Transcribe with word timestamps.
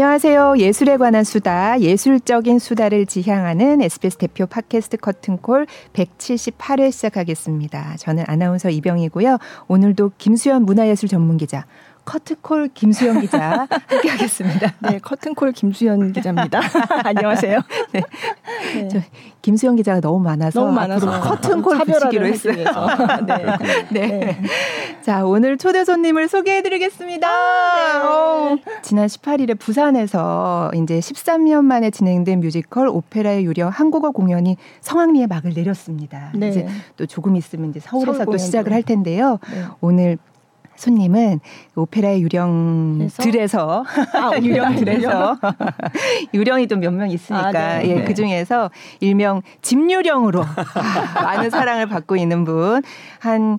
안녕하세요. 0.00 0.54
예술에 0.56 0.96
관한 0.96 1.24
수다, 1.24 1.78
예술적인 1.78 2.58
수다를 2.58 3.04
지향하는 3.04 3.82
SBS 3.82 4.16
대표 4.16 4.46
팟캐스트 4.46 4.96
커튼콜 4.96 5.66
178회 5.92 6.90
시작하겠습니다. 6.90 7.96
저는 7.98 8.24
아나운서 8.26 8.70
이병이고요. 8.70 9.36
오늘도 9.68 10.12
김수현 10.16 10.62
문화예술 10.64 11.10
전문기자, 11.10 11.66
커튼콜 12.04 12.70
김수현 12.74 13.20
기자 13.20 13.66
함께하겠습니다. 13.88 14.74
네, 14.90 14.98
커튼콜 14.98 15.52
김수현 15.52 16.12
기자입니다. 16.12 16.60
안녕하세요. 17.04 17.60
네. 17.92 18.02
네. 18.74 18.88
저 18.88 19.00
김수현 19.42 19.76
기자가 19.76 20.00
너무 20.00 20.20
많아서 20.20 20.60
너무 20.60 20.72
많아서 20.72 21.20
커튼콜 21.20 21.78
붙이기로 21.78 22.26
했어요. 22.26 22.64
아, 22.74 23.20
네. 23.24 23.44
네. 23.90 24.06
네. 24.08 24.42
자, 25.02 25.24
오늘 25.24 25.56
초대 25.56 25.84
손님을 25.84 26.28
소개해드리겠습니다. 26.28 27.28
아, 27.28 27.98
네. 27.98 28.06
어, 28.06 28.58
지난 28.82 29.06
18일에 29.06 29.58
부산에서 29.58 30.70
이제 30.74 30.98
13년 30.98 31.64
만에 31.64 31.90
진행된 31.90 32.40
뮤지컬 32.40 32.88
오페라의 32.88 33.44
유령 33.44 33.70
한국어 33.70 34.10
공연이 34.10 34.56
성황리에 34.80 35.26
막을 35.26 35.52
내렸습니다. 35.54 36.32
네. 36.34 36.48
이제 36.48 36.66
또 36.96 37.06
조금 37.06 37.36
있으면 37.36 37.70
이제 37.70 37.80
서울에서 37.80 38.24
서울 38.24 38.26
또 38.26 38.36
시작을 38.36 38.72
할 38.72 38.82
텐데요. 38.82 39.38
네. 39.50 39.64
오늘 39.80 40.18
손님은 40.80 41.40
오페라의 41.76 42.22
유령들에서 42.22 43.84
아, 44.14 44.30
유령들에서. 44.42 45.36
유령이 46.32 46.66
또몇명 46.68 47.10
있으니까. 47.10 47.48
아, 47.48 47.78
네. 47.78 47.88
예, 47.88 47.94
네. 47.96 48.04
그 48.04 48.14
중에서 48.14 48.70
일명 49.00 49.42
집유령으로 49.60 50.42
많은 51.22 51.50
사랑을 51.50 51.86
받고 51.86 52.16
있는 52.16 52.44
분. 52.44 52.82
한 53.18 53.58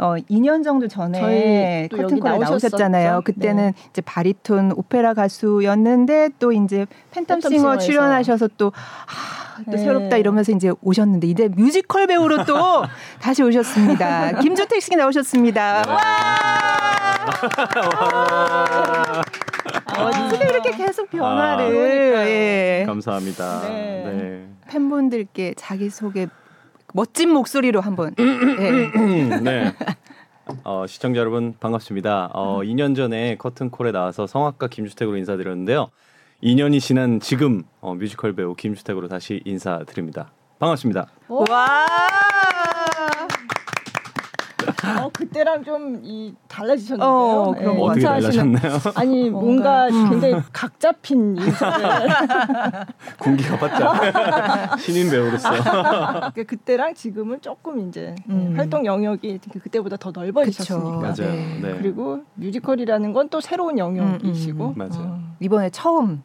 어, 0.00 0.14
2년 0.30 0.64
정도 0.64 0.88
전에 0.88 1.88
커튼콜에 1.92 2.38
나오셨잖아요. 2.38 3.20
그때는 3.22 3.72
네. 3.76 3.88
이제 3.90 4.00
바리톤 4.00 4.72
오페라 4.74 5.12
가수였는데 5.12 6.30
또 6.38 6.52
이제 6.52 6.86
팬텀싱어 7.12 7.78
출연하셔서 7.78 8.48
또 8.56 8.72
아, 8.74 9.62
또 9.66 9.72
네. 9.72 9.76
새롭다 9.78 10.16
이러면서 10.16 10.52
이제 10.52 10.72
오셨는데 10.80 11.26
이제 11.26 11.48
뮤지컬 11.48 12.06
배우로 12.06 12.44
또 12.46 12.82
다시 13.20 13.42
오셨습니다. 13.42 14.40
김주택 14.40 14.80
씨 14.80 14.96
나오셨습니다. 14.96 15.82
네. 15.82 15.90
와! 15.90 16.00
아, 19.84 20.02
어떻게 20.02 20.48
이렇게 20.48 20.70
계속 20.70 21.10
변화를? 21.10 22.16
아, 22.16 22.26
예. 22.26 22.84
감사합니다. 22.86 23.60
네. 23.64 23.68
네. 24.06 24.46
팬분들께 24.68 25.54
자기 25.58 25.90
소개 25.90 26.26
멋진 26.94 27.30
목소리로 27.30 27.80
한번. 27.80 28.14
네. 28.16 29.40
네. 29.40 29.72
어, 30.64 30.86
시청자 30.86 31.20
여러분 31.20 31.54
반갑습니다. 31.58 32.30
어, 32.32 32.60
2년 32.60 32.96
전에 32.96 33.36
커튼콜에 33.36 33.92
나와서 33.92 34.26
성악가 34.26 34.68
김주택으로 34.68 35.16
인사드렸는데요. 35.16 35.90
2년이 36.42 36.80
지난 36.80 37.20
지금 37.20 37.64
어, 37.80 37.94
뮤지컬 37.94 38.34
배우 38.34 38.54
김주택으로 38.54 39.08
다시 39.08 39.42
인사드립니다. 39.44 40.32
반갑습니다. 40.58 41.06
와. 41.28 41.86
어, 44.98 45.10
그때랑 45.12 45.64
좀 45.64 46.00
이 46.02 46.34
달라지셨는데요. 46.48 47.08
어, 47.08 47.54
그럼 47.54 47.76
네, 47.76 47.82
어떻게 47.82 48.00
달라졌나요? 48.02 48.78
아니 48.94 49.28
뭔가, 49.30 49.88
뭔가 49.88 49.88
음. 49.88 50.10
굉장히 50.10 50.42
각 50.52 50.78
잡힌 50.80 51.36
인사를 51.36 52.08
군기가 53.18 53.56
바짝 53.60 54.78
신인 54.78 55.10
배우로서 55.10 55.50
그러니까 55.50 56.32
그때랑 56.46 56.94
지금은 56.94 57.40
조금 57.40 57.88
이제 57.88 58.14
음. 58.28 58.54
활동 58.56 58.84
영역이 58.86 59.40
그때보다 59.62 59.96
더 59.96 60.10
넓어지셨으니까 60.10 60.98
맞아요. 61.00 61.14
네. 61.32 61.58
네. 61.62 61.74
그리고 61.78 62.20
뮤지컬이라는 62.34 63.12
건 63.12 63.30
또 63.30 63.40
새로운 63.40 63.78
영역이시고 63.78 64.64
음, 64.64 64.70
음, 64.70 64.74
맞아요. 64.76 65.06
어. 65.06 65.20
이번에 65.38 65.70
처음 65.70 66.22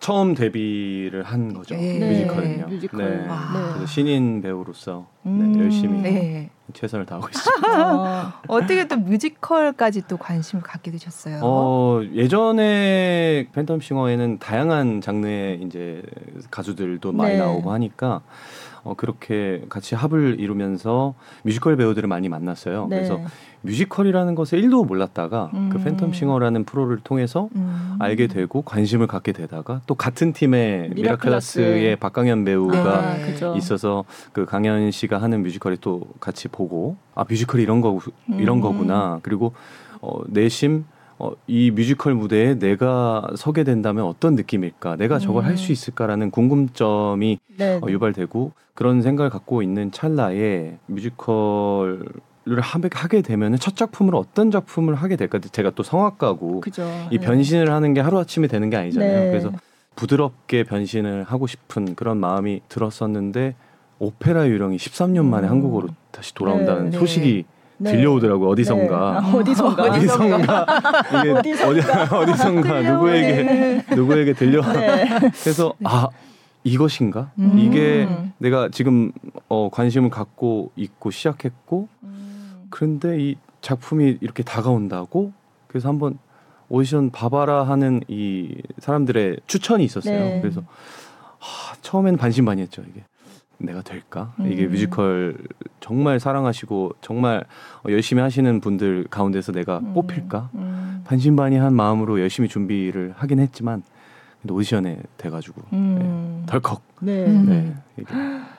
처음 0.00 0.34
데뷔를 0.34 1.22
한 1.22 1.52
거죠 1.52 1.76
네. 1.76 1.98
뮤지컬은요. 1.98 2.66
뮤지컬. 2.68 2.98
네. 3.04 3.28
그래서 3.74 3.86
신인 3.86 4.40
배우로서 4.40 5.06
네, 5.22 5.30
음. 5.30 5.60
열심히 5.60 6.00
네. 6.00 6.50
최선을 6.72 7.04
다하고 7.04 7.28
있습니다. 7.32 8.26
어, 8.26 8.32
어떻게 8.48 8.88
또 8.88 8.96
뮤지컬까지 8.96 10.02
또 10.08 10.16
관심을 10.16 10.62
갖게 10.62 10.90
되셨어요? 10.90 11.40
어, 11.42 12.00
예전에 12.14 13.48
팬텀싱어에는 13.54 14.40
다양한 14.40 15.02
장르의 15.02 15.60
이제 15.62 16.02
가수들도 16.50 17.12
많이 17.12 17.34
네. 17.34 17.38
나오고 17.38 17.70
하니까 17.70 18.22
어, 18.82 18.94
그렇게 18.94 19.62
같이 19.68 19.94
합을 19.94 20.40
이루면서 20.40 21.14
뮤지컬 21.42 21.76
배우들을 21.76 22.08
많이 22.08 22.30
만났어요. 22.30 22.86
네. 22.86 22.96
그래서 22.96 23.20
뮤지컬이라는 23.62 24.34
것을 24.34 24.62
1도 24.62 24.86
몰랐다가 24.86 25.50
그 25.50 25.56
음. 25.56 25.70
그 25.70 25.78
팬텀싱어라는 25.78 26.66
프로를 26.66 26.98
통해서 27.02 27.48
음. 27.56 27.96
알게 27.98 28.26
되고 28.26 28.62
관심을 28.62 29.06
갖게 29.06 29.32
되다가 29.32 29.82
또 29.86 29.94
같은 29.94 30.32
팀의 30.32 30.90
미라클라스의 30.94 31.96
박강현 31.96 32.44
배우가 32.44 33.16
네. 33.16 33.56
있어서 33.56 34.04
그 34.32 34.44
강현 34.44 34.90
씨가 34.90 35.20
하는 35.20 35.42
뮤지컬이 35.42 35.78
또 35.80 36.02
같이 36.20 36.48
보고 36.48 36.96
아 37.14 37.24
뮤지컬이 37.28 37.62
이런 37.62 37.80
거 37.80 37.98
이런 38.38 38.58
음. 38.58 38.60
거구나 38.60 39.20
그리고 39.22 39.52
어, 40.00 40.20
내심 40.26 40.84
어, 41.18 41.32
이 41.46 41.70
뮤지컬 41.70 42.14
무대에 42.14 42.58
내가 42.58 43.26
서게 43.36 43.62
된다면 43.62 44.06
어떤 44.06 44.34
느낌일까? 44.36 44.96
내가 44.96 45.18
저걸 45.18 45.42
음. 45.42 45.48
할수 45.48 45.70
있을까라는 45.70 46.30
궁금점이 46.30 47.38
어, 47.60 47.86
유발되고 47.86 48.52
그런 48.72 49.02
생각을 49.02 49.28
갖고 49.28 49.62
있는 49.62 49.92
찰나에 49.92 50.78
뮤지컬 50.86 52.06
를 52.56 52.62
하게 52.62 53.22
되면 53.22 53.56
첫 53.58 53.76
작품으로 53.76 54.18
어떤 54.18 54.50
작품을 54.50 54.96
하게 54.96 55.16
될까? 55.16 55.38
제가 55.38 55.70
또 55.70 55.82
성악가고 55.82 56.60
그죠. 56.60 56.82
이 57.10 57.18
네. 57.18 57.24
변신을 57.24 57.70
하는 57.70 57.94
게 57.94 58.00
하루 58.00 58.18
아침에 58.18 58.48
되는 58.48 58.70
게 58.70 58.76
아니잖아요. 58.76 59.20
네. 59.20 59.30
그래서 59.30 59.52
부드럽게 59.94 60.64
변신을 60.64 61.24
하고 61.24 61.46
싶은 61.46 61.94
그런 61.94 62.18
마음이 62.18 62.62
들었었는데 62.68 63.54
오페라 64.00 64.48
유령이 64.48 64.78
13년 64.78 65.26
만에 65.26 65.46
음. 65.46 65.50
한국으로 65.50 65.88
다시 66.10 66.34
돌아온다는 66.34 66.84
네, 66.86 66.90
네. 66.90 66.98
소식이 66.98 67.44
네. 67.76 67.92
들려오더라고요 67.92 68.48
어디선가 68.50 69.20
네. 69.20 69.26
아, 69.26 69.32
어디선가 69.36 69.82
어디선가 69.92 70.66
이게 71.20 71.30
어디선가, 71.30 72.16
어디선가 72.18 72.80
누구에게 72.92 73.84
누구에게 73.94 74.32
들려 74.32 74.62
그래서 75.42 75.74
아 75.84 76.08
이것인가 76.64 77.30
음. 77.38 77.58
이게 77.58 78.08
내가 78.38 78.68
지금 78.70 79.12
어 79.48 79.68
관심을 79.70 80.10
갖고 80.10 80.72
있고 80.76 81.10
시작했고 81.10 81.88
음. 82.02 82.29
그런데 82.70 83.20
이 83.20 83.36
작품이 83.60 84.18
이렇게 84.20 84.42
다가온다고 84.42 85.32
그래서 85.66 85.88
한번 85.88 86.18
오디션 86.68 87.10
봐봐라 87.10 87.64
하는 87.64 88.00
이 88.08 88.62
사람들의 88.78 89.40
추천이 89.46 89.84
있었어요. 89.84 90.18
네. 90.18 90.40
그래서 90.40 90.62
하, 91.38 91.74
처음엔 91.82 92.16
반신반의했죠 92.16 92.82
이게 92.88 93.04
내가 93.58 93.82
될까? 93.82 94.32
음. 94.40 94.50
이게 94.50 94.66
뮤지컬 94.66 95.36
정말 95.80 96.18
사랑하시고 96.18 96.94
정말 97.00 97.44
열심히 97.88 98.22
하시는 98.22 98.60
분들 98.60 99.06
가운데서 99.10 99.52
내가 99.52 99.78
음. 99.80 99.92
뽑힐까? 99.92 100.50
음. 100.54 101.02
반신반의한 101.04 101.74
마음으로 101.74 102.20
열심히 102.20 102.48
준비를 102.48 103.14
하긴 103.16 103.40
했지만 103.40 103.82
근데 104.42 104.54
오디션에 104.54 104.98
돼가지고 105.18 105.62
음. 105.72 106.40
네, 106.40 106.46
덜컥 106.46 106.82
네. 107.00 107.26
네, 107.26 107.74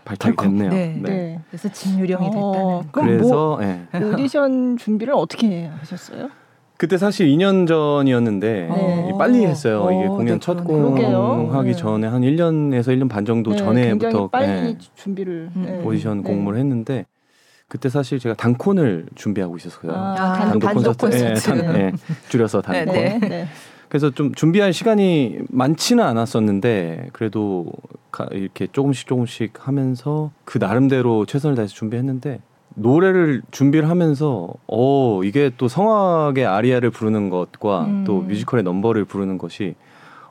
발탁이 0.06 0.36
됐네요. 0.36 0.70
네. 0.70 1.00
네. 1.02 1.10
네. 1.10 1.40
그래서 1.50 1.70
진유령이 1.70 2.30
어, 2.34 2.84
됐다는. 2.84 2.92
그래서 2.92 3.34
뭐, 3.34 3.60
네. 3.60 3.88
오디션 3.94 4.78
준비를 4.78 5.14
어떻게 5.16 5.66
하셨어요? 5.66 6.30
그때 6.78 6.98
사실 6.98 7.28
2년 7.28 7.68
전이었는데 7.68 8.68
네. 8.68 9.12
빨리 9.18 9.46
했어요. 9.46 9.84
오, 9.84 9.92
이게 9.92 10.08
어, 10.08 10.10
공연 10.10 10.36
네, 10.36 10.40
첫 10.40 10.64
공하기 10.64 11.72
네. 11.72 11.76
전에 11.76 12.08
한 12.08 12.22
1년에서 12.22 12.88
1년 12.88 13.08
반 13.10 13.26
정도 13.26 13.52
네, 13.52 13.58
전에부터 13.58 14.28
빨리 14.30 14.48
네, 14.48 14.78
준비를 14.96 15.52
네. 15.54 15.82
오디션 15.84 16.24
공모를 16.24 16.60
했는데 16.60 17.06
그때 17.68 17.88
사실 17.88 18.20
제가 18.20 18.36
단콘을 18.36 19.06
준비하고 19.16 19.58
있었어요. 19.58 19.94
아, 19.94 20.16
단독, 20.16 20.60
단독 20.60 20.74
콘서트, 20.74 21.06
콘서트. 21.06 21.52
네, 21.52 21.62
단, 21.64 21.74
네, 21.74 21.92
줄여서 22.30 22.62
단콘. 22.62 22.94
그래서 23.92 24.10
좀 24.10 24.34
준비할 24.34 24.72
시간이 24.72 25.40
많지는 25.50 26.02
않았었는데 26.02 27.10
그래도 27.12 27.66
이렇게 28.32 28.68
조금씩 28.72 29.06
조금씩 29.06 29.68
하면서 29.68 30.32
그 30.46 30.60
나름대로 30.60 31.26
최선을 31.26 31.58
다해서 31.58 31.74
준비했는데 31.74 32.40
노래를 32.76 33.42
준비를 33.52 33.90
하면서 33.90 34.48
어 34.66 35.22
이게 35.26 35.52
또 35.58 35.68
성악의 35.68 36.46
아리아를 36.46 36.90
부르는 36.90 37.30
것과 37.30 37.84
음. 37.84 38.04
또 38.06 38.22
뮤지컬의 38.22 38.64
넘버를 38.64 39.04
부르는 39.04 39.38
것이 39.38 39.76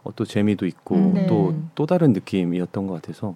어, 0.04 0.10
또 0.16 0.24
재미도 0.24 0.64
있고 0.64 0.94
음, 0.94 1.26
또또 1.28 1.52
네. 1.52 1.58
또 1.74 1.84
다른 1.84 2.14
느낌이었던 2.14 2.86
것 2.86 2.94
같아서 2.94 3.34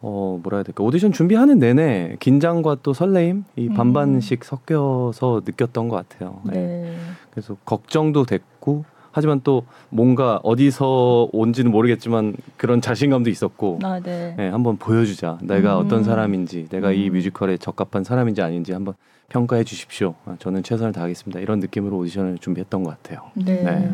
어 0.00 0.38
뭐라 0.42 0.58
해야 0.58 0.64
될까 0.64 0.84
오디션 0.84 1.12
준비하는 1.12 1.58
내내 1.58 2.16
긴장과 2.20 2.80
또 2.82 2.92
설레임 2.92 3.44
이 3.56 3.68
음. 3.68 3.74
반반씩 3.74 4.44
섞여서 4.44 5.40
느꼈던 5.46 5.88
것 5.88 5.96
같아요. 5.96 6.42
네. 6.44 6.52
네. 6.52 6.96
그래서 7.30 7.56
걱정도 7.64 8.26
됐고 8.26 8.84
하지만 9.12 9.40
또 9.42 9.64
뭔가 9.88 10.40
어디서 10.42 11.28
온지는 11.32 11.70
모르겠지만 11.70 12.34
그런 12.56 12.80
자신감도 12.80 13.30
있었고 13.30 13.80
아, 13.82 14.00
네. 14.00 14.34
네, 14.36 14.48
한번 14.48 14.76
보여주자. 14.76 15.38
내가 15.42 15.78
음. 15.78 15.86
어떤 15.86 16.04
사람인지, 16.04 16.68
내가 16.68 16.92
이 16.92 17.08
음. 17.08 17.14
뮤지컬에 17.14 17.56
적합한 17.56 18.04
사람인지 18.04 18.42
아닌지 18.42 18.72
한번 18.72 18.94
평가해 19.28 19.64
주십시오. 19.64 20.14
아, 20.26 20.36
저는 20.38 20.62
최선을 20.62 20.92
다하겠습니다. 20.92 21.40
이런 21.40 21.60
느낌으로 21.60 21.96
오디션을 21.98 22.38
준비했던 22.38 22.82
것 22.84 22.90
같아요. 22.90 23.30
네. 23.34 23.62
네. 23.62 23.90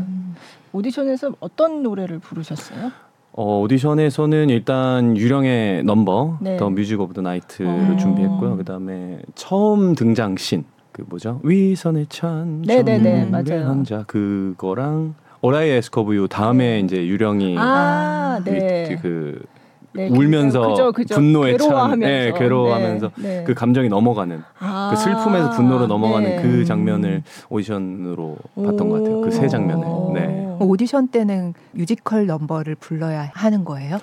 오디션에서 0.72 1.32
어떤 1.40 1.82
노래를 1.82 2.18
부르셨어요? 2.18 2.90
어, 3.32 3.60
오디션에서는 3.60 4.48
일단 4.48 5.16
유령의 5.16 5.84
넘버, 5.84 6.38
네. 6.40 6.56
The 6.56 6.70
Music 6.70 6.98
of 7.00 7.12
the 7.12 7.20
Night를 7.20 7.92
어. 7.92 7.96
준비했고요. 7.96 8.56
그다음에 8.56 9.20
처음 9.34 9.94
등장 9.94 10.36
신, 10.38 10.64
그 10.96 11.04
뭐죠? 11.06 11.40
위선의 11.42 12.06
찬, 12.08 12.62
네네네, 12.62 13.26
맞아요. 13.26 13.66
한자 13.68 14.04
그거랑 14.06 15.14
All 15.42 15.68
I 15.68 15.75
Ask 15.75 15.95
of 15.95 16.08
You 16.08 16.28
다음에 16.28 16.64
네. 16.76 16.80
이제 16.80 17.06
유령이 17.06 17.54
아, 17.58 18.40
위- 18.46 18.50
네. 18.50 18.98
그 19.02 19.38
네, 19.92 20.08
울면서 20.08 20.68
그죠, 20.68 20.92
그죠. 20.92 21.14
분노에 21.16 21.56
찬, 21.58 21.68
괴로워하면서, 21.68 22.06
네, 22.06 22.32
괴로워하면서 22.38 23.10
네, 23.16 23.22
네. 23.38 23.44
그 23.44 23.52
감정이 23.52 23.88
넘어가는 23.90 24.42
아, 24.58 24.90
그 24.90 24.96
슬픔에서 25.00 25.50
분노로 25.50 25.86
넘어가는 25.86 26.36
네. 26.36 26.42
그 26.42 26.64
장면을 26.64 27.22
오디션으로 27.50 28.36
봤던 28.54 28.88
것 28.88 28.98
같아요. 29.02 29.20
그 29.20 29.30
세 29.30 29.48
장면을. 29.48 29.86
오. 29.86 30.12
네. 30.14 30.56
오디션 30.60 31.08
때는 31.08 31.52
뮤지컬 31.72 32.24
넘버를 32.26 32.74
불러야 32.76 33.30
하는 33.34 33.64
거예요? 33.66 33.98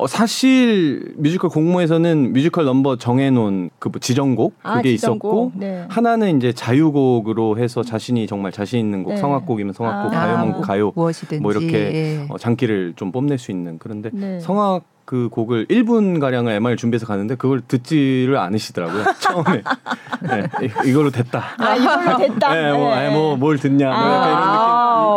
어, 0.00 0.06
사실 0.06 1.12
뮤지컬 1.16 1.50
공모에서는 1.50 2.32
뮤지컬 2.32 2.64
넘버 2.64 2.96
정해놓은 2.96 3.70
그 3.80 3.88
뭐 3.88 3.98
지정곡 4.00 4.54
아, 4.62 4.76
그게 4.76 4.90
지정곡? 4.96 5.48
있었고 5.48 5.52
네. 5.58 5.84
하나는 5.88 6.36
이제 6.36 6.52
자유곡으로 6.52 7.58
해서 7.58 7.82
자신이 7.82 8.26
정말 8.28 8.52
자신 8.52 8.78
있는 8.80 9.02
곡 9.02 9.14
네. 9.14 9.16
성악곡이면 9.16 9.72
성악곡 9.72 10.12
아. 10.14 10.20
가요면 10.20 10.54
아. 10.54 10.60
가요 10.60 10.92
무엇이든지 10.94 11.42
뭐 11.42 11.50
이렇게 11.52 11.72
예. 11.94 12.26
어, 12.28 12.38
장기를 12.38 12.92
좀 12.96 13.10
뽐낼 13.10 13.38
수 13.38 13.50
있는 13.50 13.78
그런데 13.78 14.10
네. 14.12 14.38
성악 14.40 14.84
그 15.04 15.30
곡을 15.30 15.66
1분 15.68 16.20
가량을 16.20 16.52
MR 16.52 16.76
준비해서 16.76 17.06
가는데 17.06 17.34
그걸 17.34 17.62
듣지를 17.62 18.36
않으시더라고요 18.36 19.04
처음에 19.20 19.62
네, 20.20 20.44
이- 20.84 20.90
이걸로 20.90 21.10
됐다. 21.10 21.42
아, 21.58 21.76
이걸로 21.76 22.18
됐다. 22.18 22.52
네, 22.54 22.72
뭐, 22.72 22.88
네. 22.88 22.92
아니, 22.94 23.14
뭐, 23.14 23.36
뭘 23.36 23.56
듣냐, 23.56 23.86
뭐 23.86 23.94
약간 23.96 24.28
이런 24.32 24.42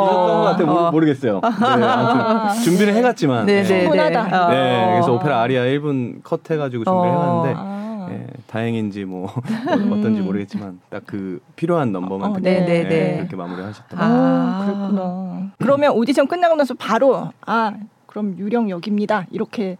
있었던 0.03 0.27
것 0.27 0.43
같아요. 0.43 0.67
모르- 0.67 0.91
모르겠어요. 0.91 1.41
네, 1.43 1.83
아무튼 1.85 2.61
준비를 2.63 2.93
해갔지만, 2.95 3.45
네, 3.45 3.63
네, 3.63 3.89
네, 3.89 4.09
네. 4.09 4.17
어. 4.17 4.49
네, 4.49 4.89
그래서 4.93 5.13
오페라 5.13 5.41
아리아 5.41 5.63
1분 5.63 6.23
컷 6.23 6.49
해가지고 6.49 6.83
준비를 6.83 7.09
어. 7.15 7.19
해갔는데, 7.45 7.53
아. 7.57 8.07
예, 8.11 8.27
다행인지 8.47 9.05
뭐 9.05 9.25
어, 9.27 9.93
어떤지 9.93 10.21
모르겠지만 10.21 10.79
딱 10.89 11.03
그 11.05 11.39
필요한 11.55 11.91
넘버만 11.91 12.31
어, 12.31 12.33
그때 12.33 12.59
네, 12.59 12.65
네, 12.65 12.75
예, 12.79 12.83
네. 12.89 13.15
그렇게 13.19 13.35
마무리하셨던 13.37 13.99
것 13.99 14.03
아, 14.05 14.07
같아요. 14.09 14.23
아. 14.23 14.65
그랬구나. 14.65 15.51
그러면 15.59 15.91
오디션 15.93 16.27
끝나고 16.27 16.55
나서 16.55 16.73
바로 16.73 17.29
아 17.45 17.73
그럼 18.07 18.35
유령 18.37 18.69
여기입니다. 18.69 19.27
이렇게 19.31 19.77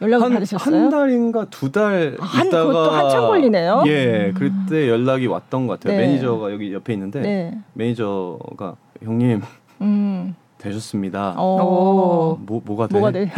연락을 0.00 0.26
한, 0.26 0.32
받으셨어요? 0.34 0.74
한 0.82 0.90
달인가 0.90 1.44
두달 1.50 2.16
아, 2.20 2.24
한- 2.24 2.46
있다가 2.46 2.66
그것도 2.66 2.90
한참 2.90 3.26
걸리네요. 3.26 3.84
예, 3.86 4.32
그때 4.34 4.88
연락이 4.88 5.26
왔던 5.26 5.66
것 5.66 5.78
같아요. 5.80 5.98
네. 5.98 6.06
매니저가 6.06 6.52
여기 6.52 6.72
옆에 6.72 6.92
있는데 6.94 7.20
네. 7.20 7.58
매니저가 7.74 8.76
형님 9.02 9.42
음. 9.84 10.34
되셨습니다. 10.58 11.34
어. 11.36 12.38
뭐 12.40 12.62
뭐가 12.64 12.86
돼? 12.86 12.94
뭐가 12.94 13.10
돼? 13.10 13.30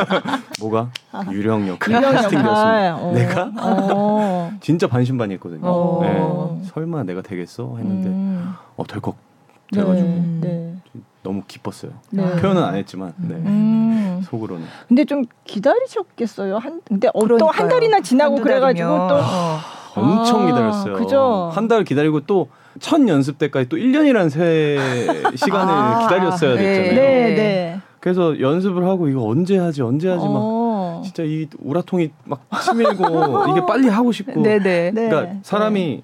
뭐가 0.60 0.90
유령 1.30 1.68
역할 1.68 1.88
유령 1.94 2.12
캐스팅되었습니다. 2.12 2.86
역할. 2.88 3.04
어. 3.04 3.12
내가 3.12 3.52
어. 3.60 4.50
진짜 4.60 4.88
반신반의했거든요. 4.88 5.60
어. 5.62 6.00
네, 6.02 6.68
설마 6.70 7.04
내가 7.04 7.22
되겠어 7.22 7.76
했는데 7.76 8.08
음. 8.08 8.54
어 8.76 8.84
덜컥 8.84 9.16
돼가지고 9.72 10.08
네. 10.08 10.38
네. 10.40 10.74
너무 11.22 11.42
기뻤어요. 11.46 11.92
네. 12.10 12.22
표현은 12.36 12.62
안 12.62 12.74
했지만 12.74 13.14
네. 13.18 13.34
음. 13.36 14.20
속으로는 14.24 14.66
근데 14.88 15.04
좀 15.04 15.24
기다리셨겠어요. 15.44 16.58
한 16.58 16.80
근데 16.84 17.08
어, 17.14 17.20
또 17.38 17.46
한. 17.48 17.68
달이나 17.68 18.00
지나고 18.00 18.36
그래가지고 18.36 18.88
또 18.88 19.14
어. 19.14 19.58
엄청 19.94 20.42
아, 20.42 20.46
기다렸어요. 20.46 20.94
그죠? 20.96 21.50
한달 21.54 21.84
기다리고 21.84 22.20
또 22.20 22.48
첫 22.80 23.06
연습 23.08 23.38
때까지 23.38 23.68
또 23.68 23.76
1년이라는 23.76 24.30
새 24.30 24.78
시간을 25.36 25.74
아, 25.74 25.98
기다렸어야 26.02 26.54
네. 26.56 26.62
됐잖아요. 26.62 26.94
네, 26.94 27.34
네. 27.34 27.80
그래서 28.00 28.38
연습을 28.38 28.84
하고 28.84 29.08
이거 29.08 29.26
언제 29.26 29.56
하지 29.56 29.82
언제 29.82 30.08
하지 30.08 30.26
막 30.26 30.34
어. 30.34 31.02
진짜 31.04 31.22
이 31.22 31.46
우라통이 31.58 32.10
막 32.24 32.46
치밀고 32.62 33.46
이게 33.50 33.66
빨리 33.66 33.88
하고 33.88 34.12
싶고 34.12 34.42
네네. 34.42 34.90
네. 34.92 35.08
그러니까 35.08 35.36
사람이 35.42 36.02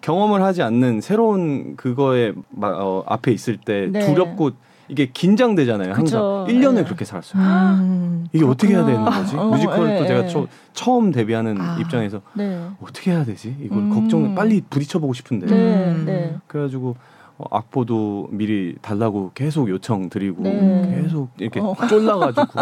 경험을 0.00 0.42
하지 0.42 0.62
않는 0.62 1.00
새로운 1.00 1.76
그거에 1.76 2.32
막, 2.50 2.74
어, 2.80 3.04
앞에 3.06 3.32
있을 3.32 3.58
때 3.58 3.88
네. 3.90 4.00
두렵고 4.00 4.50
이게 4.90 5.06
긴장되잖아요. 5.06 5.94
그쵸. 5.94 6.18
항상 6.18 6.20
1년을 6.48 6.74
네. 6.76 6.84
그렇게 6.84 7.04
살았어요. 7.04 7.42
음. 7.42 8.26
이게 8.32 8.44
어떻게 8.44 8.74
해야 8.74 8.84
되는 8.84 9.00
그렇구나. 9.00 9.22
거지? 9.22 9.36
어, 9.36 9.44
뮤지컬도 9.46 10.04
예, 10.04 10.06
제가 10.06 10.24
예. 10.24 10.28
처, 10.28 10.46
처음 10.72 11.12
데뷔하는 11.12 11.60
아. 11.60 11.78
입장에서 11.80 12.20
네. 12.34 12.60
어떻게 12.82 13.12
해야 13.12 13.24
되지? 13.24 13.56
이걸 13.62 13.78
음. 13.78 13.90
걱정 13.90 14.34
빨리 14.34 14.60
부딪혀보고 14.68 15.12
싶은데 15.12 15.46
네. 15.46 15.54
음. 15.90 16.02
네. 16.06 16.36
그래가지고 16.46 16.96
어, 17.38 17.44
악보도 17.50 18.28
미리 18.32 18.76
달라고 18.82 19.30
계속 19.34 19.68
요청 19.70 20.10
드리고 20.10 20.42
네. 20.42 21.02
계속 21.02 21.30
이렇게 21.38 21.60
어. 21.60 21.74
쫄라가지고 21.88 22.60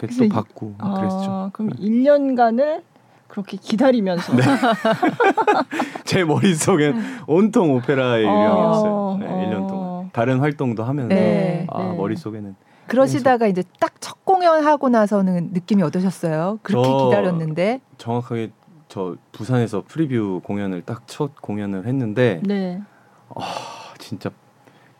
이렇게 0.00 0.16
또 0.16 0.28
받고 0.34 0.74
막 0.78 0.94
그랬죠. 0.94 1.16
아, 1.30 1.50
그럼 1.52 1.70
1년간을 1.74 2.82
그렇게 3.28 3.56
기다리면서 3.56 4.36
네. 4.36 4.42
제 6.04 6.22
머릿속엔 6.22 6.94
온통 7.26 7.74
오페라의 7.76 8.24
유령이었어요. 8.24 9.16
네, 9.20 9.26
어. 9.26 9.46
1년 9.46 9.68
동안. 9.68 9.81
다른 10.12 10.38
활동도 10.40 10.84
하면서 10.84 11.08
네. 11.08 11.66
아, 11.70 11.82
네. 11.82 11.96
머릿속에는 11.96 12.54
그러시다가 12.86 13.46
이제 13.46 13.62
딱 13.80 13.92
첫 14.02 14.24
공연 14.24 14.64
하고 14.64 14.88
나서는 14.88 15.50
느낌이 15.52 15.82
어떠셨어요? 15.84 16.58
그렇게 16.62 16.88
저- 16.88 17.04
기다렸는데. 17.08 17.80
정확하게 17.98 18.50
저 18.88 19.16
부산에서 19.30 19.84
프리뷰 19.86 20.40
공연을 20.44 20.82
딱 20.82 21.02
첫 21.06 21.40
공연을 21.40 21.86
했는데 21.86 22.40
네. 22.44 22.80
아, 23.34 23.42
진짜 23.98 24.30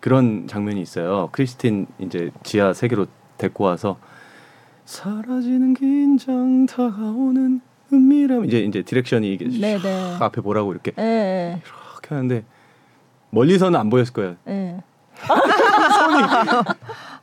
그런 0.00 0.46
장면이 0.46 0.80
있어요. 0.80 1.28
크리스틴 1.32 1.86
이제 1.98 2.30
지하 2.44 2.72
세계로 2.72 3.06
데리고 3.38 3.64
와서 3.64 3.98
사라지는 4.84 5.74
긴장 5.74 6.66
다가오는 6.66 7.60
은밀함 7.92 8.44
이제 8.44 8.60
이제 8.60 8.82
direction이 8.82 9.32
이게 9.34 9.46
네, 9.48 9.76
샥 9.78 9.82
네. 9.82 10.16
앞에 10.20 10.40
보라고 10.40 10.72
이렇게 10.72 10.92
예. 10.98 11.60
이렇게 11.92 12.14
하는데 12.14 12.44
멀리서는 13.30 13.78
안 13.78 13.90
보였을 13.90 14.12
거예요. 14.14 14.36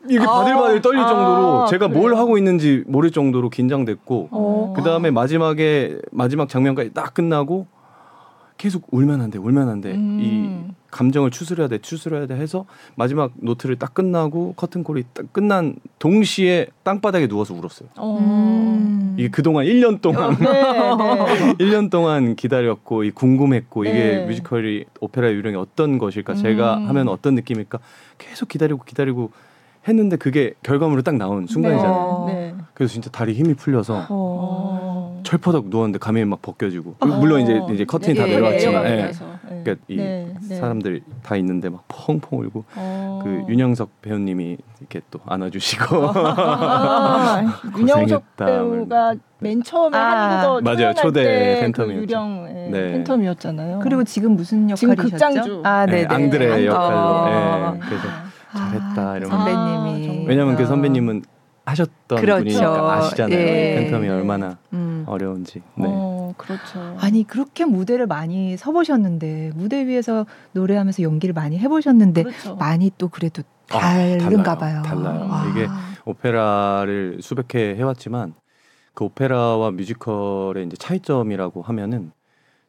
예. 0.09 0.15
이게 0.15 0.23
아, 0.23 0.25
바들바들 0.25 0.81
떨릴 0.81 1.01
아, 1.01 1.07
정도로 1.07 1.65
제가 1.69 1.87
뭘 1.87 2.11
그래요? 2.11 2.19
하고 2.19 2.37
있는지 2.37 2.83
모를 2.87 3.11
정도로 3.11 3.49
긴장됐고 3.49 4.29
어. 4.31 4.73
그 4.75 4.81
다음에 4.81 5.11
마지막에 5.11 5.99
마지막 6.11 6.49
장면까지 6.49 6.93
딱 6.93 7.13
끝나고 7.13 7.67
계속 8.59 8.87
울면 8.91 9.21
안 9.21 9.31
돼, 9.31 9.39
울면 9.39 9.69
안 9.69 9.79
돼. 9.79 9.93
음. 9.93 10.19
이 10.19 10.73
감정을 10.91 11.31
추스려야 11.31 11.69
돼, 11.69 11.77
추스려야 11.77 12.27
돼 12.27 12.35
해서 12.35 12.65
마지막 12.95 13.31
note를 13.37 13.77
딱 13.77 13.93
끝나고 13.93 14.53
커튼콜이 14.57 15.05
딱 15.13 15.31
끝난 15.31 15.77
동시에 15.97 16.67
땅바닥에 16.83 17.27
누워서 17.27 17.53
울었어요. 17.53 17.87
어. 17.95 18.17
음. 18.19 19.15
이게 19.17 19.29
그동안 19.29 19.65
1년 19.65 20.01
동안 20.01 20.35
네, 20.37 20.45
네. 20.45 21.53
1년 21.63 21.89
동안 21.89 22.35
기다렸고 22.35 23.05
이 23.05 23.11
궁금했고 23.11 23.83
네. 23.83 23.89
이게 23.89 24.25
뮤지컬이 24.25 24.85
오페라 24.99 25.31
유령이 25.31 25.55
어떤 25.55 25.97
것일까 25.97 26.35
제가 26.35 26.79
음. 26.79 26.89
하면 26.89 27.07
어떤 27.07 27.35
느낌일까 27.35 27.79
계속 28.17 28.49
기다리고 28.49 28.83
기다리고 28.83 29.31
했는데 29.87 30.17
그게 30.17 30.53
결과물로 30.63 31.01
딱 31.03 31.15
나온 31.15 31.47
순간이잖아요. 31.47 32.25
네. 32.27 32.33
네. 32.33 32.55
그래서 32.73 32.91
진짜 32.91 33.09
다리 33.09 33.33
힘이 33.33 33.53
풀려서 33.53 34.05
어. 34.09 34.88
철퍼덕 35.23 35.69
누웠는데 35.69 35.99
가면이 35.99 36.25
막 36.25 36.41
벗겨지고 36.41 36.95
물론 36.99 37.41
이제 37.41 37.61
이제 37.71 37.85
커튼이 37.85 38.15
다 38.15 38.25
네, 38.25 38.31
내려왔지만 38.31 38.83
네, 38.83 38.89
예. 38.91 38.95
네. 38.95 39.11
그러니까 39.63 39.75
이 39.87 39.95
네, 39.97 40.33
네. 40.47 40.55
사람들 40.55 41.01
다 41.23 41.35
있는데 41.37 41.69
막 41.69 41.83
펑펑 41.87 42.39
울고 42.39 42.63
어. 42.75 43.21
그 43.23 43.45
윤영석 43.51 44.01
배우님이 44.01 44.57
이렇게 44.79 45.01
또 45.11 45.19
안아주시고 45.25 46.09
아, 46.15 47.59
윤영석. 47.77 48.23
배우가 48.37 49.15
맨 49.39 49.63
처음에 49.63 49.97
아. 49.97 50.41
한국어 50.41 50.61
맞아요. 50.61 50.93
초대 50.93 51.23
때 51.23 51.65
팬텀이었죠. 51.71 51.75
그 51.87 51.93
유령 51.93 52.69
네. 52.71 53.03
팬텀이었잖아요. 53.03 53.79
그리고 53.81 54.03
지금 54.03 54.35
무슨 54.35 54.67
지금 54.75 54.93
역할이셨죠? 54.93 55.25
극장주. 55.27 55.61
아, 55.65 55.85
네, 55.85 55.91
네, 55.91 56.07
네. 56.07 56.13
앙드레 56.13 56.65
역할로 56.65 56.97
어. 56.97 57.73
예, 57.75 57.79
그래서 57.79 58.07
아, 58.51 58.69
잘했다, 58.71 59.17
이런 59.17 59.29
거. 59.29 59.37
선배님이. 59.37 60.23
아. 60.25 60.27
왜냐면 60.27 60.55
그 60.55 60.65
선배님은 60.65 61.23
하셨던 61.69 62.19
그렇죠. 62.19 62.43
분이니까 62.43 62.93
아시잖아요. 62.93 63.37
예. 63.37 63.89
팬텀이 63.91 64.09
얼마나 64.09 64.57
음. 64.73 65.03
어려운지. 65.07 65.61
네. 65.75 65.85
어, 65.87 66.33
그렇죠. 66.37 66.95
아니 66.99 67.23
그렇게 67.23 67.65
무대를 67.65 68.07
많이 68.07 68.57
서보셨는데 68.57 69.51
무대 69.55 69.85
위에서 69.85 70.25
노래하면서 70.53 71.03
연기를 71.03 71.33
많이 71.33 71.57
해보셨는데 71.57 72.23
그렇죠. 72.23 72.55
많이 72.55 72.91
또 72.97 73.07
그래도 73.07 73.43
아, 73.71 73.79
다른가 73.79 74.57
달라요. 74.57 74.81
봐요. 74.81 75.03
달라요. 75.03 75.27
아. 75.31 75.47
이게 75.49 75.67
오페라를 76.05 77.19
수백 77.21 77.53
회 77.55 77.75
해왔지만 77.75 78.33
그 78.93 79.05
오페라와 79.05 79.71
뮤지컬의 79.71 80.65
이제 80.65 80.75
차이점이라고 80.77 81.61
하면은 81.61 82.11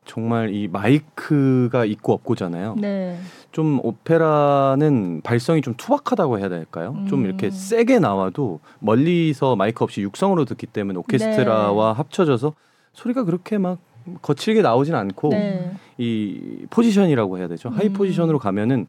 정말 0.04 0.54
이 0.54 0.68
마이크가 0.68 1.84
있고 1.84 2.12
없고잖아요. 2.14 2.76
네. 2.78 3.18
좀 3.52 3.80
오페라는 3.82 5.22
발성이 5.22 5.60
좀 5.60 5.74
투박하다고 5.76 6.38
해야 6.38 6.48
될까요? 6.48 6.94
음. 6.96 7.06
좀 7.06 7.24
이렇게 7.24 7.50
세게 7.50 7.98
나와도 7.98 8.60
멀리서 8.78 9.56
마이크 9.56 9.82
없이 9.82 10.02
육성으로 10.02 10.44
듣기 10.44 10.66
때문에 10.66 10.98
오케스트라와 10.98 11.92
네. 11.92 11.96
합쳐져서 11.96 12.54
소리가 12.92 13.24
그렇게 13.24 13.58
막 13.58 13.78
거칠게 14.22 14.62
나오진 14.62 14.94
않고 14.94 15.30
네. 15.30 15.72
이 15.98 16.64
포지션이라고 16.70 17.38
해야 17.38 17.48
되죠. 17.48 17.68
high 17.70 17.88
음. 17.88 17.92
포지션으로 17.92 18.38
가면은 18.38 18.86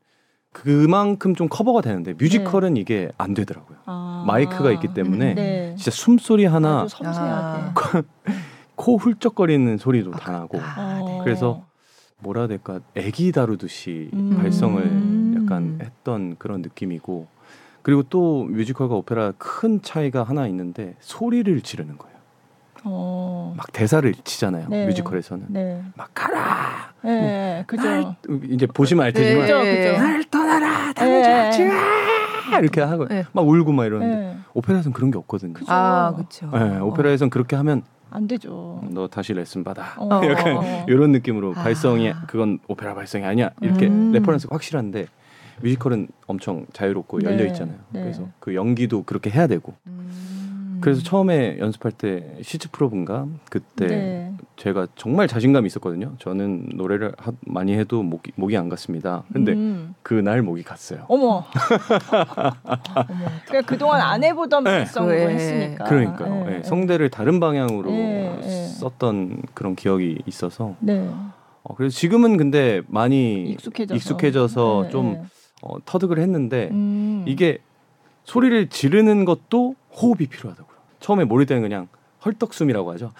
그만큼 0.53 1.33
좀 1.33 1.47
커버가 1.47 1.81
되는데 1.81 2.13
뮤지컬은 2.13 2.77
이게 2.77 3.09
안 3.17 3.33
되더라고요. 3.33 3.77
아. 3.85 4.23
마이크가 4.27 4.71
있기 4.73 4.93
때문에 4.93 5.33
네. 5.33 5.75
진짜 5.75 5.91
숨소리 5.91 6.45
하나. 6.45 6.85
아. 7.03 7.73
코 8.75 8.97
훌쩍거리는 8.97 9.77
소리도 9.77 10.11
다 10.11 10.31
나고 10.31 10.59
아, 10.59 11.01
네. 11.05 11.19
어. 11.19 11.21
그래서 11.23 11.63
뭐라 12.21 12.41
해야 12.41 12.47
될까 12.47 12.79
애기 12.95 13.31
다루듯이 13.31 14.09
음. 14.13 14.37
발성을 14.37 15.41
약간 15.43 15.79
했던 15.81 16.35
그런 16.37 16.61
느낌이고 16.61 17.27
그리고 17.81 18.03
또 18.03 18.43
뮤지컬과 18.45 18.95
오페라 18.95 19.33
큰 19.37 19.81
차이가 19.81 20.23
하나 20.23 20.47
있는데 20.47 20.95
소리를 20.99 21.61
지르는 21.61 21.97
거예요. 21.97 22.11
어. 22.83 23.53
막 23.57 23.71
대사를 23.73 24.11
치잖아요. 24.23 24.67
네. 24.69 24.85
뮤지컬에서는 24.87 25.45
네. 25.49 25.83
막 25.95 26.09
가라. 26.13 26.93
네. 27.03 27.63
그죠. 27.67 27.83
날- 27.83 28.15
이제 28.49 28.65
보시면 28.67 29.05
알 29.05 29.13
테지만 29.13 29.41
그죠, 29.45 29.59
그죠. 29.59 29.91
날 30.01 30.23
떠나라. 30.25 30.93
네. 30.93 31.21
당장 31.21 32.61
이렇게 32.61 32.81
하고 32.81 33.07
네. 33.07 33.23
막 33.33 33.47
울고 33.47 33.71
막 33.71 33.85
이러는데 33.85 34.15
네. 34.15 34.37
오페라에서는 34.53 34.93
그런 34.93 35.09
게 35.11 35.17
없거든요. 35.17 35.53
그죠. 35.53 35.71
아, 35.71 36.13
그렇죠. 36.15 36.49
네, 36.51 36.79
오페라에서는 36.79 37.29
그렇게 37.29 37.55
하면 37.55 37.83
안 38.11 38.27
되죠. 38.27 38.81
너 38.89 39.07
다시 39.07 39.33
레슨 39.33 39.63
받아. 39.63 39.95
어. 39.97 40.09
약간 40.29 40.57
어. 40.57 40.85
이런 40.87 41.11
느낌으로 41.11 41.53
아. 41.55 41.63
발성이 41.63 42.13
그건 42.27 42.59
오페라 42.67 42.93
발성이 42.93 43.25
아니야 43.25 43.51
이렇게 43.61 43.87
음. 43.87 44.11
reference가 44.11 44.53
확실한데 44.53 45.07
뮤지컬은 45.61 46.09
엄청 46.27 46.65
자유롭고 46.73 47.19
네, 47.19 47.31
열려 47.31 47.45
있잖아요. 47.47 47.77
네. 47.89 48.01
그래서 48.01 48.27
그 48.39 48.53
연기도 48.53 49.03
그렇게 49.03 49.29
해야 49.29 49.47
되고. 49.47 49.73
음. 49.87 50.40
그래서 50.81 51.01
처음에 51.03 51.57
연습할 51.59 51.91
때 51.91 52.37
시츠 52.41 52.69
프로브인가 52.71 53.27
그때 53.49 53.87
네. 53.87 54.33
제가 54.57 54.87
정말 54.95 55.27
자신감이 55.27 55.67
있었거든요. 55.67 56.13
저는 56.19 56.69
노래를 56.75 57.13
하- 57.17 57.31
많이 57.45 57.73
해도 57.73 58.03
목이, 58.03 58.31
목이 58.35 58.57
안 58.57 58.67
갔습니다. 58.69 59.23
근데 59.31 59.53
음. 59.53 59.93
그날 60.03 60.41
목이 60.41 60.63
갔어요. 60.63 61.05
어머. 61.07 61.45
그러니까 63.47 63.61
그동안 63.65 64.01
안 64.01 64.23
해보던 64.23 64.63
네. 64.63 64.69
발성으로 64.79 65.15
네. 65.15 65.27
했으니까. 65.35 65.83
그러니까요. 65.85 66.45
네, 66.45 66.57
예, 66.57 66.63
성대를 66.63 67.09
다른 67.09 67.39
방향으로 67.39 67.89
네, 67.91 68.37
네. 68.41 68.67
썼던 68.67 69.43
그런 69.53 69.75
기억이 69.75 70.19
있어서 70.25 70.75
네. 70.79 71.09
어, 71.63 71.75
그래서 71.75 71.95
지금은 71.95 72.37
근데 72.37 72.81
많이 72.87 73.43
익숙해져서. 73.51 73.95
익숙해져서 73.95 74.81
네, 74.85 74.89
좀 74.89 75.13
네. 75.13 75.23
어, 75.61 75.75
터득을 75.85 76.19
했는데 76.19 76.69
음. 76.71 77.23
이게 77.27 77.59
소리를 78.23 78.69
지르는 78.69 79.25
것도 79.25 79.75
호흡이 79.93 80.27
필요하다고요. 80.27 80.70
처음에 81.01 81.25
모를 81.25 81.45
때는 81.45 81.61
그냥 81.61 81.87
헐떡숨이라고 82.23 82.93
하죠. 82.93 83.11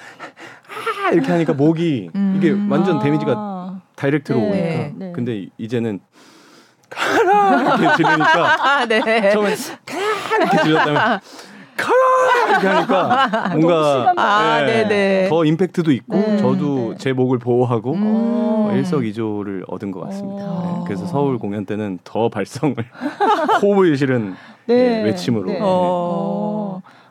아 1.06 1.12
이렇게 1.12 1.32
하니까 1.32 1.54
목이 1.54 2.10
음. 2.16 2.36
이게 2.38 2.52
완전 2.70 3.00
데미지가 3.00 3.34
아. 3.36 3.82
다이렉트로 3.96 4.40
네, 4.40 4.46
오니까. 4.50 5.06
네. 5.06 5.12
근데 5.12 5.38
이- 5.40 5.50
이제는 5.58 6.00
가라 6.90 7.76
이렇게 7.78 7.96
지르니까 7.98 8.80
아, 8.80 8.86
네. 8.88 9.32
처음에 9.32 9.56
가라 9.86 10.38
이렇게 10.44 10.64
질렀다면 10.64 11.20
가라 11.78 12.50
이렇게 12.50 12.68
하니까 12.68 13.50
뭔가 13.56 14.14
아, 14.18 14.62
예, 14.62 14.66
네네. 14.88 15.30
더 15.30 15.44
임팩트도 15.46 15.92
있고 15.94 16.16
네, 16.18 16.38
저도 16.38 16.92
네. 16.92 16.98
제 17.00 17.14
목을 17.14 17.40
보호하고 17.40 17.94
음. 17.94 18.02
어, 18.06 18.72
일석이조를 18.76 19.66
얻은 19.68 19.92
것 19.92 20.02
같습니다. 20.02 20.46
어. 20.46 20.76
네, 20.80 20.84
그래서 20.86 21.06
서울 21.08 21.40
공연 21.40 21.66
때는 21.66 21.98
더 22.04 22.30
발성을 22.30 22.76
호흡을 23.62 23.98
실은 23.98 24.36
네. 24.66 25.00
예, 25.00 25.04
외침으로. 25.06 25.52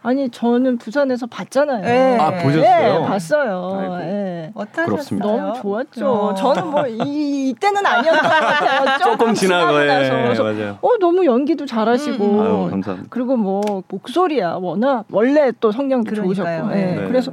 네. 0.02 0.09
네. 0.09 0.09
어. 0.09 0.09
아니 0.09 0.30
저는 0.30 0.78
부산에서 0.78 1.26
봤잖아요. 1.26 1.83
네. 1.83 2.19
아, 2.19 2.30
보셨어요? 2.42 3.00
네, 3.00 3.07
봤어요. 3.07 3.99
네. 3.99 4.50
어떠셨어요? 4.54 4.87
부럽습니다. 4.87 5.26
너무 5.26 5.61
좋았죠. 5.61 6.12
어. 6.12 6.35
저는 6.35 6.66
뭐 6.71 6.87
이, 6.87 7.50
이때는 7.50 7.85
아니었던 7.85 8.23
것 8.23 8.28
같아요. 8.28 8.99
조금 9.04 9.35
지나고 9.35 9.80
예. 9.83 9.87
그래서 9.87 10.42
맞아요. 10.45 10.78
어 10.80 10.97
너무 10.99 11.25
연기도 11.26 11.66
잘하시고 11.66 12.25
음. 12.25 12.40
아유 12.40 12.71
감사합니다. 12.71 13.09
그리고 13.11 13.37
뭐 13.37 13.83
목소리야 13.88 14.54
워낙 14.61 15.04
원래 15.11 15.52
또 15.61 15.71
성량도 15.73 16.11
그러니까요. 16.11 16.35
좋으셨고 16.45 16.75
네. 16.75 16.99
예. 17.02 17.07
그래서 17.07 17.33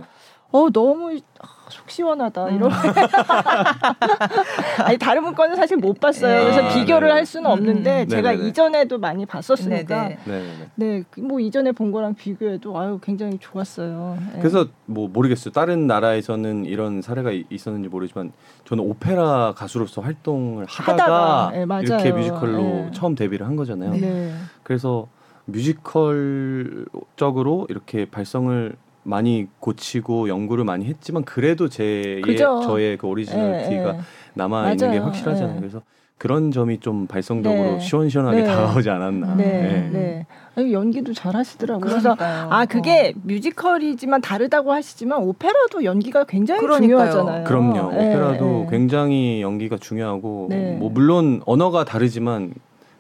어 0.52 0.68
너무 0.72 1.18
아, 1.40 1.48
속 1.70 1.90
시원하다 1.90 2.46
음. 2.48 2.56
이런 2.56 2.72
아니 4.84 4.98
다른 4.98 5.24
분 5.24 5.34
거는 5.36 5.56
사실 5.56 5.78
못 5.78 6.00
봤어요. 6.00 6.44
그래서 6.46 6.64
아, 6.66 6.74
비교를 6.74 7.08
네. 7.10 7.14
할 7.14 7.26
수는 7.26 7.50
없는데 7.50 8.04
음. 8.04 8.08
제가 8.08 8.32
네네네. 8.32 8.48
이전에도 8.50 8.98
많이 8.98 9.26
봤었으니까 9.26 10.04
네네. 10.10 10.18
네네네. 10.26 10.70
네, 10.76 11.04
뭐 11.22 11.40
이전에 11.40 11.72
본 11.72 11.92
거랑 11.92 12.16
비교해도 12.16 12.78
아유 12.80 13.00
굉장히 13.02 13.38
좋았어요. 13.40 14.18
예. 14.36 14.40
그래서 14.40 14.68
뭐 14.86 15.08
모르겠어요. 15.08 15.52
다른 15.52 15.88
나라에서는 15.88 16.66
이런 16.66 17.02
사례가 17.02 17.32
이- 17.32 17.46
있었는지 17.50 17.90
모르지만 17.90 18.32
저는 18.66 18.84
오페라 18.84 19.54
가수로서 19.56 20.02
활동을 20.02 20.66
하다가, 20.68 21.04
하다가, 21.04 21.52
예, 21.60 21.66
맞아요. 21.66 21.84
이렇게 21.84 22.12
뮤지컬로 22.12 22.86
예. 22.88 22.92
처음 22.94 23.16
데뷔를 23.16 23.48
한 23.48 23.56
거잖아요. 23.56 23.92
네. 23.92 24.34
그래서 24.64 25.08
뮤지컬적으로 25.46 27.66
이렇게 27.70 28.06
발성을 28.06 28.76
많이 29.08 29.48
고치고 29.60 30.28
연구를 30.28 30.66
많이 30.66 30.86
했지만 30.86 31.24
그래도 31.24 31.70
제 31.70 32.20
그죠. 32.24 32.62
저의 32.64 32.98
그 32.98 33.08
originality가 33.08 33.72
예, 33.72 33.98
예. 33.98 34.00
남아 34.34 34.74
있는 34.74 34.92
게. 34.92 34.98
확실하잖아요. 34.98 35.56
예. 35.56 35.60
그래서 35.60 35.82
그런 36.18 36.52
점이 36.52 36.80
좀 36.80 37.08
발성적으로 37.08 37.74
네. 37.74 37.80
시원시원하게 37.80 38.42
네. 38.42 38.44
다가오지 38.44 38.90
않았나. 38.90 39.36
네, 39.36 39.44
예. 39.46 39.98
네. 39.98 40.26
아니, 40.56 40.74
연기도 40.74 41.14
잘 41.14 41.36
하시더라고요. 41.36 41.88
그래서 41.88 42.16
그러니까요. 42.16 42.48
아 42.52 42.66
그게 42.66 43.14
뮤지컬이지만 43.24 44.20
다르다고 44.22 44.74
하시지만 44.74 45.20
오페라도 45.20 45.84
연기가 45.86 46.26
굉장히 46.26 46.60
그러니까요. 46.62 46.88
중요하잖아요. 47.12 47.44
그럼요. 47.46 47.94
예, 47.94 48.10
오페라도 48.10 48.66
예. 48.66 48.72
굉장히 48.72 49.42
연기가 49.42 49.78
중요하고 49.78 50.48
네. 50.50 50.76
뭐 50.78 50.90
물론 50.90 51.42
언어가 51.46 51.86
다르지만 51.86 52.54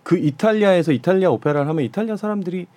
그 0.03 0.17
이탈리아에서 0.17 0.93
이탈리아 0.93 1.29
오페라를 1.31 1.67
하면 1.67 1.83
이탈리아 1.83 2.15
사람들이 2.15 2.67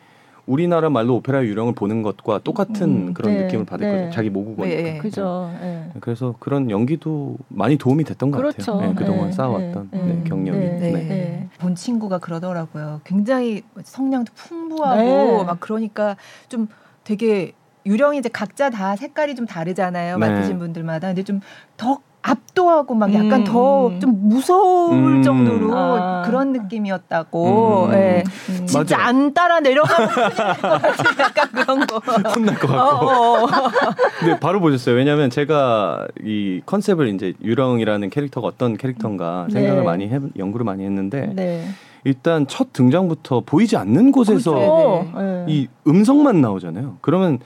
우리나라 0.51 0.91
말로 0.91 1.15
오페라 1.15 1.45
유령을 1.45 1.75
보는 1.75 2.03
것과 2.03 2.41
똑같은 2.41 3.09
음, 3.09 3.15
그런 3.15 3.35
네, 3.35 3.43
느낌을 3.45 3.65
받을 3.65 3.87
네. 3.87 3.93
거예요. 3.93 4.11
자기 4.11 4.31
모국어니까. 4.31 4.83
네. 4.83 4.99
그죠. 4.99 5.49
예. 5.63 5.85
그래서 6.01 6.35
그런 6.41 6.71
연기도 6.73 7.37
많이 7.47 7.77
도움이 7.77 8.03
됐던 8.03 8.33
것 8.33 8.39
그렇죠. 8.39 8.73
같아요. 8.73 8.89
네, 8.89 8.95
그동안 8.97 9.27
네, 9.27 9.33
쌓아왔던 9.33 9.89
네, 9.93 9.99
네, 10.03 10.13
네, 10.13 10.25
경력이. 10.25 10.59
네, 10.59 10.79
네. 10.81 10.93
네. 10.93 11.05
네. 11.05 11.49
본 11.61 11.77
친구가 11.77 12.19
그러더라고요. 12.19 13.01
굉장히 13.05 13.63
성량도 13.85 14.33
풍부하고 14.35 15.03
네. 15.03 15.45
막 15.45 15.61
그러니까 15.61 16.17
좀 16.49 16.67
되게 17.05 17.53
유령이 17.87 18.19
이제 18.19 18.29
각자 18.29 18.71
다 18.71 18.97
색깔이 18.97 19.37
좀 19.37 19.47
다르잖아요. 19.47 20.19
네. 20.19 20.29
맡으신 20.29 20.59
분들마다. 20.59 21.09
근데 21.09 21.23
좀더 21.23 22.01
압도하고 22.23 22.95
막 22.95 23.13
약간 23.15 23.41
음. 23.41 23.45
더좀 23.45 24.29
무서울 24.29 25.17
음. 25.17 25.23
정도로 25.23 25.77
아. 25.77 26.23
그런 26.27 26.53
느낌이었다고. 26.53 27.87
음. 27.87 27.93
예. 27.95 28.25
음. 28.51 28.67
진짜 28.67 28.97
맞아요. 28.97 29.09
안 29.09 29.35
따라 29.35 29.61
내려가면 29.61 30.09
약간 31.19 31.49
그런 31.53 31.87
거. 31.87 31.99
혼날 32.31 32.59
것 32.59 32.71
어, 32.71 32.77
같고. 32.77 33.07
어, 33.07 33.45
어. 33.45 33.47
근데 34.21 34.39
바로 34.39 34.61
보셨어요. 34.61 34.95
왜냐하면 34.97 35.31
제가 35.31 36.07
이 36.23 36.61
컨셉을 36.67 37.09
이제 37.15 37.33
유령이라는 37.43 38.11
캐릭터가 38.11 38.49
어떤 38.49 38.77
캐릭터인가 38.77 39.47
네. 39.49 39.61
생각을 39.61 39.85
많이 39.85 40.09
해, 40.09 40.19
연구를 40.37 40.65
많이 40.65 40.85
했는데 40.85 41.33
네. 41.35 41.65
일단 42.05 42.47
첫 42.47 42.73
등장부터 42.73 43.43
보이지 43.45 43.77
않는 43.77 44.13
곳에서 44.13 44.53
그렇죠. 44.53 45.45
이 45.49 45.69
음성만 45.87 46.41
나오잖아요. 46.41 46.97
그러면 47.03 47.39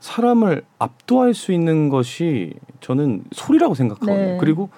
사람을 0.00 0.62
압도할 0.78 1.34
수 1.34 1.52
있는 1.52 1.88
것이 1.88 2.54
저는 2.80 3.24
소리라고 3.32 3.74
생각하거든요. 3.74 4.16
네. 4.16 4.36
그리고 4.40 4.70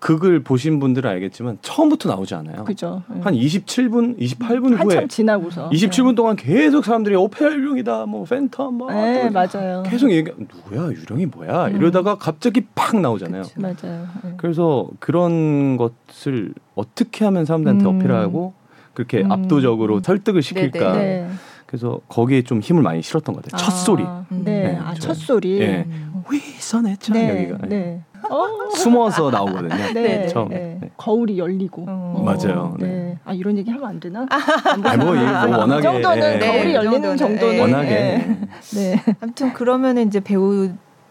극을 0.00 0.44
보신 0.44 0.78
분들은 0.78 1.10
알겠지만 1.10 1.58
처음부터 1.60 2.08
나오지 2.08 2.34
않아요. 2.36 2.64
그죠. 2.64 3.02
예. 3.16 3.20
한 3.20 3.34
27분, 3.34 4.16
28분 4.18 4.70
후에 4.70 4.76
한참 4.76 5.08
지나고서. 5.08 5.70
27분 5.70 6.14
동안 6.14 6.36
계속 6.36 6.84
사람들이 6.84 7.16
오페라 7.16 7.52
유령이다, 7.52 8.06
뭐 8.06 8.24
팬텀, 8.24 8.74
뭐 8.74 8.92
네, 8.92 9.28
또 9.28 9.32
맞아요. 9.32 9.82
계속 9.84 10.12
얘기 10.12 10.30
누구야 10.30 10.92
유령이 10.92 11.26
뭐야 11.26 11.66
음. 11.66 11.76
이러다가 11.76 12.14
갑자기 12.16 12.64
팍 12.76 13.00
나오잖아요. 13.00 13.42
그쵸. 13.42 13.60
맞아요. 13.60 14.06
예. 14.24 14.34
그래서 14.36 14.88
그런 15.00 15.76
것을 15.76 16.54
어떻게 16.76 17.24
하면 17.24 17.44
사람들한테 17.44 17.84
음. 17.84 17.96
어필하고 17.96 18.54
그렇게 18.94 19.22
음. 19.22 19.32
압도적으로 19.32 20.00
설득을 20.00 20.42
시킬까. 20.42 20.92
네네. 20.92 21.28
네. 21.68 21.70
그래서 21.70 22.00
거기에 22.08 22.42
좀 22.42 22.60
힘을 22.60 22.82
많이 22.82 23.02
실었던 23.02 23.34
것 23.34 23.44
같아요. 23.44 23.62
첫 23.62 23.70
소리. 23.72 24.02
아, 24.02 24.24
음. 24.32 24.42
네. 24.44 24.72
네, 24.72 24.78
아. 24.82 24.94
첫 24.94 25.14
소리. 25.14 25.60
예. 25.60 25.84
음. 25.86 26.24
위선의 26.30 26.96
찬 26.98 27.14
네. 27.14 27.30
여기가 27.30 27.66
네. 27.68 28.00
어. 28.30 28.70
숨어서 28.74 29.30
나오거든요. 29.30 29.68
네. 29.68 29.92
네. 29.92 30.26
네. 30.26 30.78
네. 30.80 30.90
거울이 30.96 31.38
열리고. 31.38 31.84
어. 31.86 32.22
맞아요. 32.24 32.74
네. 32.78 32.86
네. 32.86 33.18
아 33.24 33.34
이런 33.34 33.58
얘기 33.58 33.70
하면 33.70 33.86
안 33.86 34.00
되나? 34.00 34.26
아니 34.30 35.04
뭐, 35.04 35.14
이게 35.14 35.24
뭐 35.24 35.58
워낙에 35.58 35.78
이 35.78 35.82
정도는 35.82 36.34
예, 36.34 36.46
거울이 36.46 36.64
네, 36.68 36.74
열리는 36.74 37.02
그 37.02 37.16
정도는, 37.16 37.54
예. 37.54 37.60
워낙에 37.60 37.88
네. 37.88 38.38
네. 38.74 39.02
아무튼 39.20 39.52
그러면은 39.52 40.08
이제 40.08 40.20
배우 40.20 40.70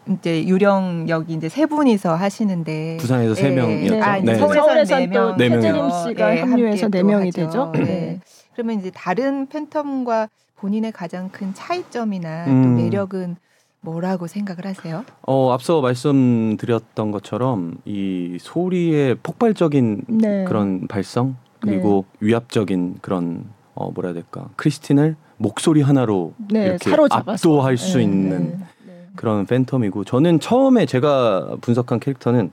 이제 0.09 0.45
유령 0.45 1.05
역이 1.09 1.33
이제 1.33 1.49
세 1.49 1.65
분이서 1.65 2.15
하시는데 2.15 2.97
부산에서 2.99 3.35
세 3.35 3.47
예. 3.47 3.51
명이었죠. 3.51 4.03
아, 4.03 4.17
네. 4.19 4.33
네 4.33 4.37
명. 4.37 5.37
또네 5.37 5.49
최재림. 5.49 5.89
씨가 6.07 6.35
예, 6.35 6.41
합류해서 6.41 6.87
네또 6.89 7.07
명이. 7.07 7.31
되죠. 7.31 7.71
네. 7.75 7.79
네. 7.83 8.19
그러면 8.53 8.79
이제 8.79 8.91
다른 8.93 9.47
팬텀과 9.47 10.29
본인의 10.57 10.91
가장 10.91 11.29
큰 11.29 11.53
차이점이나 11.53 12.45
또 12.45 12.51
음. 12.51 12.75
매력은 12.77 13.37
뭐라고 13.81 14.27
생각을 14.27 14.65
하세요? 14.65 15.05
어, 15.21 15.51
앞서 15.51 15.81
말씀드렸던 15.81 17.11
것처럼 17.11 17.77
이 17.85 18.37
소리의 18.39 19.15
폭발적인 19.21 20.01
네. 20.07 20.45
그런 20.45 20.87
발성 20.87 21.37
그리고 21.59 22.05
위압적인 22.19 22.97
그런 23.01 23.45
어 23.73 23.91
뭐라 23.91 24.09
해야 24.09 24.13
될까 24.15 24.49
크리스틴을 24.55 25.15
목소리 25.37 25.81
하나로 25.81 26.33
네, 26.51 26.65
이렇게 26.65 26.89
사로잡아서. 26.89 27.31
압도할 27.33 27.77
수 27.77 27.97
네, 27.97 28.03
있는 28.03 28.57
네, 28.57 28.65
네. 28.87 29.07
그런 29.15 29.45
팬텀이고 29.45 30.05
저는 30.05 30.39
처음에 30.39 30.85
제가 30.85 31.57
분석한 31.61 31.99
캐릭터는 31.99 32.51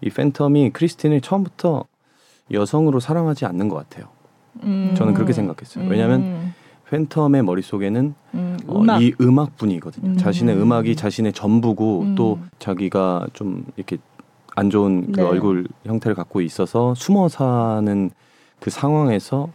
이 0.00 0.10
팬텀이 0.10 0.72
크리스틴을 0.72 1.20
처음부터 1.20 1.84
여성으로 2.52 3.00
사랑하지 3.00 3.46
않는 3.46 3.68
것 3.68 3.76
같아요. 3.76 4.08
음. 4.64 4.94
저는 4.96 5.14
그렇게 5.14 5.32
생각했어요. 5.32 5.88
왜냐하면 5.88 6.20
음. 6.20 6.54
팬텀의 6.90 7.42
머릿속에는 7.42 8.14
음, 8.34 8.58
어, 8.66 8.80
음악. 8.80 9.02
이 9.02 9.14
음악뿐이거든요. 9.20 10.10
음. 10.10 10.16
자신의 10.16 10.56
음악이 10.56 10.96
자신의 10.96 11.32
전부고 11.32 12.00
음. 12.02 12.14
또 12.14 12.38
자기가 12.58 13.26
좀 13.32 13.64
이렇게 13.76 13.98
안 14.56 14.70
좋은 14.70 15.12
그 15.12 15.20
네. 15.20 15.26
얼굴 15.26 15.66
형태를 15.84 16.14
갖고 16.14 16.40
있어서 16.40 16.94
숨어 16.94 17.28
사는 17.28 18.10
그 18.60 18.70
상황에서 18.70 19.48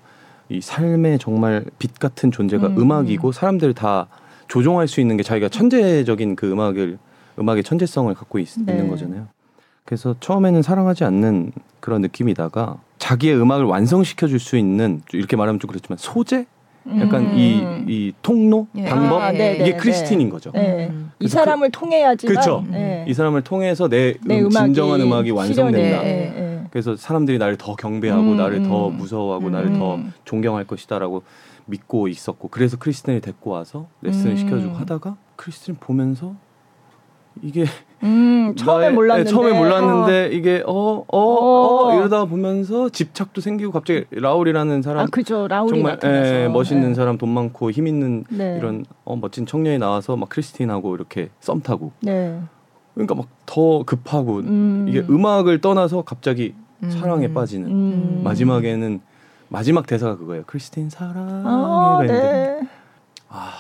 이 0.50 0.59
삶의 0.62 1.19
정말 1.19 1.65
빛 1.77 2.00
같은 2.00 2.31
존재가 2.31 2.67
음. 2.67 2.77
음. 2.77 2.91
악이고 2.91 3.31
사람들을 3.31 3.74
다 3.75 4.07
조종할 4.48 4.88
수 4.88 5.00
있는 5.00 5.15
게 5.15 5.24
자기가 5.24 5.50
천재적인 5.50 6.36
그 6.36 6.51
음악을 6.51 6.98
음악의 7.38 7.63
천재성을 7.63 8.13
갖고 8.15 8.39
있, 8.39 8.48
네. 8.65 8.74
는 8.74 8.89
거잖아요. 8.89 9.27
그래서 9.86 10.15
처음에는 10.19 10.62
사랑하지 10.62 11.03
않는 11.05 11.51
그런 11.79 12.01
느낌이다가 12.01 12.77
자기의 12.98 13.39
음악을 13.39 13.65
완성시켜 13.65 14.27
줄 14.27 14.39
수 14.39 14.57
있는 14.57 15.01
이렇게 15.13 15.36
말하면 15.36 15.59
좀 15.59 15.67
그렇지만 15.69 15.98
소재 15.98 16.45
약간 17.00 17.25
음. 17.25 17.38
이, 17.38 17.63
이 17.88 18.13
통로 18.22 18.67
예. 18.75 18.86
방법 18.86 19.22
아, 19.22 19.31
네, 19.31 19.55
이게 19.55 19.63
네, 19.72 19.77
크리스틴인 19.77 20.29
거죠. 20.29 20.51
네. 20.51 20.88
음. 20.89 21.12
이 21.15 21.19
그래서 21.19 21.39
사람을 21.39 21.72
통해야지만 21.72 22.36
그쵸. 22.36 22.63
네. 22.69 23.05
이 23.08 23.13
사람을 23.13 23.43
통해서 23.43 23.88
내, 23.88 24.15
내 24.25 24.41
음, 24.41 24.50
진정한 24.50 25.01
음악이 25.01 25.31
완성된다. 25.31 26.01
네, 26.03 26.34
네. 26.36 26.63
그래서 26.72 26.96
사람들이 26.96 27.38
나를 27.38 27.58
더 27.58 27.75
경배하고 27.75 28.22
음, 28.22 28.38
나를 28.38 28.63
더 28.63 28.88
음. 28.88 28.98
무서워하고 28.98 29.48
음. 29.48 29.51
나를 29.51 29.74
더 29.74 29.96
음. 29.96 30.13
존경할 30.25 30.65
것이다라고 30.65 31.24
믿고 31.65 32.08
있었고 32.08 32.48
그래서 32.50 32.77
크리스틴을 32.77 33.22
데리고 33.22 33.51
와서 33.51 33.88
레슨을 34.01 34.34
음. 34.34 34.38
시켜주고 34.38 34.75
하다가 34.75 35.17
크리스틴 35.36 35.75
보면서 35.79 36.36
이게 37.41 37.65
음, 38.03 38.55
처음에 38.55 38.87
나의- 38.89 38.93
몰랐는데 38.93 39.29
네, 39.29 39.35
처음에 39.35 39.57
몰랐는데 39.57 40.29
이게 40.35 40.63
어어 40.65 41.05
어, 41.07 41.17
어, 41.17 41.87
어. 41.87 41.95
이러다 41.97 42.25
보면서 42.25 42.89
집착도 42.89 43.41
생기고 43.41 43.71
갑자기 43.71 44.05
라울이라는 44.11 44.81
사람 44.81 44.99
아 45.03 45.05
그죠 45.07 45.47
라울이 45.47 45.69
정말 45.77 45.93
나타나서 45.93 46.35
예, 46.35 46.47
멋있는 46.47 46.89
네. 46.89 46.93
사람 46.95 47.17
돈 47.17 47.29
많고 47.29 47.71
힘 47.71 47.87
있는 47.87 48.23
네. 48.29 48.57
이런 48.57 48.85
어, 49.03 49.15
멋진 49.15 49.45
청년이 49.45 49.79
나와서 49.79 50.15
막 50.15 50.29
크리스틴하고 50.29 50.95
이렇게 50.95 51.29
썸 51.41 51.61
타고 51.61 51.91
네. 52.01 52.39
그러니까 52.93 53.15
막 53.15 53.25
더 53.49 53.81
급하고 53.83 54.37
음. 54.41 54.85
이게 54.87 54.99
음악을 55.09 55.59
떠나서 55.59 56.03
갑자기 56.03 56.53
음. 56.83 56.91
사랑에 56.91 57.33
빠지는 57.33 57.67
음. 57.67 58.21
마지막에는 58.23 59.01
마지막 59.47 59.87
대사가 59.87 60.17
그거예요. 60.17 60.43
크리스틴 60.45 60.91
사랑해. 60.91 61.43
아, 61.45 61.99
네. 62.05 62.61
아 63.27 63.53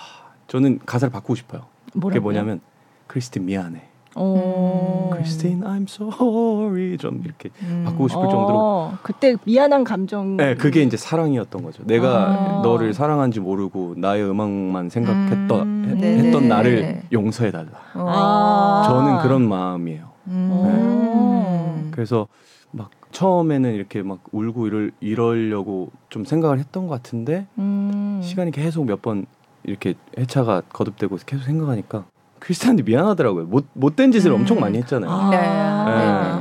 저는 0.45 0.77
가사를 0.85 1.11
바꾸고 1.11 1.33
싶어요. 1.33 1.61
그게 1.85 1.99
뭐라고요? 1.99 2.21
뭐냐면 2.21 2.61
크리스틴 3.07 3.45
미안해. 3.47 3.81
어. 4.19 5.09
크리스틴 5.13 5.61
I'm 5.61 5.89
sorry 5.89 6.97
좀 6.97 7.21
이렇게 7.23 7.49
음. 7.63 7.83
바꾸고 7.85 8.07
싶을 8.09 8.21
정도로 8.23 8.59
어, 8.59 8.97
그때 9.01 9.35
미안한 9.45 9.83
감정. 9.83 10.37
네, 10.37 10.55
그게 10.55 10.81
이제 10.83 10.97
사랑이었던 10.97 11.63
거죠. 11.63 11.83
내가 11.85 12.59
아. 12.59 12.61
너를 12.61 12.93
사랑한지 12.93 13.39
모르고 13.39 13.95
나의 13.97 14.29
음악만 14.29 14.89
생각했던 14.89 15.61
음, 15.61 15.97
해-. 16.01 16.17
했던 16.19 16.47
나를 16.47 17.01
용서해 17.11 17.51
달라. 17.51 17.69
어. 17.95 18.05
아. 18.07 18.83
저는 18.87 19.19
그런 19.19 19.47
마음이에요. 19.47 20.09
음. 20.27 21.89
그래서 21.91 22.27
막 22.71 22.89
처음에는 23.11 23.73
이렇게 23.73 24.01
막 24.03 24.19
울고 24.31 24.67
이럴 24.67 24.91
이러려고 24.99 25.89
좀 26.09 26.25
생각을 26.25 26.59
했던 26.59 26.87
것 26.87 26.93
같은데 26.95 27.47
음. 27.57 28.19
시간이 28.23 28.51
계속 28.51 28.85
몇 28.85 29.01
번 29.01 29.25
이렇게 29.63 29.93
회차가 30.17 30.61
거듭되고 30.71 31.17
계속 31.25 31.43
생각하니까 31.43 32.05
크리스찬한테 32.39 32.83
미안하더라고요. 32.83 33.45
못 33.45 33.67
못된 33.73 34.11
짓을 34.11 34.31
음. 34.31 34.37
엄청 34.37 34.59
많이 34.59 34.77
했잖아요. 34.77 35.09
아. 35.09 35.29
네. 35.29 35.37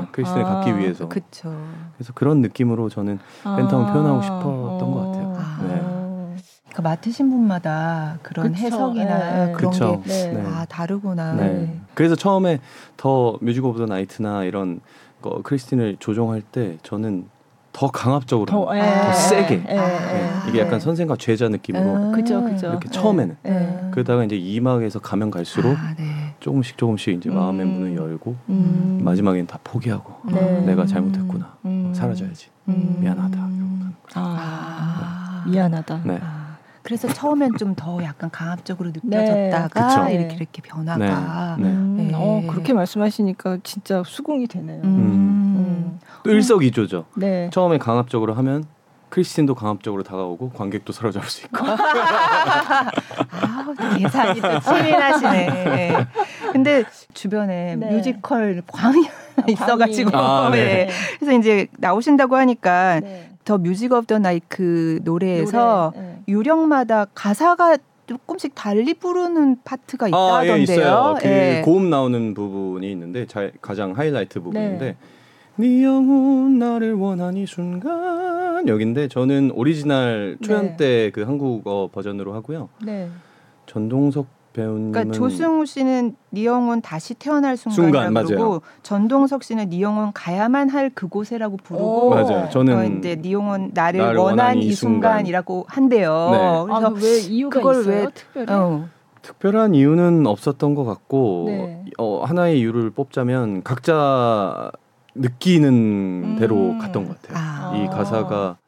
네, 0.00 0.06
크리스틴을 0.12 0.44
아. 0.46 0.54
갖기 0.54 0.78
위해서. 0.78 1.08
그쵸. 1.08 1.54
그래서 1.96 2.12
그런 2.14 2.40
느낌으로 2.40 2.88
저는 2.88 3.18
팬텀을 3.44 3.92
표현하고 3.92 4.22
싶었던 4.22 4.92
것 4.92 5.06
같아요. 5.06 5.34
아. 5.36 5.58
네. 5.62 5.98
그러니까 6.68 6.82
맡으신 6.82 7.30
분마다 7.30 8.18
그런 8.22 8.52
그쵸. 8.52 8.66
해석이나 8.66 9.46
네. 9.46 9.52
그런 9.52 9.72
그쵸. 9.72 10.02
게 10.04 10.08
네. 10.10 10.32
네. 10.32 10.42
다 10.42 10.64
다르구나. 10.66 11.32
네. 11.34 11.80
그래서 11.94 12.14
처음에 12.14 12.60
The 12.96 13.36
Music 13.40 13.64
of 13.64 13.78
the 13.78 13.86
Night이나 13.86 14.44
이런 14.44 14.80
거 15.20 15.40
크리스틴을 15.42 15.96
조종할 15.98 16.42
때 16.42 16.78
저는 16.82 17.28
더 17.72 17.88
강압적으로 17.88 18.46
더, 18.46 18.70
합니다. 18.70 19.00
예, 19.00 19.06
더 19.06 19.12
세게. 19.12 19.64
예, 19.68 19.72
예. 19.72 19.76
네. 19.76 20.30
이게 20.48 20.60
약간 20.60 20.80
선생과 20.80 21.16
제자 21.16 21.48
느낌으로 21.48 21.96
아. 21.96 22.10
그죠, 22.12 22.42
그죠. 22.42 22.68
이렇게 22.68 22.88
예. 22.88 22.90
처음에는. 22.92 23.36
예. 23.46 23.90
그러다가 23.92 24.24
이제 24.24 24.36
이막에서 24.36 24.98
가면 25.00 25.30
갈수록 25.30 25.76
아, 25.78 25.94
네. 25.96 26.34
조금씩 26.40 26.78
조금씩 26.78 27.14
이제 27.18 27.30
마음의 27.30 27.66
음. 27.66 27.72
문을 27.72 27.96
열고 27.96 28.36
음. 28.48 29.00
마지막엔 29.04 29.46
다 29.46 29.58
포기하고 29.62 30.14
네. 30.32 30.60
내가 30.62 30.86
잘못했구나 30.86 31.56
음. 31.66 31.92
사라져야지 31.94 32.48
음. 32.68 32.96
미안하다. 33.00 33.38
아, 34.14 35.42
아. 35.44 35.44
미안하다. 35.48 36.00
네. 36.04 36.18
아, 36.22 36.56
그래서 36.82 37.06
처음엔 37.08 37.52
좀 37.58 37.74
더 37.74 38.02
약간 38.02 38.30
강압적으로 38.30 38.90
네. 38.92 39.00
느껴졌다가 39.18 39.68
그쵸. 39.68 40.10
이렇게 40.10 40.34
이렇게 40.36 40.62
변화가. 40.62 41.56
네. 41.58 41.64
음. 41.66 42.08
네. 42.08 42.12
어, 42.14 42.42
그렇게 42.50 42.72
말씀하시니까 42.72 43.58
진짜 43.62 44.02
수긍이 44.04 44.46
되네요. 44.48 44.80
음. 44.84 45.47
음. 45.78 46.00
또 46.22 46.30
일석이조죠. 46.30 47.06
네. 47.16 47.50
처음에 47.52 47.78
강압적으로 47.78 48.34
하면 48.34 48.64
크리스틴도 49.08 49.54
강압적으로 49.54 50.02
다가오고 50.02 50.50
관객도 50.50 50.92
사로잡을 50.92 51.28
수 51.28 51.46
있고. 51.46 51.64
아, 51.66 52.90
계산이 53.96 54.40
또 54.40 54.60
치밀하시네. 54.60 55.46
네. 55.46 56.06
근데 56.52 56.84
주변에 57.14 57.76
네. 57.76 57.90
뮤지컬 57.90 58.62
광이 58.66 59.08
있어가지고. 59.48 60.16
아, 60.16 60.50
네. 60.50 60.64
네. 60.64 60.88
그래서 61.18 61.38
이제 61.38 61.68
나오신다고 61.78 62.36
하니까 62.36 63.00
네. 63.00 63.30
The 63.44 63.56
Music 63.56 63.92
of 63.92 64.06
the 64.06 64.18
Night 64.18 64.44
그 64.48 65.00
노래에서 65.04 65.92
노래, 65.94 66.06
네. 66.06 66.22
유령마다 66.28 67.06
가사가 67.14 67.78
조금씩 68.06 68.54
달리 68.54 68.94
부르는 68.94 69.58
파트가 69.64 70.06
아, 70.12 70.42
있다던데요. 70.42 70.56
예, 70.56 70.62
있어요. 70.62 71.16
그 71.20 71.28
예. 71.28 71.62
고음 71.64 71.90
나오는 71.90 72.34
부분이 72.34 72.90
있는데 72.90 73.26
자, 73.26 73.50
가장 73.60 73.96
하이라이트 73.96 74.40
부분인데 74.40 74.96
네. 75.58 75.66
네 75.66 75.84
영혼 75.84 76.58
나를 76.58 76.94
원한 76.94 77.36
이 77.36 77.46
순간 77.46 78.66
여긴데 78.66 79.08
저는 79.08 79.50
오리지널 79.54 80.38
초연 80.42 80.76
네. 80.76 81.10
때그 81.10 81.22
한국어 81.22 81.88
버전으로 81.92 82.34
하고요. 82.34 82.68
네. 82.84 83.08
전동석 83.66 84.26
배우님은 84.52 84.92
그러니까 84.92 85.14
조승우 85.14 85.66
씨는 85.66 86.16
네 86.30 86.44
영혼 86.44 86.80
다시 86.80 87.14
태어날 87.14 87.56
순간, 87.56 87.74
순간이라고 87.74 88.12
맞아요. 88.12 88.26
부르고 88.26 88.62
전동석 88.82 89.42
씨는 89.44 89.68
네 89.70 89.80
영혼 89.80 90.12
가야만 90.12 90.70
할 90.70 90.90
그곳에라고 90.90 91.58
부르고 91.58 92.06
오. 92.06 92.10
맞아요. 92.10 92.44
어, 92.44 92.48
저는 92.48 92.98
이제 92.98 93.16
네 93.16 93.32
영혼 93.32 93.70
나를, 93.74 94.00
나를 94.00 94.18
원한 94.18 94.58
이 94.58 94.72
순간이라고 94.72 95.66
한대요. 95.68 96.28
네. 96.32 96.38
그래서 96.66 96.86
아, 96.86 96.94
왜 97.00 97.18
이유가 97.20 97.58
그걸 97.58 97.80
있어요? 97.80 97.94
왜- 97.96 98.08
특별히? 98.14 98.52
어, 98.52 98.88
특별한 99.22 99.74
이유는 99.74 100.26
없었던 100.26 100.74
것 100.74 100.84
같고 100.84 101.44
네. 101.48 101.84
어, 101.98 102.22
하나의 102.24 102.58
이유를 102.60 102.90
뽑자면 102.90 103.62
각자 103.62 104.70
느끼는 105.18 106.36
대로 106.38 106.70
음. 106.70 106.78
갔던 106.78 107.06
것 107.08 107.20
같아요. 107.22 107.36
아. 107.38 107.76
이 107.76 107.86
가사가 107.88 108.58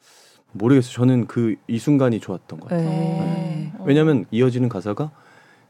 모르겠어요. 0.53 0.93
저는 0.93 1.27
그 1.27 1.55
이 1.67 1.79
순간이 1.79 2.19
좋았던 2.19 2.59
것 2.59 2.69
같아요. 2.69 2.89
네. 2.89 3.71
어. 3.77 3.83
왜냐하면 3.85 4.25
이어지는 4.31 4.69
가사가 4.69 5.11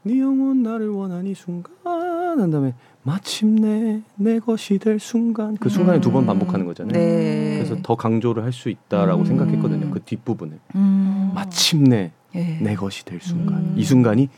네 0.02 0.18
영혼 0.18 0.62
나를 0.62 0.90
이 1.26 1.34
순간 1.34 1.72
한 1.84 2.50
다음에 2.50 2.74
마침내 3.04 4.02
내 4.16 4.38
것이 4.40 4.78
될 4.78 4.98
순간 4.98 5.56
그두번 5.56 6.24
음. 6.24 6.26
반복하는 6.26 6.66
거잖아요. 6.66 6.92
네. 6.92 7.54
그래서 7.56 7.76
더 7.82 7.94
강조를 7.94 8.42
할 8.42 8.52
수 8.52 8.68
있다라고 8.68 9.22
음. 9.22 9.26
생각했거든요. 9.26 9.90
그 9.90 10.00
뒷부분을 10.00 10.58
음. 10.74 11.30
마침내 11.34 12.12
예. 12.34 12.58
내 12.60 12.74
것이 12.74 13.04
될 13.04 13.20
순간 13.20 13.58
음. 13.58 13.74
이 13.76 13.84
순간이 13.84 14.28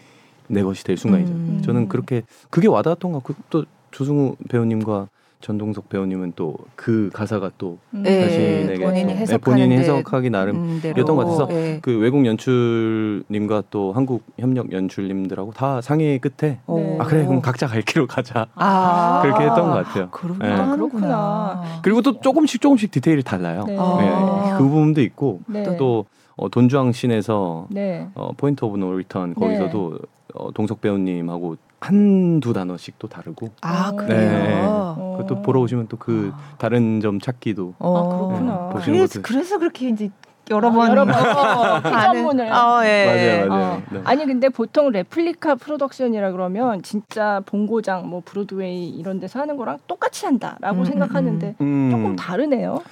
내 0.48 0.62
것이 0.62 0.84
될 0.84 0.96
순간이죠. 0.96 1.32
음. 1.32 1.62
저는 1.64 1.88
그렇게 1.88 2.22
그게 2.50 2.68
와닿았던 2.68 3.12
것 3.12 3.22
같고 3.22 3.42
또 3.50 3.64
조승우 3.90 4.36
배우님과 4.48 5.08
전동석 5.44 5.88
배우님은 5.90 6.32
또 6.36 6.54
그 6.76 7.10
가사가 7.12 7.50
또 7.58 7.78
네, 7.90 8.22
자신에게 8.22 8.84
본인이 8.84 9.04
네, 9.12 9.16
해석하는 9.20 9.40
본인이 9.40 9.76
데- 9.76 9.80
해석하기 9.82 10.30
나름 10.30 10.56
음, 10.56 10.80
대로. 10.82 11.00
였던 11.00 11.16
것 11.16 11.24
같아서 11.24 11.48
예. 11.52 11.78
그 11.82 11.98
외국 11.98 12.24
연출님과 12.26 13.64
또 13.70 13.92
한국 13.92 14.22
협력 14.38 14.72
연출님들하고 14.72 15.52
다 15.52 15.80
상의 15.80 16.18
끝에 16.18 16.58
오. 16.66 16.96
아 17.00 17.04
그래 17.04 17.24
그럼 17.26 17.40
각자 17.42 17.66
갈 17.66 17.82
길로 17.82 18.06
가자 18.06 18.46
아, 18.54 19.20
그렇게 19.22 19.44
했던 19.44 19.66
것 19.66 19.72
같아요. 19.74 20.08
그렇구나. 20.10 20.48
예. 20.48 20.52
아, 20.52 20.74
그렇구나. 20.76 21.62
그리고 21.82 22.02
또 22.02 22.20
조금씩 22.20 22.60
조금씩 22.60 22.90
디테일이 22.90 23.22
달라요. 23.22 23.64
네. 23.66 23.76
아. 23.78 24.44
예, 24.54 24.58
그 24.58 24.64
부분도 24.64 25.00
있고 25.02 25.40
네. 25.46 25.76
또 25.76 26.06
어, 26.36 26.48
돈 26.48 26.65
주앙 26.65 26.92
scene에서 26.92 27.66
네. 27.70 28.08
어, 28.14 28.30
Point 28.36 28.64
of 28.64 28.76
No 28.78 28.96
Return 28.96 29.30
네. 29.30 29.34
거기서도 29.34 29.98
어, 30.34 30.50
동석 30.52 30.80
배우님하고 30.80 31.56
한두 31.88 32.54
단어씩 32.54 32.98
또 32.98 33.08
다르고 33.08 33.48
아, 33.60 33.90
네. 33.90 33.96
그래요. 34.06 34.94
어. 34.96 35.16
그것도 35.18 35.42
보러 35.42 35.60
오시면 35.60 35.88
또그 35.88 36.32
아. 36.34 36.54
다른 36.56 37.00
점 37.00 37.20
찾기도 37.20 37.74
어. 37.78 37.98
아, 37.98 38.08
그렇구나. 38.08 38.68
네, 38.68 38.72
보시는 38.72 38.98
그래서, 38.98 39.20
것도- 39.20 39.22
그래서 39.22 39.58
그렇게 39.58 39.88
이제 39.90 40.08
여러 40.50 40.70
번 40.70 40.88
여러 40.90 41.04
번 41.04 41.14
어, 41.14 41.80
회전문을 41.82 42.52
어, 42.52 42.80
예. 42.84 43.06
맞아요, 43.06 43.48
맞아요. 43.48 43.72
어. 43.74 43.82
네. 43.90 44.00
아니 44.04 44.24
근데 44.26 44.48
보통 44.48 44.90
replica 44.92 45.56
production이라 45.56 46.32
그러면 46.32 46.82
진짜 46.82 47.42
본고장 47.46 48.08
뭐 48.08 48.22
브로드웨이 48.24 48.88
이런 48.88 49.20
데서 49.20 49.40
하는 49.40 49.56
거랑 49.58 49.78
똑같이 49.86 50.24
한다라고 50.24 50.80
음, 50.80 50.84
생각하는데 50.86 51.54
음, 51.60 51.88
조금 51.90 52.16
다르네요. 52.16 52.82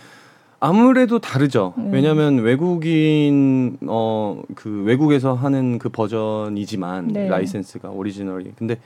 아무래도 0.65 1.19
다르죠. 1.19 1.75
음. 1.77 1.91
왜냐하면 1.93 2.39
외국인 2.39 3.79
어 3.89 4.41
그 4.55 4.83
외국에서 4.85 5.35
하는 5.35 5.79
그 5.79 5.89
버전이지만 5.89 7.09
네. 7.09 7.29
라이센스가 7.29 7.91
오리지널이 7.91 8.53
근데 8.57 8.79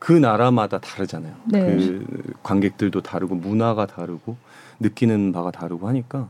그 0.00 0.12
나라마다 0.12 0.78
다르잖아요. 0.80 1.32
네. 1.46 1.60
그 1.60 2.04
관객들도 2.42 3.02
다르고 3.02 3.36
문화가 3.36 3.86
다르고 3.86 4.36
느끼는 4.80 5.30
바가 5.32 5.52
다르고 5.52 5.86
하니까 5.86 6.28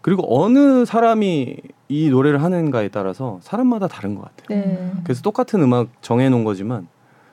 그리고 0.00 0.24
어느 0.42 0.86
사람이 0.86 1.56
이 1.88 2.08
노래를 2.08 2.42
하는가에 2.42 2.88
따라서 2.88 3.38
사람마다 3.42 3.88
다른 3.88 4.14
것 4.14 4.22
같아요. 4.22 4.58
네. 4.60 4.92
그래서 5.04 5.20
똑같은 5.20 5.60
음악 5.60 5.88
정해놓은 6.00 6.44
거지만 6.44 6.88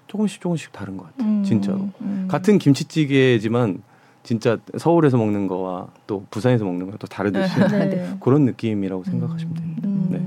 조금씩 0.07 0.41
조금씩 0.41 0.73
다른 0.73 0.97
것 0.97 1.05
같아요. 1.05 1.29
음, 1.29 1.43
진짜로. 1.43 1.89
음. 2.01 2.27
같은 2.29 2.57
김치찌개지만 2.57 3.81
진짜 4.27 4.57
서울에서 4.77 5.15
먹는 5.15 5.47
거와 5.47 5.87
또 6.05 6.25
부산에서 6.29 6.65
먹는 6.65 6.87
거와 6.87 6.97
또 6.99 7.07
다르듯이 7.07 7.59
네. 7.71 8.13
그런 8.19 8.43
느낌이라고 8.43 9.05
생각하시면 9.05 9.55
음. 9.55 9.55
됩니다. 9.55 9.87
음, 9.87 10.07
네. 10.11 10.26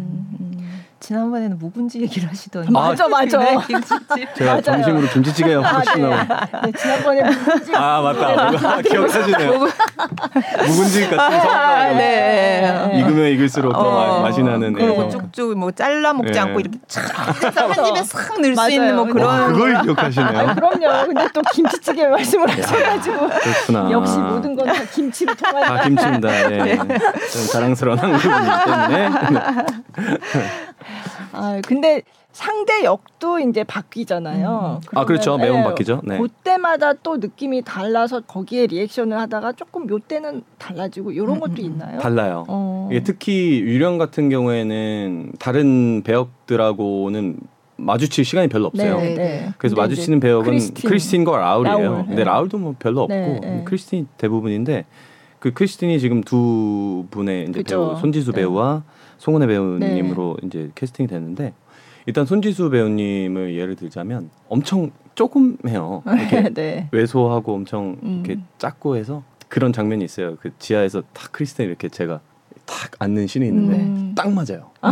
음. 1.01 1.03
지난번에는 1.03 1.59
묵은지 1.59 2.01
얘기를 2.03 2.29
하시더니 2.29 2.71
맞아, 2.71 3.09
맞아. 3.09 3.39
네, 3.39 3.57
김치집. 3.67 4.35
제가 4.37 4.51
맞아요. 4.51 4.63
점심으로 4.63 5.09
김치찌개 5.09 5.55
아, 5.55 5.61
먹으시나요? 5.73 6.11
네. 6.11 6.27
네, 6.67 6.73
지난번에 6.79 7.23
묵은지 7.23 7.73
아 7.75 8.01
맞다. 8.03 8.81
기억하시네요. 8.83 9.53
묵은지 10.67 11.09
같은 11.09 11.19
아, 11.19 11.31
성격. 11.31 11.97
네. 11.97 12.91
익으면 12.99 13.27
익을수록 13.33 13.73
더 13.73 13.79
어, 13.79 14.17
마- 14.21 14.29
맛이 14.29 14.43
나는. 14.43 14.75
그리고 14.75 15.05
애. 15.05 15.09
쭉쭉 15.09 15.57
뭐 15.59 15.71
잘라 15.71 16.13
먹지 16.13 16.33
네. 16.33 16.39
않고 16.39 16.61
이렇게 16.61 16.79
쫙 16.87 17.03
해서 17.45 17.61
한 17.83 17.87
입에 17.87 18.03
싹 18.05 18.41
넣을 18.41 18.55
수. 18.57 18.71
있는 18.71 18.95
뭐 18.97 19.05
와, 19.07 19.11
그런 19.13 19.27
와, 19.27 19.47
그걸 19.49 19.77
아니, 19.77 19.85
기억하시네요. 19.87 20.55
그럼요. 20.55 21.07
근데 21.07 21.29
또 21.33 21.41
김치찌개 21.53 22.07
말씀을 22.07 22.51
하셔가지고 22.51 23.29
그렇구나. 23.29 23.91
역시 23.91 24.19
모든 24.19 24.55
건 24.55 24.67
다 24.71 24.75
김치로 24.93 25.35
통한다. 25.35 25.77
다 25.77 25.83
김치입니다. 25.85 26.29
네. 26.49 26.77
좀 26.77 27.47
자랑스러운 27.51 27.99
한국인이기 27.99 28.51
때문에. 28.67 29.11
아, 31.33 31.61
근데 31.67 32.03
상대 32.33 32.85
역도 32.85 33.41
이제 33.41 33.65
바뀌잖아요. 33.65 34.81
아 34.95 35.05
그렇죠. 35.05 35.37
매번 35.37 35.61
예, 35.61 35.65
바뀌죠. 35.65 36.01
네. 36.05 36.19
그때마다 36.19 36.93
또 36.93 37.17
느낌이 37.17 37.63
달라서 37.63 38.21
거기에 38.21 38.67
리액션을 38.69 39.19
하다가 39.19 39.53
조금 39.53 39.89
요 39.91 39.99
때는 39.99 40.43
달라지고 40.59 41.11
이런 41.13 41.37
음, 41.37 41.41
것도 41.41 41.55
음, 41.55 41.59
있나요? 41.59 41.99
달라요. 41.99 42.45
어. 42.49 42.89
이게 42.91 43.03
특히 43.03 43.61
유령 43.61 43.99
같은 43.99 44.29
경우에는 44.29 45.33
다른 45.41 46.03
배역들하고는 46.05 47.39
마주칠 47.77 48.25
시간이 48.25 48.49
별로 48.49 48.67
없어요. 48.67 48.99
네, 48.99 49.15
네. 49.15 49.53
그래서 49.59 49.75
마주치는 49.75 50.21
배역은 50.21 50.45
크리스틴. 50.45 50.89
크리스틴과 50.89 51.37
라울이에요. 51.37 51.79
라울, 51.79 51.97
근데 52.07 52.17
네. 52.17 52.25
라울도 52.25 52.59
뭐 52.59 52.75
별로 52.79 53.03
없고 53.03 53.15
네, 53.15 53.41
네. 53.43 53.63
크리스틴이 53.65 54.07
대부분인데 54.19 54.85
그 55.39 55.53
크리스틴이 55.53 55.99
지금 55.99 56.21
두 56.21 57.07
분의 57.11 57.45
이제 57.45 57.53
그죠. 57.53 57.89
배우 57.93 58.01
손지수 58.01 58.33
네. 58.33 58.43
배우와 58.43 58.83
송은혜 59.21 59.47
배우님으로 59.47 60.39
이제 60.45 60.71
캐스팅이 60.75 61.07
됐는데 61.07 61.53
일단 62.07 62.25
손지수 62.25 62.71
배우님을 62.71 63.55
예를 63.55 63.77
들자면 63.77 64.31
엄청 64.49 64.91
조금 65.15 65.59
해요. 65.69 66.03
이렇게 66.07 66.49
네. 66.55 66.89
왜소하고 66.91 67.55
엄청 67.55 67.99
음. 68.03 68.23
이렇게 68.25 68.41
작고 68.57 68.97
해서 68.97 69.23
그런 69.49 69.73
장면이 69.75 70.05
있어요. 70.05 70.37
그 70.41 70.51
지하에서 70.59 71.03
탁 71.13 71.33
크리스틴 71.33 71.67
이렇게 71.67 71.91
제가 71.91 72.21
탁 72.65 72.93
앉는 72.99 73.27
씬이 73.27 73.47
있는데 73.47 73.77
음. 73.77 74.15
딱 74.17 74.33
맞아요. 74.33 74.71
음. 74.85 74.91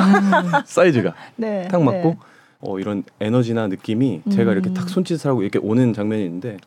사이즈가 0.67 1.15
네. 1.37 1.67
딱 1.69 1.83
맞고 1.83 2.09
네. 2.11 2.17
어, 2.61 2.79
이런 2.79 3.05
에너지나 3.21 3.69
느낌이 3.69 4.23
제가 4.31 4.53
이렇게 4.53 4.69
음. 4.69 4.75
탁 4.75 4.91
손짓을 4.91 5.31
하고 5.31 5.41
이렇게 5.41 5.59
오는 5.59 5.95
장면이 5.95 6.23
있는데 6.25 6.59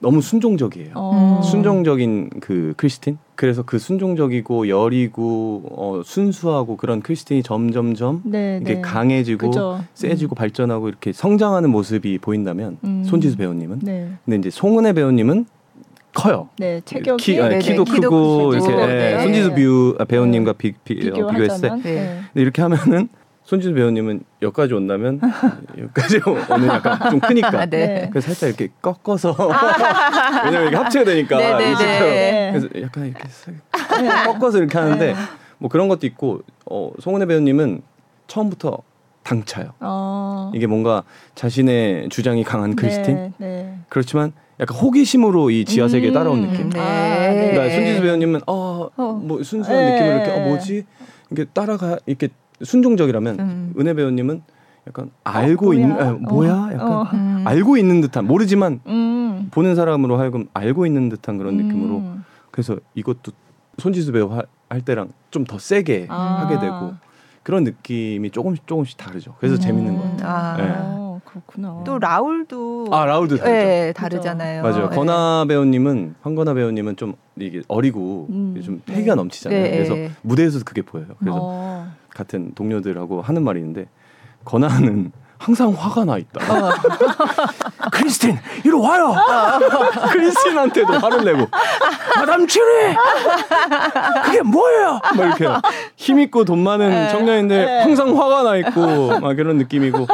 너무 0.00 0.20
순종적이에요. 0.20 0.92
어. 0.94 1.40
순종적인 1.42 2.30
그 2.40 2.74
크리스틴. 2.76 3.18
그래서 3.34 3.62
그 3.62 3.78
순종적이고 3.78 4.68
여리고 4.68 5.62
어, 5.70 6.02
순수하고 6.04 6.76
그런 6.76 7.02
크리스틴이 7.02 7.42
점점점 7.42 8.22
네, 8.24 8.60
이게 8.62 8.74
네. 8.74 8.80
강해지고 8.80 9.46
그죠. 9.48 9.80
세지고 9.94 10.34
발전하고 10.34 10.88
이렇게 10.88 11.12
성장하는 11.12 11.70
모습이 11.70 12.18
보인다면 12.18 12.78
음. 12.84 13.04
손지수 13.04 13.36
배우님은 13.36 13.80
네. 13.82 14.08
근데 14.24 14.38
이제 14.38 14.50
송은혜 14.50 14.92
배우님은 14.92 15.46
커요. 16.14 16.48
네. 16.58 16.80
체격이 16.84 17.22
키, 17.22 17.40
아, 17.40 17.48
키도 17.58 17.84
키도 17.84 18.02
크고 18.02 18.48
크시고, 18.48 18.72
이렇게 18.72 18.86
네. 18.86 19.16
예, 19.16 19.22
손지수 19.22 19.54
뷰, 19.54 19.96
아, 20.00 20.04
배우님과 20.04 20.54
비, 20.54 20.72
비, 20.84 21.10
어, 21.10 21.28
비교했을 21.28 21.60
때 21.60 21.76
네. 21.82 21.94
네. 21.94 22.20
이렇게 22.34 22.62
하면은 22.62 23.08
손지수 23.48 23.72
배우님은 23.72 24.24
여기까지 24.42 24.74
온다면 24.74 25.18
여기까지 25.78 26.20
오는 26.50 26.68
약간 26.68 27.10
좀 27.10 27.18
크니까 27.18 27.62
아, 27.62 27.64
네. 27.64 27.86
네. 27.86 28.08
그래서 28.10 28.26
살짝 28.34 28.48
이렇게 28.50 28.70
꺾어서 28.82 29.34
왜냐면 30.44 30.68
이게 30.68 30.76
합체가 30.76 31.06
되니까 31.06 31.38
네네네. 31.38 31.72
이식처럼. 31.72 32.10
네. 32.10 32.50
그래서 32.52 32.68
약간 32.82 33.06
이렇게 33.06 33.26
싹 33.26 34.24
꺾어서 34.26 34.58
이렇게 34.60 34.76
하는데 34.76 35.14
뭐 35.56 35.70
그런 35.70 35.88
것도 35.88 36.06
있고 36.06 36.42
어, 36.66 36.92
송은혜 37.00 37.24
배우님은 37.24 37.80
처음부터 38.26 38.82
당차요. 39.22 39.72
어. 39.80 40.52
이게 40.54 40.66
뭔가 40.66 41.04
자신의 41.34 42.10
주장이 42.10 42.44
강한 42.44 42.76
크리스틴 42.76 43.14
네. 43.16 43.32
네. 43.38 43.78
그렇지만 43.88 44.34
약간 44.60 44.76
호기심으로 44.76 45.48
이 45.52 45.64
지하 45.64 45.88
세계에 45.88 46.10
음. 46.10 46.12
따라온 46.12 46.42
느낌. 46.42 46.68
네. 46.68 46.78
아, 46.78 47.18
네. 47.32 47.50
그러니까 47.52 47.74
손지수 47.74 48.02
배우님은 48.02 48.42
어뭐 48.44 49.42
순수한 49.42 49.86
네. 49.86 49.92
느낌을 49.92 50.14
이렇게 50.16 50.30
어 50.32 50.40
뭐지 50.40 50.84
이게 51.30 51.46
따라가 51.46 51.96
이렇게 52.04 52.28
순종적이라면 52.62 53.40
음. 53.40 53.74
은혜 53.78 53.94
배우님은 53.94 54.42
약간 54.86 55.10
알고 55.24 55.66
뭐야? 55.66 55.78
있는 55.80 56.00
아, 56.00 56.10
어. 56.10 56.12
뭐야 56.14 56.70
약간 56.72 56.92
어. 56.92 57.02
음. 57.12 57.44
알고 57.46 57.76
있는 57.76 58.00
듯한 58.00 58.26
모르지만 58.26 58.80
음. 58.86 59.48
보는 59.50 59.74
사람으로 59.74 60.18
하여금 60.18 60.46
알고 60.54 60.86
있는 60.86 61.08
듯한 61.08 61.38
그런 61.38 61.56
느낌으로 61.56 61.96
음. 61.98 62.24
그래서 62.50 62.76
이것도 62.94 63.32
손지수 63.78 64.12
배우 64.12 64.32
하- 64.32 64.42
할 64.68 64.80
때랑 64.82 65.10
좀 65.30 65.44
더 65.44 65.58
세게 65.58 66.06
아. 66.10 66.40
하게 66.42 66.58
되고 66.58 66.94
그런 67.42 67.64
느낌이 67.64 68.30
조금씩 68.30 68.66
조금씩 68.66 68.96
다르죠. 68.98 69.34
그래서 69.38 69.54
음. 69.56 69.60
재밌는 69.60 69.96
것 69.96 70.02
같아요. 70.10 70.28
아. 70.30 70.56
네. 70.56 70.74
어, 70.78 71.20
그렇구나. 71.24 71.82
또 71.84 71.98
라울도 71.98 72.88
아 72.90 73.04
라울도 73.06 73.36
다르죠. 73.36 73.52
네, 73.54 73.92
다르잖아요. 73.92 74.62
맞아요. 74.62 74.88
네. 74.90 74.96
건아 74.96 75.44
배우님은 75.48 76.14
황건아 76.22 76.54
배우님은 76.54 76.96
좀 76.96 77.14
이게 77.38 77.62
어리고 77.68 78.26
음. 78.30 78.60
좀 78.64 78.82
네. 78.86 78.94
패기가 78.94 79.14
넘치잖아요. 79.14 79.62
네. 79.62 79.70
그래서 79.70 80.14
무대에서 80.22 80.60
그게 80.64 80.82
보여요. 80.82 81.06
그래서 81.18 81.38
어. 81.40 81.86
같은 82.18 82.52
동료들하고 82.54 83.22
하는 83.22 83.44
말이 83.44 83.60
있는데 83.60 83.86
건아는 84.44 85.12
항상 85.38 85.72
화가 85.72 86.04
나 86.04 86.18
있다. 86.18 86.52
어. 86.52 86.70
크리스틴 87.94 88.36
이리 88.64 88.72
와요. 88.72 89.14
크리스틴한테도 90.10 90.94
화를 90.94 91.24
내고 91.24 91.46
마담 92.16 92.44
치리 92.48 92.64
그게 94.24 94.42
뭐예요? 94.42 94.98
막 95.16 95.16
이렇게 95.16 95.46
힘 95.94 96.18
있고 96.18 96.44
돈 96.44 96.58
많은 96.58 96.90
네. 96.90 97.08
청년인데 97.10 97.64
네. 97.64 97.82
항상 97.82 98.18
화가 98.20 98.42
나 98.42 98.56
있고 98.56 99.20
막 99.20 99.36
그런 99.36 99.58
느낌이고 99.58 100.08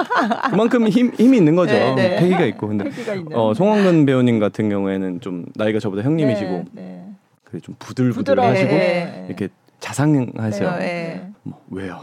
그만큼 0.50 0.88
힘 0.88 1.10
힘이 1.16 1.38
있는 1.38 1.56
거죠. 1.56 1.72
네, 1.72 1.94
네. 1.94 2.16
패기가 2.16 2.44
있고 2.44 2.68
근데. 2.68 2.90
어, 3.32 3.54
송황근 3.54 4.04
배우님 4.04 4.38
같은 4.38 4.68
경우에는 4.68 5.22
좀 5.22 5.46
나이가 5.54 5.78
저보다 5.78 6.02
형님이시고 6.02 6.50
네, 6.50 6.82
네. 6.82 7.04
그래 7.44 7.60
좀 7.62 7.74
부드러워. 7.78 8.12
부들부들하시고 8.12 8.70
네. 8.70 9.24
이렇게 9.28 9.48
자상하세요. 9.84 10.70
네. 10.70 10.78
네. 10.78 11.28
뭐 11.42 11.60
왜요? 11.70 12.00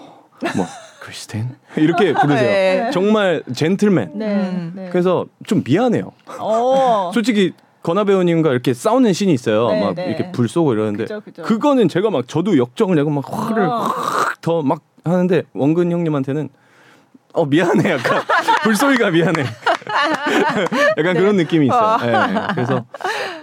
뭐 0.56 0.66
크리스틴 1.00 1.56
이렇게 1.78 2.14
부르세요. 2.14 2.86
네. 2.86 2.92
정말 2.94 3.42
젠틀맨. 3.54 4.12
네. 4.16 4.26
음. 4.36 4.74
네. 4.76 4.90
그래서 4.92 5.26
좀 5.48 5.64
미안해요. 5.66 6.12
어. 6.40 7.10
솔직히 7.14 7.54
건아 7.82 8.04
배우님과 8.04 8.52
이렇게 8.52 8.76
싸우는 8.76 9.14
씬이 9.14 9.34
있어요. 9.34 9.70
네, 9.72 9.82
막 9.84 9.96
네. 9.96 10.06
이렇게 10.06 10.32
불 10.32 10.48
쏘고 10.48 10.74
이러는데 10.74 11.06
그죠, 11.06 11.22
그죠. 11.22 11.42
그거는 11.42 11.88
제가 11.88 12.12
막 12.12 12.28
저도 12.28 12.60
역정을 12.60 12.96
내고 12.96 13.10
막 13.10 13.24
화를 13.28 13.64
어. 13.64 13.88
더막 14.42 14.82
하는데 15.04 15.42
원근 15.54 15.92
형님한테는 15.92 16.50
어 17.34 17.46
미안해 17.46 17.90
약간 17.90 18.22
불소리가 18.62 19.10
미안해 19.10 19.44
약간 20.98 21.16
그런 21.16 21.38
느낌이 21.38 21.66
있어요. 21.66 21.98
예, 22.04 22.08
예. 22.10 22.48
그래서 22.54 22.86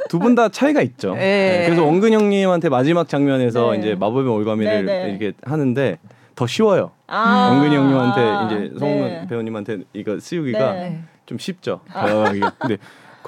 두 0.09 0.19
분 0.19 0.35
다 0.35 0.49
차이가 0.49 0.81
있죠. 0.83 1.15
네. 1.15 1.59
네, 1.61 1.65
그래서 1.67 1.85
원근 1.85 2.13
형님한테 2.13 2.69
마지막 2.69 3.09
장면에서 3.09 3.73
네. 3.73 3.79
이제 3.79 3.95
마법의 3.95 4.29
올가미를 4.33 4.85
네, 4.87 5.05
네. 5.05 5.11
이렇게 5.11 5.33
하는데 5.45 5.99
더 6.35 6.47
쉬워요. 6.47 6.93
아. 7.07 7.51
원근이 7.53 7.75
형님한테 7.77 8.21
아, 8.21 8.47
이제 8.47 8.73
성훈 8.79 9.01
네. 9.03 9.27
배우님한테 9.29 9.79
이거 9.93 10.19
씌우기가 10.19 10.73
네. 10.73 11.01
좀 11.27 11.39
쉽죠. 11.39 11.81
다가가기. 11.93 12.41
근데 12.59 12.77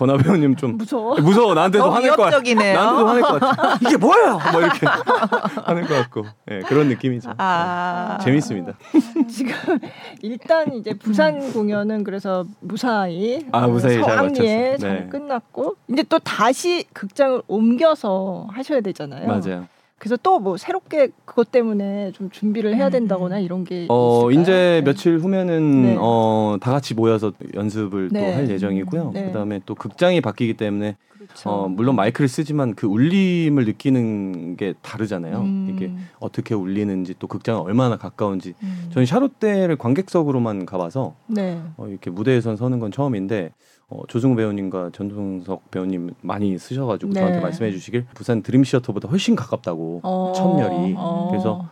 권하 0.00 0.16
배우님 0.16 0.56
좀 0.56 0.78
무서워. 0.78 1.14
무서워 1.20 1.52
나한테도 1.52 1.90
화낼 1.90 2.10
것 2.12 2.16
같아. 2.22 2.36
위협적이네요. 2.38 2.74
나한테도 2.74 3.06
화낼 3.06 3.22
것 3.22 3.38
같아. 3.38 3.78
이게 3.86 3.96
뭐예요? 3.98 4.38
뭐 4.50 4.62
이렇게 4.62 4.86
화낼 5.66 5.86
것 5.86 5.94
같고 5.94 6.24
네, 6.46 6.60
그런 6.60 6.88
느낌이죠. 6.88 7.34
아. 7.36 8.16
네, 8.18 8.24
재밌습니다. 8.24 8.72
지금 9.28 9.78
일단 10.22 10.72
이제 10.72 10.94
부산 10.94 11.52
공연은 11.52 12.04
그래서 12.04 12.46
무사히 12.60 13.44
아, 13.52 13.66
무사히 13.66 13.96
잘 13.96 14.04
성황리에 14.04 14.70
마쳤어요. 14.70 14.78
잘 14.78 15.04
네. 15.04 15.08
끝났고 15.10 15.76
이제 15.88 16.02
또 16.04 16.18
다시 16.20 16.86
극장을 16.94 17.42
옮겨서 17.46 18.48
하셔야 18.52 18.80
되잖아요. 18.80 19.26
맞아요. 19.26 19.66
그래서 20.00 20.16
또 20.16 20.40
뭐 20.40 20.56
새롭게 20.56 21.10
그것 21.26 21.50
때문에 21.52 22.12
좀 22.12 22.30
준비를 22.30 22.74
해야 22.74 22.88
된다거나 22.88 23.38
이런 23.40 23.64
게 23.64 23.86
어 23.90 24.30
있을까요? 24.30 24.42
이제 24.42 24.52
네. 24.52 24.80
며칠 24.82 25.18
후면은 25.18 25.82
네. 25.82 25.96
어 26.00 26.56
다 26.60 26.72
같이 26.72 26.94
모여서 26.94 27.32
연습을 27.54 28.08
네. 28.10 28.20
또할 28.32 28.48
예정이고요. 28.50 29.10
네. 29.12 29.26
그다음에 29.26 29.60
또 29.66 29.74
극장이 29.74 30.20
바뀌기 30.22 30.54
때문에 30.54 30.96
그렇죠. 31.10 31.50
어 31.50 31.68
물론 31.68 31.94
마이크를 31.96 32.28
쓰지만 32.28 32.74
그 32.74 32.86
울림을 32.86 33.66
느끼는 33.66 34.56
게 34.56 34.72
다르잖아요. 34.80 35.40
음. 35.40 35.70
이게 35.74 35.92
어떻게 36.18 36.54
울리는지 36.54 37.14
또 37.18 37.26
극장은 37.26 37.60
얼마나 37.60 37.98
가까운지. 37.98 38.54
음. 38.62 38.88
저는 38.92 39.04
샤롯대를 39.04 39.76
관객석으로만 39.76 40.64
가봐서 40.64 41.14
네. 41.26 41.60
어, 41.76 41.86
이렇게 41.86 42.08
무대에선 42.10 42.56
서는 42.56 42.78
건 42.78 42.90
처음인데 42.90 43.52
어, 43.90 44.02
조승우 44.06 44.36
배우님과 44.36 44.90
전동석 44.92 45.70
배우님 45.72 46.10
많이 46.20 46.56
쓰셔가지고 46.56 47.12
네. 47.12 47.20
저한테 47.20 47.40
말씀해 47.40 47.72
주시길 47.72 48.06
부산 48.14 48.40
드림시어터보다 48.42 49.08
훨씬 49.08 49.34
가깝다고 49.34 50.00
어. 50.04 50.32
천열이 50.34 50.94
어. 50.96 51.28
그래서 51.30 51.68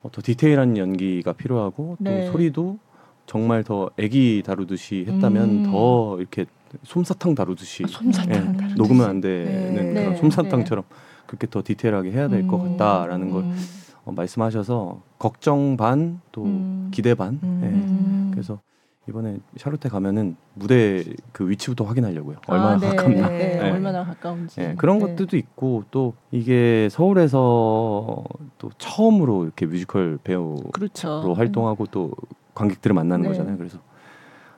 어, 0.00 0.10
더 0.10 0.22
디테일한 0.22 0.76
연기가 0.76 1.32
필요하고 1.32 1.96
또 1.98 2.04
네. 2.04 2.30
소리도 2.30 2.78
정말 3.26 3.64
더 3.64 3.90
애기 3.98 4.44
다루듯이 4.46 5.06
했다면 5.08 5.42
음. 5.42 5.62
더 5.64 6.16
이렇게 6.20 6.46
솜사탕 6.84 7.34
다루듯이 7.34 7.82
아, 7.84 7.88
솜사탕 7.88 8.30
예, 8.30 8.40
다루듯이. 8.40 8.74
녹으면 8.76 9.08
안 9.10 9.20
되는 9.20 9.74
네. 9.74 9.92
그런 9.94 10.10
네. 10.12 10.16
솜사탕처럼 10.16 10.84
그렇게 11.26 11.48
더 11.48 11.62
디테일하게 11.64 12.12
해야 12.12 12.28
될것 12.28 12.60
음. 12.60 12.76
같다라는 12.76 13.30
걸 13.30 13.42
음. 13.42 13.56
어, 14.04 14.12
말씀하셔서 14.12 15.02
걱정 15.18 15.76
반또 15.76 16.44
음. 16.44 16.90
기대 16.92 17.16
반 17.16 17.40
음. 17.42 17.60
예. 17.64 17.66
음. 17.66 18.30
그래서 18.30 18.60
이번에 19.08 19.38
샤롯에 19.56 19.88
가면은 19.88 20.36
무대 20.54 21.04
그 21.32 21.48
위치부터 21.48 21.84
확인하려고요. 21.84 22.38
얼마나 22.48 22.70
아, 22.72 22.76
네. 22.78 22.88
가깝나. 22.88 23.28
네. 23.28 23.38
네. 23.56 23.70
얼마나 23.70 24.04
가까운지. 24.04 24.60
예, 24.60 24.74
그런 24.76 24.98
네. 24.98 25.06
것들도 25.06 25.36
있고 25.36 25.84
또 25.90 26.14
이게 26.32 26.88
서울에서 26.90 28.24
또 28.58 28.70
처음으로 28.78 29.44
이렇게 29.44 29.66
뮤지컬 29.66 30.18
배우로 30.24 30.70
그렇죠. 30.72 31.32
활동하고 31.34 31.86
또 31.86 32.12
관객들을 32.54 32.94
만나는 32.94 33.22
네. 33.22 33.28
거잖아요. 33.28 33.56
그래서 33.58 33.78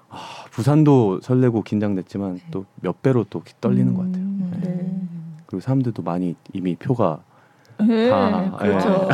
아, 0.09 0.17
부산도 0.51 1.21
설레고 1.21 1.63
긴장됐지만 1.63 2.41
또 2.51 2.65
몇 2.81 3.03
배로 3.03 3.25
또 3.29 3.43
떨리는 3.61 3.93
것 3.93 4.07
같아요. 4.07 4.23
음, 4.25 4.51
네. 4.63 4.69
네. 4.69 5.03
그리고 5.47 5.61
사람들도 5.61 6.03
많이 6.03 6.37
이미 6.55 6.75
표가 6.77 7.23
네, 7.81 8.11
다, 8.11 8.51
그렇죠. 8.59 9.09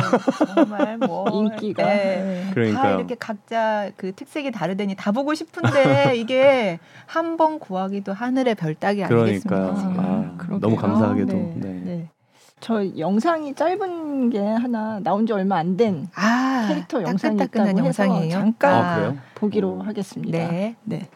정말 0.55 0.97
뭐 0.97 1.29
인기가. 1.29 1.83
네. 1.85 1.95
네. 1.95 2.43
다 2.47 2.53
그러니까 2.53 2.91
이렇게 2.91 3.15
각자 3.15 3.91
그 3.97 4.13
특색이 4.13 4.51
다르더니 4.51 4.95
다 4.95 5.11
보고 5.11 5.33
싶은데 5.33 6.15
이게 6.17 6.79
한 7.05 7.37
번 7.37 7.59
구하기도 7.59 8.13
하늘의 8.13 8.55
별 8.55 8.75
따기 8.75 9.03
아니겠습니까? 9.03 9.49
그러니까요. 9.49 9.75
지금. 9.77 9.99
아. 9.99 10.57
너무 10.59 10.75
감사하게도 10.77 11.33
네. 11.33 11.53
네. 11.57 11.81
네. 11.83 12.09
저 12.61 12.81
영상이 12.97 13.53
짧은 13.53 14.29
게 14.29 14.39
하나 14.39 14.99
나온 15.03 15.27
지 15.27 15.33
얼마 15.33 15.57
안된 15.57 16.07
아, 16.15 16.65
캐릭터 16.69 17.01
영상이 17.03 17.37
따끈따끈한 17.37 17.71
있다고 17.75 17.87
해서 17.89 18.03
영상이에요. 18.05 18.31
잠깐 18.31 18.73
아, 18.73 18.95
그래요? 18.95 19.17
보기로 19.35 19.73
음. 19.75 19.81
하겠습니다. 19.81 20.37
네. 20.37 20.75
네. 20.83 21.09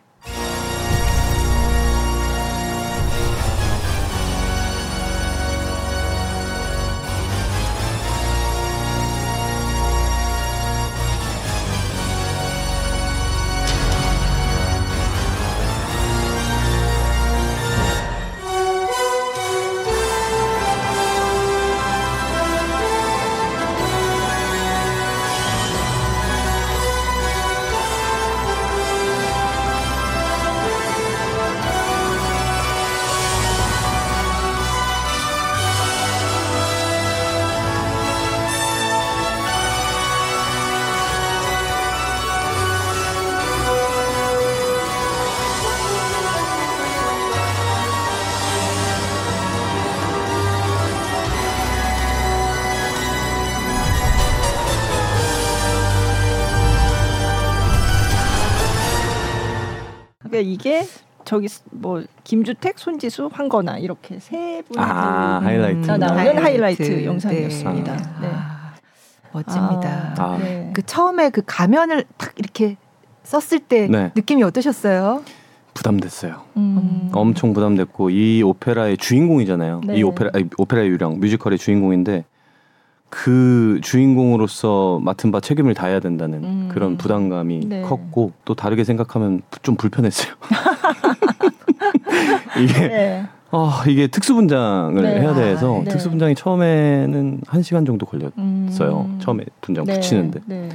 그러니까 60.40 60.42
이게 60.42 60.86
저기 61.26 61.48
뭐 61.72 62.04
김주택, 62.24 62.80
손지수, 62.80 63.30
황건아 63.32 63.78
이렇게 63.78 64.20
세 64.20 64.64
분이 64.68 64.80
아, 64.80 65.40
하이라이트. 65.44 65.88
가 65.88 65.98
나오는 65.98 66.18
하이라이트. 66.18 66.42
하이라이트, 66.42 66.84
네. 66.84 67.06
영상이었습니다. 67.06 67.92
아. 67.94 68.20
네. 68.22 68.28
아, 68.32 68.74
멋집니다. 69.34 70.16
아. 70.18 70.38
네. 70.40 70.72
그 70.74 70.82
처음에 70.86 71.30
그 71.30 71.44
가면을 71.46 72.06
탁 72.18 72.34
이렇게 72.38 72.78
썼을 73.24 73.60
때 73.60 73.88
네. 73.88 74.12
느낌이 74.16 74.42
어떠셨어요? 74.44 75.24
부담됐어요. 75.74 76.42
음. 76.58 77.12
엄청 77.14 77.54
부담됐고 77.54 78.10
이 78.10 78.42
오페라의 78.42 78.98
주인공이잖아요. 78.98 79.82
네. 79.86 79.98
이 79.98 80.04
오페라 80.04 80.32
아니, 80.34 80.46
오페라의 80.58 80.90
유령 80.90 81.20
뮤지컬의 81.20 81.60
주인공인데 81.60 82.26
그 83.10 83.80
주인공으로서 83.82 85.00
맡은 85.04 85.32
바 85.32 85.40
책임을 85.40 85.74
다해야 85.74 86.00
된다는 86.00 86.44
음. 86.44 86.70
그런 86.72 86.98
부담감이 86.98 87.66
네. 87.66 87.82
컸고 87.82 88.34
또 88.46 88.54
다르게 88.54 88.84
생각하면 88.84 89.42
좀 89.64 89.76
불편했어요. 89.76 90.34
이게 92.62 92.88
네. 92.88 93.26
아 93.52 93.84
이게 93.88 94.08
특수 94.08 94.36
분장을 94.36 95.02
네. 95.02 95.22
해야 95.22 95.34
돼서 95.34 95.80
아, 95.80 95.84
네. 95.84 95.90
특수 95.90 96.10
분장이 96.10 96.36
처음에는 96.36 97.42
한 97.48 97.62
시간 97.64 97.86
정도 97.86 98.06
걸렸어요. 98.06 98.32
음. 98.38 99.18
처음에 99.20 99.46
분장 99.62 99.86
네. 99.86 99.96
붙이는데. 99.96 100.42
네. 100.46 100.70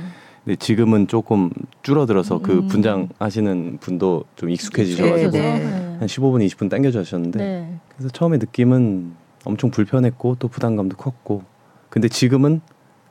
근데 0.45 0.57
지금은 0.57 1.07
조금 1.07 1.51
줄어들어서 1.83 2.41
그 2.41 2.53
음. 2.53 2.69
분장 2.69 3.09
하시는 3.19 3.79
분도 3.81 4.25
좀 4.37 4.51
익숙해지셔가지고. 4.51 5.39
한 5.39 6.07
15분 6.07 6.45
20분 6.47 6.69
당겨주셨는데 6.69 7.39
네. 7.39 7.79
그래서 7.97 8.11
처음에 8.11 8.39
느낌은 8.39 9.13
엄청 9.45 9.71
불편했고 9.71 10.37
또 10.39 10.49
부담감도 10.49 10.97
컸고 10.97 11.43
근데 11.95 12.09
지금은 12.09 12.61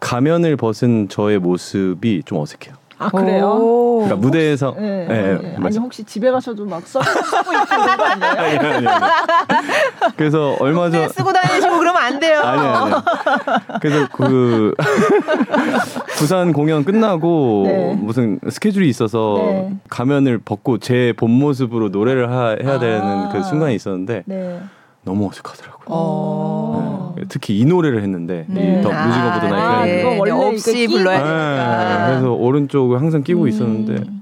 가면을 0.01 0.57
벗은 0.57 1.07
저의 1.07 1.39
모습이 1.39 2.23
좀 2.25 2.39
어색해요. 2.39 2.75
아 2.99 3.09
그래요? 3.09 3.47
오. 3.51 4.03
그러니까 4.03 4.17
무대에서 4.17 4.75
네. 4.77 5.07
네, 5.07 5.37
네. 5.41 5.55
아니. 5.63 5.77
혹시 5.77 6.03
집에 6.03 6.29
가서도 6.29 6.65
막 6.65 6.85
써, 6.85 7.01
쓰고 7.01 7.53
있는 7.53 7.65
거 7.65 8.03
아니에요? 8.03 8.31
아니, 8.33 8.57
아니, 8.57 8.87
아니. 8.87 9.03
그래서 10.17 10.57
얼마 10.59 10.89
전 10.89 11.01
네, 11.03 11.07
쓰고 11.07 11.31
다니시고 11.31 11.79
그러면 11.79 12.01
안 12.01 12.19
돼요. 12.19 12.41
아니 12.41 12.67
아니. 12.67 12.93
그래서 13.81 14.07
그 14.11 14.73
부산 16.17 16.51
공연 16.51 16.83
끝나고 16.83 17.63
네. 17.65 17.95
무슨 17.97 18.39
스케줄이 18.49 18.89
있어서 18.89 19.35
네. 19.37 19.73
가면을 19.89 20.39
벗고 20.39 20.77
제 20.77 21.13
본 21.15 21.31
모습으로 21.31 21.87
노래를 21.87 22.29
하, 22.31 22.57
해야 22.61 22.79
되는 22.79 23.01
아. 23.01 23.29
그 23.31 23.43
순간이 23.43 23.75
있었는데 23.75 24.23
네. 24.25 24.59
너무 25.03 25.27
어색하더라고요. 25.27 25.85
어. 25.89 27.13
네. 27.17 27.23
특히 27.27 27.59
이 27.59 27.65
노래를 27.65 28.01
했는데 28.01 28.45
네. 28.47 28.79
이 28.79 28.82
The 28.82 28.89
아, 28.91 29.05
Music 29.07 29.19
of 29.19 29.39
the 29.49 29.55
아, 29.55 29.79
Night 29.79 29.91
네. 29.95 30.03
그거 30.03 30.15
원래 30.19 30.31
없이 30.31 30.83
이거 30.83 30.93
불러야 30.97 31.17
끼- 31.17 31.23
되니까. 31.23 32.05
네, 32.07 32.11
그래서 32.11 32.31
오른쪽을 32.33 32.99
항상 33.01 33.23
끼고 33.23 33.47
있었는데 33.47 33.93
음. 33.93 34.21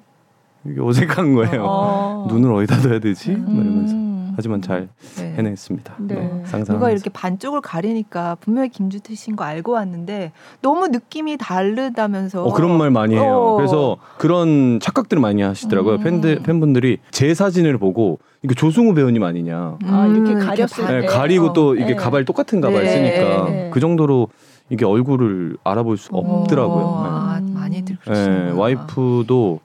이게 0.65 0.81
어색한 0.81 1.35
거예요. 1.35 1.63
어. 1.65 2.27
눈을 2.31 2.51
어디다 2.53 2.77
둬야 2.77 2.99
되지? 2.99 3.31
막 3.31 3.49
이러면서 3.53 3.93
음. 3.95 4.33
하지만 4.35 4.61
잘 4.61 4.87
네. 5.31 5.37
해냈습니다. 5.37 5.93
네. 5.99 6.15
네. 6.15 6.41
상상. 6.45 6.75
누가 6.75 6.89
이렇게 6.91 7.09
반쪽을 7.09 7.61
가리니까 7.61 8.37
분명히 8.41 8.69
김주태 8.69 9.15
씨인 9.15 9.35
거 9.35 9.43
알고 9.43 9.71
왔는데 9.73 10.31
너무 10.61 10.87
느낌이 10.87 11.37
다르다면서. 11.37 12.43
어, 12.43 12.53
그런 12.53 12.77
말 12.77 12.91
많이 12.91 13.15
해요. 13.15 13.23
어. 13.35 13.55
그래서 13.57 13.97
그런 14.17 14.79
착각들을 14.79 15.21
많이 15.21 15.41
하시더라고요. 15.41 15.95
음. 15.95 16.03
팬들 16.03 16.39
팬분들이 16.43 16.97
제 17.11 17.33
사진을 17.33 17.77
보고 17.77 18.19
이게 18.43 18.55
조승우 18.55 18.93
배우님 18.93 19.23
아니냐. 19.23 19.77
아, 19.85 20.07
이렇게 20.07 20.33
음, 20.33 20.39
가렸을 20.39 20.83
반- 20.83 20.93
네, 20.93 21.01
네. 21.01 21.07
가리고 21.07 21.53
또 21.53 21.75
이게 21.75 21.85
네. 21.87 21.95
가발 21.95 22.25
똑같은 22.25 22.59
가발 22.61 22.83
네. 22.83 22.89
쓰니까 22.89 23.45
네. 23.49 23.69
그 23.73 23.79
정도로 23.79 24.29
이게 24.69 24.85
얼굴을 24.85 25.57
알아볼 25.63 25.97
수 25.97 26.09
어, 26.13 26.19
없더라고요. 26.41 27.03
아, 27.05 27.39
네. 27.43 27.51
많이들 27.53 27.95
네. 27.97 28.01
그러시는 28.03 28.45
네, 28.47 28.51
와이프도 28.59 29.59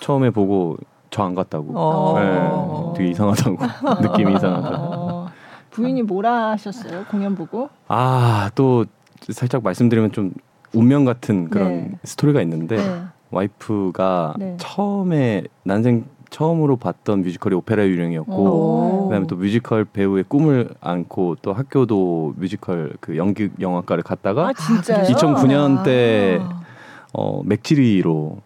처음에 0.00 0.30
보고 0.30 0.76
저 1.10 1.24
안 1.24 1.34
같다고. 1.34 1.72
어. 1.74 2.92
네, 2.94 2.98
되게 2.98 3.10
이상하다고 3.10 3.56
느낌이 4.02 4.34
이상하다. 4.34 4.76
어, 4.78 5.28
부인이 5.70 6.02
뭐라 6.02 6.50
하셨어요? 6.52 7.04
공연 7.10 7.34
보고? 7.34 7.68
아 7.88 8.50
또 8.54 8.84
살짝 9.28 9.62
말씀드리면 9.62 10.12
좀 10.12 10.32
운명 10.72 11.04
같은 11.04 11.50
그런 11.50 11.68
네. 11.68 11.90
스토리가 12.04 12.40
있는데 12.42 12.76
네. 12.76 13.02
와이프가 13.30 14.34
네. 14.38 14.56
처음에 14.58 15.44
난생 15.64 16.04
처음으로 16.30 16.76
봤던 16.76 17.22
뮤지컬이 17.22 17.56
오페라 17.56 17.84
유령이었고 17.84 18.32
오. 18.32 19.08
그다음에 19.08 19.26
또 19.26 19.34
뮤지컬 19.36 19.84
배우의 19.84 20.24
꿈을 20.28 20.70
안고 20.80 21.36
또 21.42 21.52
학교도 21.52 22.34
뮤지컬 22.36 22.92
그 23.00 23.16
연기 23.16 23.50
영화과를 23.60 24.04
갔다가 24.04 24.48
아 24.48 24.52
진짜요? 24.52 25.04
2009년 25.12 25.82
때 25.84 26.38
아. 26.40 26.60
어 27.12 27.42
맥지리로 27.44 28.38
어? 28.38 28.42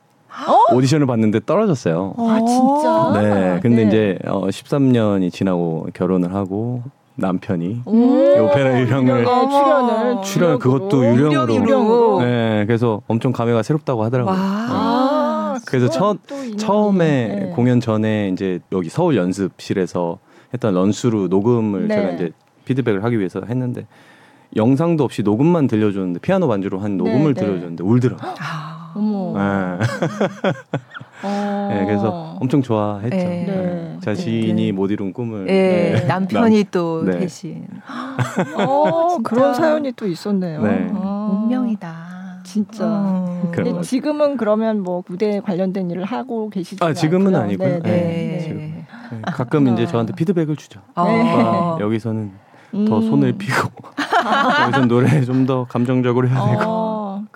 오디션을 0.72 1.06
봤는데 1.06 1.40
떨어졌어요. 1.46 2.14
아 2.18 2.40
진짜? 2.46 3.12
네, 3.20 3.60
근데 3.60 3.84
네. 3.84 3.88
이제 3.88 4.18
어 4.26 4.46
13년이 4.48 5.32
지나고 5.32 5.88
결혼을 5.94 6.34
하고 6.34 6.82
남편이 7.16 7.82
음. 7.86 8.34
이 8.36 8.40
오페라 8.40 8.80
유령을 8.80 9.20
유령의 9.20 9.50
출연을 9.50 10.22
출연 10.24 10.58
그것도 10.58 11.04
유령으로. 11.04 11.54
유령으로. 11.54 12.20
네, 12.22 12.64
그래서 12.66 13.00
엄청 13.06 13.32
감회가 13.32 13.62
새롭다고 13.62 14.02
하더라고요. 14.04 14.34
와. 14.34 14.40
아, 14.40 15.56
그래서 15.66 15.88
첫-. 15.88 16.18
처음에 16.56 17.26
네. 17.28 17.52
공연 17.54 17.80
전에 17.80 18.30
이제 18.32 18.58
여기 18.72 18.88
서울 18.88 19.16
연습실에서 19.16 20.18
했던 20.52 20.74
런스루 20.74 21.28
녹음을 21.28 21.88
네. 21.88 21.94
제가 21.96 22.10
이제 22.12 22.30
피드백을 22.64 23.04
하기 23.04 23.18
위해서 23.18 23.42
했는데 23.46 23.86
영상도 24.56 25.04
없이 25.04 25.22
녹음만 25.22 25.66
들려줬는데 25.66 26.20
피아노 26.20 26.48
반주로 26.48 26.78
한 26.78 26.96
녹음을 26.96 27.34
네, 27.34 27.40
네. 27.40 27.46
들려줬는데 27.46 27.84
울더라고요. 27.84 28.34
아. 28.94 28.98
어머. 28.98 29.32
네. 29.38 29.86
어. 31.24 31.68
네, 31.70 31.84
그래서 31.86 32.36
엄청 32.40 32.60
좋아했죠. 32.60 33.16
네. 33.16 33.44
네. 33.46 33.96
자신이 34.00 34.54
네. 34.54 34.72
못 34.72 34.90
이룬 34.90 35.12
꿈을 35.12 35.48
예, 35.48 35.92
네. 36.00 36.04
남편이 36.04 36.66
또 36.70 37.02
네. 37.04 37.20
대신 37.20 37.66
어. 38.58 39.18
그런 39.24 39.54
사연이 39.54 39.92
또 39.92 40.06
있었네요. 40.06 40.62
네. 40.62 40.90
아. 40.94 41.30
운명이다. 41.32 42.42
진짜. 42.44 42.84
음. 42.84 43.48
그런 43.52 43.72
근데. 43.72 43.82
지금은 43.82 44.36
그러면 44.36 44.80
뭐 44.82 45.02
무대에 45.08 45.40
관련된 45.40 45.90
일을 45.90 46.04
하고 46.04 46.50
계시지 46.50 46.84
아, 46.84 46.92
지금은? 46.92 47.34
아니고요. 47.34 47.68
네, 47.68 47.80
네. 47.80 47.90
네. 47.90 48.38
지금. 48.40 48.58
네, 48.58 49.22
가끔 49.24 49.68
이제 49.68 49.86
저한테 49.86 50.14
피드백을 50.14 50.56
주죠. 50.56 50.80
어. 50.94 51.02
오빠, 51.04 51.78
여기서는 51.80 52.32
더 52.86 52.98
음. 52.98 53.08
손을 53.08 53.32
피고 53.34 53.70
여기서 54.66 54.86
노래 54.86 55.24
좀 55.24 55.46
더 55.46 55.64
감정적으로 55.64 56.28
해야 56.28 56.44
되고. 56.50 56.83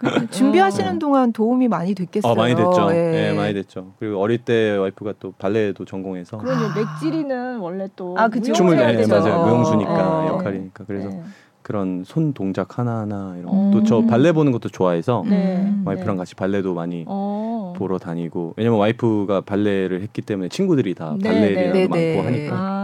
어, 0.04 0.11
그, 0.11 0.30
준비하시는 0.30 0.96
어. 0.96 0.98
동안 0.98 1.32
도움이 1.32 1.68
많이 1.68 1.94
됐겠어요. 1.94 2.32
어, 2.32 2.34
많이 2.34 2.54
됐죠. 2.54 2.88
예. 2.92 3.30
예, 3.30 3.32
많이 3.32 3.54
됐죠. 3.54 3.92
그리고 3.98 4.20
어릴 4.20 4.38
때 4.38 4.76
와이프가 4.76 5.14
또 5.20 5.32
발레도 5.32 5.84
전공해서 5.84 6.38
그러니 6.38 6.64
아. 6.64 6.74
맥지리는 6.74 7.58
원래 7.58 7.88
또 7.96 8.14
아, 8.18 8.28
그쵸. 8.28 8.52
춤을 8.52 8.78
예, 8.78 8.96
되죠. 8.96 9.14
맞아요. 9.14 9.34
어. 9.34 9.46
무용수니까 9.46 10.22
네. 10.22 10.28
역할이니까 10.28 10.84
그래서 10.87 11.08
네. 11.08 11.22
그런 11.62 12.02
손 12.04 12.32
동작 12.32 12.78
하나하나 12.78 13.37
이런 13.38 13.54
음. 13.54 13.70
또저 13.72 14.06
발레 14.06 14.32
보는 14.32 14.52
것도 14.52 14.70
좋아해서 14.70 15.24
네. 15.28 15.56
음. 15.56 15.82
와이프랑 15.84 16.16
같이 16.16 16.34
발레도 16.34 16.74
많이 16.74 17.04
어. 17.06 17.74
보러 17.76 17.98
다니고 17.98 18.54
왜냐면 18.56 18.78
와이프가 18.78 19.42
발레를 19.42 20.00
했기 20.00 20.22
때문에 20.22 20.48
친구들이 20.48 20.94
다 20.94 21.14
네, 21.18 21.28
발레리아도 21.28 21.72
네. 21.72 21.87
많고 21.87 21.96
네, 21.96 22.14
네. 22.14 22.24
하니까 22.24 22.56
아. 22.56 22.77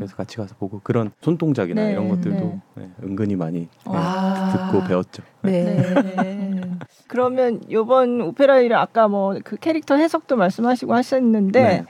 그래서 0.00 0.16
같이 0.16 0.38
가서 0.38 0.54
보고 0.58 0.80
그런 0.80 1.10
손 1.20 1.36
동작이나 1.36 1.84
네, 1.84 1.92
이런 1.92 2.08
것들도 2.08 2.60
네. 2.74 2.82
네, 2.82 2.90
은근히 3.02 3.36
많이 3.36 3.60
네, 3.60 3.68
아. 3.84 4.48
듣고 4.52 4.82
배웠죠. 4.82 5.22
네. 5.42 5.76
그러면 7.06 7.60
요번 7.70 8.20
오페라의 8.22 8.60
유령 8.60 8.76
아까 8.76 9.08
뭐 9.08 9.34
그 9.44 9.56
캐릭터 9.56 9.96
해석도 9.96 10.36
말씀하시고 10.36 10.94
하셨는데 10.94 11.62
네. 11.62 11.84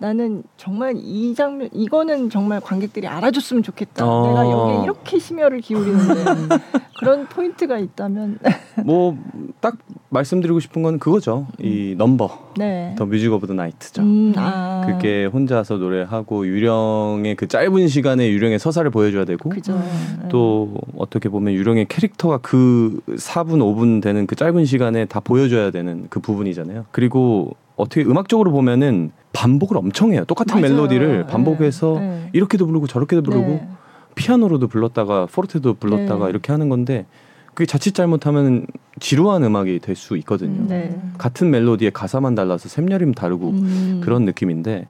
나는 0.00 0.42
정말 0.56 0.94
이 0.96 1.34
장면 1.34 1.68
이거는 1.72 2.30
정말 2.30 2.60
관객들이 2.60 3.06
알아줬으면 3.06 3.62
좋겠다. 3.62 4.06
어. 4.06 4.26
내가 4.26 4.50
여기에 4.50 4.84
이렇게 4.84 5.18
심혈을 5.18 5.60
기울이는데 5.60 6.24
그런 6.98 7.26
포인트가 7.26 7.78
있다면 7.78 8.38
뭐 8.84 9.16
딱 9.60 9.76
말씀드리고 10.08 10.58
싶은 10.58 10.82
건 10.82 10.98
그거죠. 10.98 11.46
이 11.58 11.94
넘버 11.96 12.54
네. 12.56 12.94
The 12.98 13.04
Music 13.04 13.32
of 13.32 13.46
the 13.46 13.52
Night이죠. 13.52 14.02
음, 14.02 14.32
아. 14.36 14.82
그게 14.86 15.26
혼자서 15.26 15.76
노래하고 15.76 16.46
유령의 16.46 17.36
그 17.36 17.46
짧은 17.46 17.88
시간에 17.88 18.28
유령의 18.30 18.58
서사를 18.58 18.90
보여줘야 18.90 19.24
되고 19.26 19.48
그죠. 19.50 19.74
네. 19.74 20.28
또 20.30 20.74
어떻게 20.96 21.28
보면 21.28 21.54
유령의 21.54 21.86
캐릭터가 21.88 22.38
그 22.38 23.00
4분 23.10 23.58
5분 23.58 24.02
되는 24.02 24.26
그 24.26 24.34
짧은 24.34 24.64
시간에 24.64 25.04
다 25.04 25.20
보여줘야 25.20 25.70
되는 25.70 26.06
그 26.08 26.20
부분이잖아요. 26.20 26.86
그리고 26.90 27.54
어떻게 27.80 28.02
음악적으로 28.02 28.50
보면은 28.52 29.10
반복을 29.32 29.76
엄청 29.76 30.12
해요. 30.12 30.24
똑같은 30.26 30.60
맞아요. 30.60 30.74
멜로디를 30.74 31.26
반복해서 31.26 31.94
네. 31.98 32.00
네. 32.08 32.30
이렇게도 32.32 32.66
부르고 32.66 32.86
저렇게도 32.86 33.22
부르고 33.22 33.46
네. 33.46 33.68
피아노로도 34.16 34.68
불렀다가 34.68 35.26
포르테도 35.26 35.74
불렀다가 35.74 36.24
네. 36.26 36.30
이렇게 36.30 36.52
하는 36.52 36.68
건데 36.68 37.06
그게 37.54 37.66
자칫 37.66 37.94
잘못하면 37.94 38.66
지루한 39.00 39.42
음악이 39.44 39.78
될 39.80 39.96
수 39.96 40.16
있거든요. 40.18 40.66
네. 40.68 41.00
같은 41.18 41.50
멜로디에 41.50 41.90
가사만 41.90 42.34
달라서 42.34 42.68
샘열임 42.68 43.12
다르고 43.12 43.50
음. 43.50 44.00
그런 44.02 44.24
느낌인데 44.24 44.88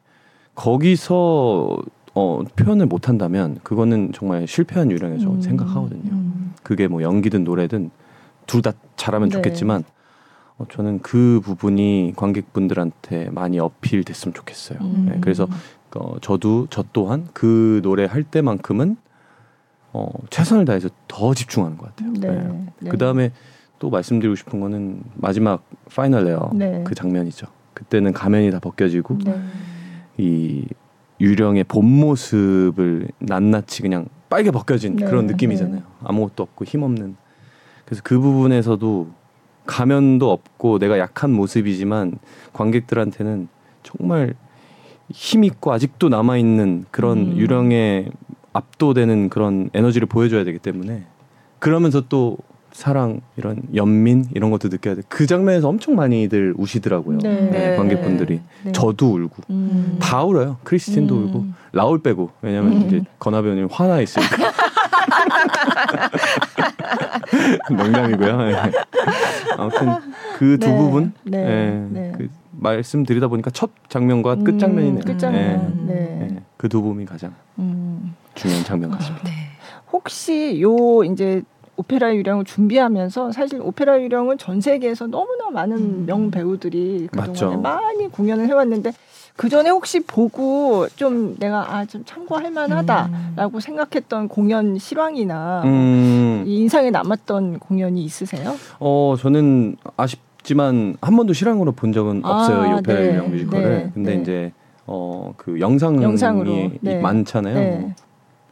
거기서 0.55 1.79
어, 2.14 2.40
표현을 2.57 2.87
못 2.87 3.09
한다면 3.09 3.59
그거는 3.62 4.12
정말 4.12 4.46
실패한 4.46 4.90
유령이라고 4.90 5.35
음. 5.35 5.40
생각하거든요. 5.40 6.11
음. 6.12 6.55
그게 6.62 6.88
뭐 6.88 7.03
연기든 7.03 7.44
노래든 7.44 7.90
둘 8.46 8.62
다 8.62 8.72
잘하면 8.96 9.29
네. 9.29 9.37
좋겠지만 9.37 9.83
어, 9.83 10.00
저는 10.68 11.01
그 11.01 11.40
부분이 11.42 12.14
관객분들한테 12.16 13.31
많이 13.31 13.59
어필됐으면 13.59 14.35
좋겠어요. 14.35 14.79
음. 14.81 15.07
네, 15.09 15.18
그래서 15.20 15.49
어, 15.94 16.18
저도 16.20 16.66
저 16.70 16.85
또한 16.92 17.29
그 17.33 17.81
노래 17.83 18.05
할 18.05 18.23
때만큼은 18.23 18.96
어, 19.92 20.09
최선을 20.31 20.64
다해서 20.64 20.88
더 21.09 21.35
집중하는 21.35 21.77
것 21.77 21.88
같아요. 21.88 22.12
네. 22.12 22.73
네. 22.81 22.90
그 22.90 22.99
다음에 22.99 23.33
또 23.79 23.90
말씀드리고 23.90 24.37
싶은 24.37 24.61
거는 24.61 25.03
마지막 25.14 25.64
Final 25.95 26.25
Lair 26.25 26.51
네. 26.55 26.85
그 26.85 26.94
장면이죠. 26.94 27.46
그때는 27.75 28.12
가면이 28.12 28.51
다 28.51 28.61
벗겨지고 28.61 29.18
네. 29.25 29.40
이 30.18 30.66
유령의 31.20 31.64
본 31.64 31.87
모습을 31.87 33.09
낱낱이 33.18 33.83
그냥 33.83 34.07
발가벗겨진 34.29 34.97
네, 34.96 35.07
그런 35.07 35.27
느낌이잖아요. 35.27 35.83
아무것도 36.05 36.42
없고 36.42 36.64
힘 36.64 36.83
없는. 36.83 37.16
그래서 37.85 38.03
그 38.05 38.18
부분에서도 38.20 39.09
가면도 39.71 40.33
없고 40.33 40.81
내가 40.81 40.99
약한 40.99 41.31
모습이지만 41.31 42.19
관객들한테는 42.53 43.47
정말 43.85 44.35
힘 45.13 45.45
있고 45.45 45.73
아직도 45.73 46.09
남아 46.09 46.39
있는 46.39 46.85
그런 46.91 47.19
음. 47.19 47.37
유령에 47.37 48.09
압도되는 48.53 49.29
그런 49.29 49.71
에너지를 49.73 50.09
보여줘야 50.09 50.43
되기 50.43 50.59
때문에 50.59 51.05
그러면서 51.61 52.03
또 52.09 52.37
사랑 52.73 53.21
이런 53.37 53.63
연민 53.77 54.25
이런 54.35 54.51
것도 54.51 54.69
느껴야 54.69 54.97
돼. 54.97 55.03
그 55.09 55.27
장면에서 55.27 55.69
엄청 55.69 55.95
많이들 55.95 56.55
우시더라고요. 56.57 57.19
네. 57.19 57.51
네, 57.51 57.77
관객분들이 57.77 58.41
네. 58.65 58.73
저도 58.73 59.15
울고 59.15 59.43
음. 59.51 59.99
다 60.01 60.25
울어요. 60.25 60.57
크리스틴도 60.65 61.15
음. 61.15 61.25
울고 61.25 61.47
라울 61.73 62.03
빼고 62.03 62.31
왜냐면 62.43 62.73
음. 62.73 62.87
이제 62.87 63.03
건하 63.21 63.41
배우님 63.41 63.69
화나 63.71 64.01
있으니까. 64.01 64.37
농담이고요. 67.71 68.51
예. 68.51 68.57
아무튼 69.57 69.88
그두 70.37 70.66
네. 70.66 70.77
부분 70.77 71.12
네. 71.23 71.38
예, 71.38 71.87
네. 71.90 72.12
그 72.16 72.29
말씀드리다 72.53 73.29
보니까 73.29 73.51
첫 73.51 73.71
장면과 73.88 74.37
끝 74.37 74.59
장면이네요. 74.59 75.01
음, 75.01 75.05
끝장면. 75.05 75.61
음. 75.61 75.85
네. 75.87 76.37
그두 76.57 76.83
부분이 76.83 77.07
가장 77.07 77.35
음. 77.59 78.14
중요한 78.35 78.64
장면 78.64 78.90
같습니다. 78.90 79.25
네. 79.25 79.31
혹시 79.93 80.61
요 80.61 81.05
이제 81.05 81.43
오페라 81.77 82.14
유령을 82.14 82.45
준비하면서 82.45 83.33
사실 83.33 83.61
오페라 83.62 84.01
유령은 84.01 84.37
전 84.37 84.61
세계에서 84.61 85.07
너무나 85.07 85.51
많은 85.51 85.77
음. 85.79 86.05
명 86.07 86.31
배우들이 86.31 87.09
그동안에 87.11 87.31
맞죠. 87.31 87.59
많이 87.59 88.09
공연을 88.09 88.47
해왔는데 88.49 88.93
그 89.40 89.48
전에 89.48 89.70
혹시 89.70 90.00
보고 90.00 90.87
좀 90.96 91.35
내가 91.38 91.74
아 91.74 91.87
좀 91.87 92.05
참고할 92.05 92.50
만하다라고 92.50 93.55
음. 93.55 93.61
생각했던 93.61 94.29
공연 94.29 94.76
실황이나 94.76 95.62
음, 95.64 96.44
이 96.46 96.59
인상에 96.61 96.90
남았던 96.90 97.59
공연이 97.59 98.05
있으세요? 98.05 98.55
어 98.79 99.14
저는 99.18 99.76
아쉽지만 99.96 100.98
한 101.00 101.16
번도 101.16 101.33
실황으로 101.33 101.72
본 101.72 101.94
적은 101.94 102.20
아, 102.22 102.33
없어요 102.33 102.66
이 102.70 102.79
오페라 102.79 103.01
네. 103.01 103.28
뮤지컬을. 103.28 103.68
네. 103.70 103.91
근데 103.95 104.16
네. 104.16 104.20
이제 104.20 104.53
어그 104.84 105.59
영상이 105.59 106.03
영상으로, 106.03 106.72
네. 106.82 107.01
많잖아요. 107.01 107.55
네. 107.55 107.78
뭐 107.78 107.95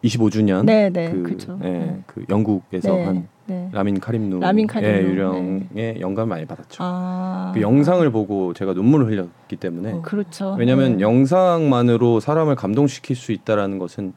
25주년 0.03 0.65
네, 0.65 0.89
네, 0.89 1.11
그, 1.11 1.23
그렇죠. 1.23 1.59
예, 1.65 1.69
네. 1.69 2.03
그 2.07 2.25
영국에서 2.31 2.93
네, 2.95 3.05
한 3.05 3.29
네. 3.49 3.71
라민 3.73 3.99
카림누 3.99 4.41
라민 4.41 4.67
카림누, 4.67 4.95
의 4.95 5.05
유령에 5.05 6.01
영감을 6.01 6.29
많이 6.29 6.45
받았죠. 6.45 6.79
아, 6.81 7.53
그 7.55 7.63
영상을 7.63 8.09
보고 8.11 8.53
제가 8.53 8.75
눈물을 8.75 9.07
흘렸기 9.07 9.57
때문에 9.57 9.93
어. 9.93 10.03
그렇죠. 10.03 10.55
왜냐하면 10.59 10.99
네. 10.99 11.01
영상만으로 11.01 12.21
사람을 12.21 12.55
감동시킬 12.57 13.17
수 13.17 13.33
있다라는 13.33 13.79
것은 13.79 14.13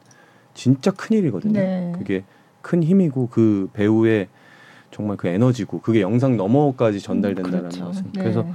진짜 0.54 0.90
큰 0.90 1.16
일이거든요. 1.16 1.54
네. 1.54 1.92
그게 1.96 2.24
큰 2.60 2.82
힘이고 2.82 3.28
그 3.30 3.70
배우의 3.72 4.28
정말 4.90 5.16
그 5.16 5.28
에너지고 5.28 5.80
그게 5.80 6.02
영상 6.02 6.36
너머까지 6.36 7.00
전달된다는 7.00 7.58
그렇죠. 7.60 7.86
것은 7.86 8.04
네. 8.12 8.20
그래서 8.20 8.46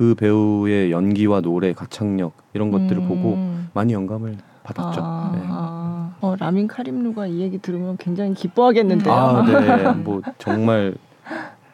그 0.00 0.14
배우의 0.14 0.90
연기와 0.90 1.42
노래 1.42 1.72
가창력 1.72 2.32
이런 2.54 2.70
것들을 2.70 3.02
음. 3.02 3.08
보고 3.08 3.38
많이 3.74 3.92
영감을 3.92 4.36
받았죠. 4.64 5.00
아, 5.02 5.32
네. 5.34 5.42
아. 5.44 5.99
어, 6.20 6.36
라민 6.38 6.66
카림누가 6.68 7.26
이 7.26 7.40
얘기 7.40 7.58
들으면 7.58 7.96
굉장히 7.98 8.34
기뻐하겠는데요. 8.34 9.12
아, 9.12 9.42
네. 9.44 9.92
뭐 10.04 10.20
정말 10.38 10.94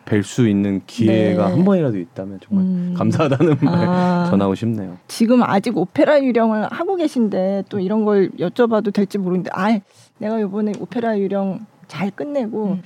뵐 0.04 0.22
수 0.22 0.48
있는 0.48 0.82
기회가 0.86 1.48
네. 1.48 1.54
한 1.54 1.64
번이라도 1.64 1.98
있다면 1.98 2.38
정말 2.46 2.64
음. 2.64 2.94
감사하다는 2.96 3.56
말 3.60 3.88
아. 3.88 4.26
전하고 4.30 4.54
싶네요. 4.54 4.98
지금 5.08 5.42
아직 5.42 5.76
오페라 5.76 6.22
유령을 6.22 6.68
하고 6.70 6.94
계신데 6.96 7.64
또 7.68 7.80
이런 7.80 8.04
걸 8.04 8.30
여쭤봐도 8.38 8.92
될지 8.94 9.18
모르는데 9.18 9.50
아 9.52 9.78
내가 10.18 10.38
이번에 10.38 10.72
오페라 10.78 11.18
유령 11.18 11.66
잘 11.88 12.10
끝내고 12.12 12.66
음. 12.74 12.82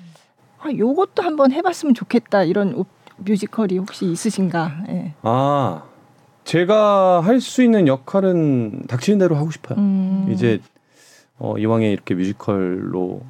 아 0.61 0.71
요것도 0.73 1.23
한번 1.23 1.53
해 1.53 1.61
봤으면 1.61 1.95
좋겠다 1.95 2.45
이런 2.45 2.75
오- 2.75 2.87
뮤지컬이 3.19 3.77
혹시 3.77 4.07
있으신가? 4.07 4.73
예. 4.89 5.13
아, 5.23 5.83
제가 6.45 7.21
할 7.21 7.39
수 7.41 7.63
있는 7.63 7.87
역할은 7.87 8.85
닥치는 8.89 9.19
대로 9.19 9.37
하고 9.37 9.51
싶어요. 9.51 9.79
음. 9.79 10.27
이제 10.31 10.59
어, 11.41 11.57
이왕에 11.59 11.91
이렇게 11.91 12.15
뮤지컬로 12.15 13.23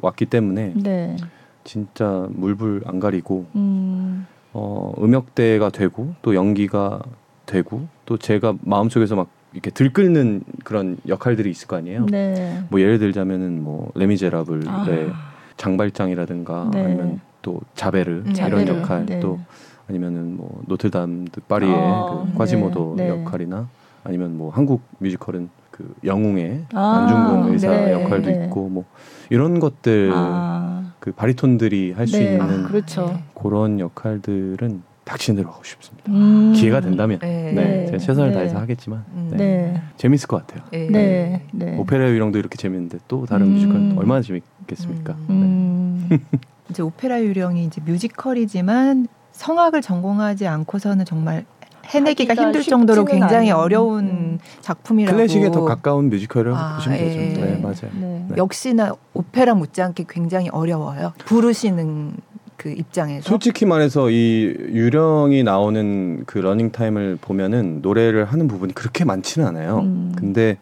왔기 0.00 0.26
때문에 0.26 0.72
네. 0.76 1.16
진짜 1.62 2.26
물불 2.30 2.82
안 2.86 2.98
가리고 2.98 3.46
음. 3.54 4.26
어, 4.52 4.92
음역대가 4.98 5.68
되고 5.70 6.14
또 6.22 6.34
연기가 6.34 7.00
되고 7.46 7.86
또 8.06 8.16
제가 8.16 8.54
마음속에서 8.62 9.14
막 9.14 9.28
이렇게 9.52 9.70
들끓는 9.70 10.42
그런 10.64 10.96
역할들이 11.06 11.50
있을 11.50 11.68
거 11.68 11.76
아니에요. 11.76 12.06
네. 12.06 12.62
뭐 12.70 12.80
예를 12.80 12.98
들자면은 12.98 13.62
뭐 13.62 13.92
레미제라블의 13.94 14.62
아. 14.66 15.32
장발장이라든가 15.56 16.70
네. 16.72 16.84
아니면 16.84 17.20
또 17.42 17.60
자베르 17.74 18.10
음, 18.10 18.22
이런 18.22 18.34
자베르. 18.34 18.78
역할 18.78 19.06
네. 19.06 19.20
또 19.20 19.38
아니면은 19.86 20.36
뭐 20.36 20.62
노틀담 20.66 21.28
드 21.32 21.40
파리의 21.40 21.74
아, 21.74 22.24
그 22.32 22.38
꽈지모도 22.38 22.94
네, 22.96 23.10
네. 23.10 23.20
역할이나 23.20 23.68
아니면 24.04 24.38
뭐 24.38 24.50
한국 24.50 24.82
뮤지컬은 24.98 25.50
그 25.80 25.94
영웅의 26.04 26.66
아, 26.74 27.08
안중근 27.08 27.52
의사 27.52 27.70
네, 27.70 27.92
역할도 27.92 28.30
네. 28.30 28.44
있고 28.44 28.68
뭐 28.68 28.84
이런 29.30 29.58
것들 29.60 30.10
아. 30.12 30.92
그 31.00 31.12
바리톤들이 31.12 31.92
할수 31.92 32.18
네. 32.18 32.24
있는 32.34 32.64
아, 32.64 32.68
그렇죠. 32.68 33.06
네. 33.06 33.22
그런 33.34 33.80
역할들은 33.80 34.82
닥치는 35.04 35.38
대로 35.38 35.50
하고 35.50 35.64
싶습니다. 35.64 36.12
음. 36.12 36.52
기회가 36.52 36.80
된다면 36.80 37.18
네. 37.20 37.52
네, 37.52 37.64
네. 37.64 37.86
제가 37.86 37.98
최선을 37.98 38.30
네. 38.30 38.34
다해서 38.34 38.58
하겠지만 38.58 39.04
음. 39.14 39.28
네. 39.30 39.36
네. 39.38 39.82
재밌을 39.96 40.28
것 40.28 40.46
같아요. 40.46 40.68
네. 40.70 40.88
네. 40.90 41.42
네. 41.52 41.76
오페라 41.78 42.08
유령도 42.10 42.38
이렇게 42.38 42.56
재밌는데 42.56 42.98
또 43.08 43.24
다른 43.24 43.46
음. 43.46 43.52
뮤지컬은 43.54 43.98
얼마나 43.98 44.20
재밌겠습니까? 44.20 45.14
음. 45.30 46.06
네. 46.10 46.16
음. 46.16 46.40
이제 46.68 46.82
오페라 46.82 47.20
유령이 47.20 47.64
이제 47.64 47.80
뮤지컬이지만 47.84 49.08
성악을 49.32 49.80
전공하지 49.80 50.46
않고서는 50.46 51.06
정말 51.06 51.46
해내기가 51.90 52.34
힘들 52.34 52.62
정도로 52.62 53.04
굉장히 53.04 53.50
않은. 53.50 53.60
어려운 53.60 54.04
음. 54.06 54.38
작품이라고. 54.60 55.16
클래식에 55.16 55.50
더 55.50 55.64
가까운 55.64 56.08
뮤지컬을 56.08 56.54
아, 56.54 56.76
보시면 56.76 56.98
되죠. 56.98 57.20
예. 57.20 57.44
네, 57.44 57.60
맞아요. 57.60 57.90
네. 58.00 58.26
네. 58.28 58.34
역시나 58.36 58.94
오페라 59.12 59.54
못지않게 59.54 60.06
굉장히 60.08 60.48
어려워요. 60.50 61.12
부르시는 61.24 62.12
그 62.56 62.70
입장에서. 62.70 63.28
솔직히 63.28 63.64
말해서 63.66 64.10
이 64.10 64.54
유령이 64.72 65.42
나오는 65.42 66.24
그 66.26 66.38
러닝 66.38 66.72
타임을 66.72 67.18
보면은 67.20 67.80
노래를 67.82 68.26
하는 68.26 68.46
부분이 68.48 68.74
그렇게 68.74 69.04
많지는 69.04 69.48
않아요. 69.48 69.78
음. 69.78 70.12
근데 70.16 70.58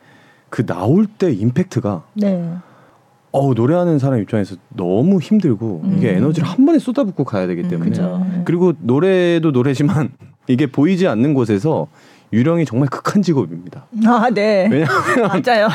그 0.49 0.64
나올 0.64 1.07
때 1.07 1.31
임팩트가 1.31 2.05
네. 2.14 2.53
어우 3.33 3.53
노래하는 3.55 3.99
사람 3.99 4.20
입장에서 4.20 4.57
너무 4.70 5.20
힘들고 5.20 5.83
이게 5.97 6.12
음. 6.12 6.16
에너지를 6.16 6.49
한 6.49 6.64
번에 6.64 6.79
쏟아붓고 6.79 7.24
가야 7.24 7.47
되기 7.47 7.62
음, 7.62 7.68
때문에 7.68 7.91
그죠. 7.91 8.26
그리고 8.45 8.72
노래도 8.79 9.51
노래지만 9.51 10.11
이게 10.49 10.66
보이지 10.66 11.07
않는 11.07 11.34
곳에서 11.34 11.86
유령이 12.30 12.66
정말 12.66 12.88
극한 12.90 13.22
직업입니다. 13.22 13.86
아, 14.07 14.28
네. 14.30 14.68
왜냐하면 14.70 15.30
맞아요. 15.46 15.68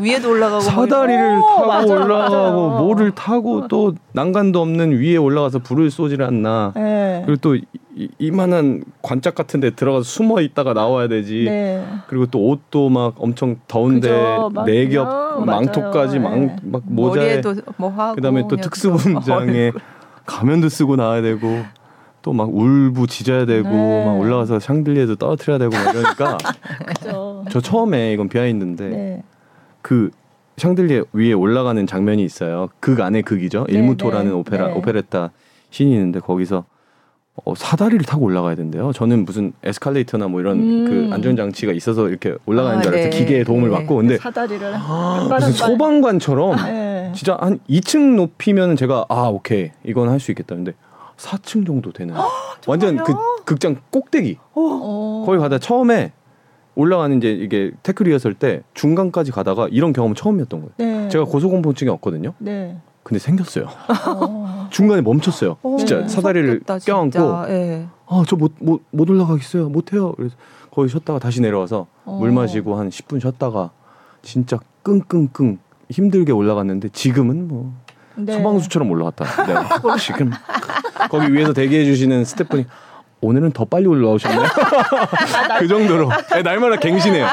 위에도 0.00 0.30
올라가고 0.30 0.60
사다리를 0.60 1.38
오, 1.38 1.46
타고 1.46 1.66
맞아요, 1.66 2.04
올라가고 2.04 2.68
맞아요. 2.68 2.78
뭐를 2.82 3.10
타고 3.12 3.68
또 3.68 3.94
난간도 4.12 4.60
없는 4.60 4.98
위에 4.98 5.16
올라가서 5.16 5.60
불을 5.60 5.92
쏘질 5.92 6.22
않나. 6.24 6.72
네. 6.74 7.22
그리고 7.24 7.40
또 7.40 7.54
이, 7.54 8.08
이만한 8.18 8.82
관짝 9.00 9.36
같은 9.36 9.60
데 9.60 9.70
들어가서 9.70 10.02
숨어 10.02 10.40
있다가 10.40 10.72
나와야 10.72 11.06
되지. 11.06 11.44
네. 11.46 11.84
그리고 12.08 12.26
또 12.26 12.48
옷도 12.48 12.88
막 12.88 13.14
엄청 13.18 13.56
더운데 13.68 14.10
내겹 14.66 15.08
그냥 15.36 15.46
망토까지. 15.46 16.18
막, 16.18 16.36
네. 16.36 16.56
막 16.64 16.82
모자에 16.84 17.42
뭐 17.76 18.14
그다음에 18.16 18.42
또 18.48 18.56
특수분장에 18.56 19.66
얼굴. 19.66 19.80
가면도 20.26 20.68
쓰고 20.68 20.96
나와야 20.96 21.22
되고 21.22 21.62
또 22.22 22.32
막 22.32 22.48
울부 22.54 23.06
짖어야 23.06 23.46
되고 23.46 23.68
네. 23.68 24.04
막 24.06 24.12
올라가서 24.18 24.60
샹들리에도 24.60 25.16
떨어뜨려야 25.16 25.58
되고 25.58 25.70
막 25.72 25.94
이러니까. 25.94 26.38
저 27.50 27.60
처음에 27.60 28.12
이건 28.12 28.28
비하인드인데 28.28 28.88
네. 28.88 29.22
그 29.82 30.10
샹들리에 30.56 31.02
위에 31.12 31.32
올라가는 31.32 31.84
장면이 31.86 32.22
있어요. 32.24 32.68
극 32.80 33.00
안에 33.00 33.22
극이죠. 33.22 33.66
네, 33.68 33.74
일무토라는 33.74 34.26
네, 34.26 34.32
오페라 34.32 34.68
네. 34.68 34.74
오페레타 34.74 35.30
신이 35.70 35.92
있는데 35.92 36.20
거기서 36.20 36.64
어, 37.44 37.54
사다리를 37.54 38.04
타고 38.04 38.26
올라가야 38.26 38.54
된대요. 38.54 38.92
저는 38.92 39.24
무슨 39.24 39.52
에스컬레이터나 39.62 40.28
뭐 40.28 40.40
이런 40.40 40.58
음. 40.58 40.84
그 41.08 41.14
안전 41.14 41.34
장치가 41.34 41.72
있어서 41.72 42.08
이렇게 42.08 42.34
올라가는 42.44 42.78
아, 42.78 42.82
줄 42.82 42.92
알았어요. 42.92 43.10
네. 43.10 43.18
기계의 43.18 43.44
도움을 43.44 43.70
네. 43.70 43.76
받고 43.76 43.96
근데 43.96 44.18
사다리를 44.18 44.74
아, 44.74 44.78
한 44.78 45.28
무슨. 45.28 45.52
소방관처럼 45.52 46.56
네. 46.56 47.12
진짜 47.14 47.36
한 47.40 47.58
2층 47.68 48.14
높이면 48.16 48.76
제가 48.76 49.06
아 49.08 49.22
오케이 49.28 49.70
이건 49.84 50.08
할 50.10 50.20
수 50.20 50.30
있겠다. 50.30 50.54
근데 50.54 50.72
4층 51.22 51.66
정도 51.66 51.92
되는 51.92 52.14
완전 52.66 52.96
그 53.04 53.14
극장 53.44 53.76
꼭대기 53.90 54.38
어. 54.54 55.22
거기 55.26 55.38
가다 55.38 55.58
처음에 55.58 56.12
올라가는 56.74 57.16
이제 57.18 57.30
이게 57.30 57.70
tech 57.82 58.02
리허설 58.02 58.34
때 58.34 58.62
중간까지 58.74 59.30
가다가 59.30 59.68
이런 59.70 59.92
경험은 59.92 60.14
처음이었던 60.14 60.60
거예요. 60.60 60.72
네. 60.78 61.08
제가 61.10 61.24
고소공포증이 61.24 61.90
없거든요. 61.90 62.32
네. 62.38 62.78
근데 63.02 63.18
생겼어요. 63.18 63.66
어. 64.08 64.68
중간에 64.72 65.02
멈췄어요. 65.02 65.56
어, 65.62 65.76
진짜 65.78 66.00
네. 66.00 66.08
사다리를. 66.08 66.62
껴안고 66.86 67.44
예. 67.48 67.86
아 68.06 68.14
저 68.14 68.36
못 68.36 68.52
못 68.60 68.80
못 68.90 69.10
올라가겠어요. 69.10 69.68
못 69.68 69.92
해요. 69.92 70.14
그래서 70.16 70.34
거기 70.70 70.88
쉬었다가 70.88 71.18
다시 71.18 71.40
내려와서 71.42 71.86
어. 72.06 72.16
물 72.18 72.30
마시고 72.32 72.76
한 72.76 72.88
10분 72.88 73.20
쉬었다가 73.20 73.70
진짜 74.22 74.58
끙끙끙 74.82 75.58
힘들게 75.90 76.32
올라갔는데 76.32 76.88
지금은 76.90 77.48
뭐 77.48 77.74
네. 78.16 78.32
소방수처럼 78.34 78.90
올라갔다. 78.90 79.46
네. 79.46 79.54
지금 79.98 80.30
거기 81.10 81.32
위에서 81.32 81.52
대기해 81.52 81.84
주시는 81.84 82.24
스태프분이 82.24 82.66
오늘은 83.24 83.52
더 83.52 83.64
빨리 83.64 83.86
올라오셨네요. 83.86 84.42
그 85.60 85.68
정도로 85.68 86.10
네, 86.32 86.42
날마다 86.42 86.74
갱신해요. 86.76 87.26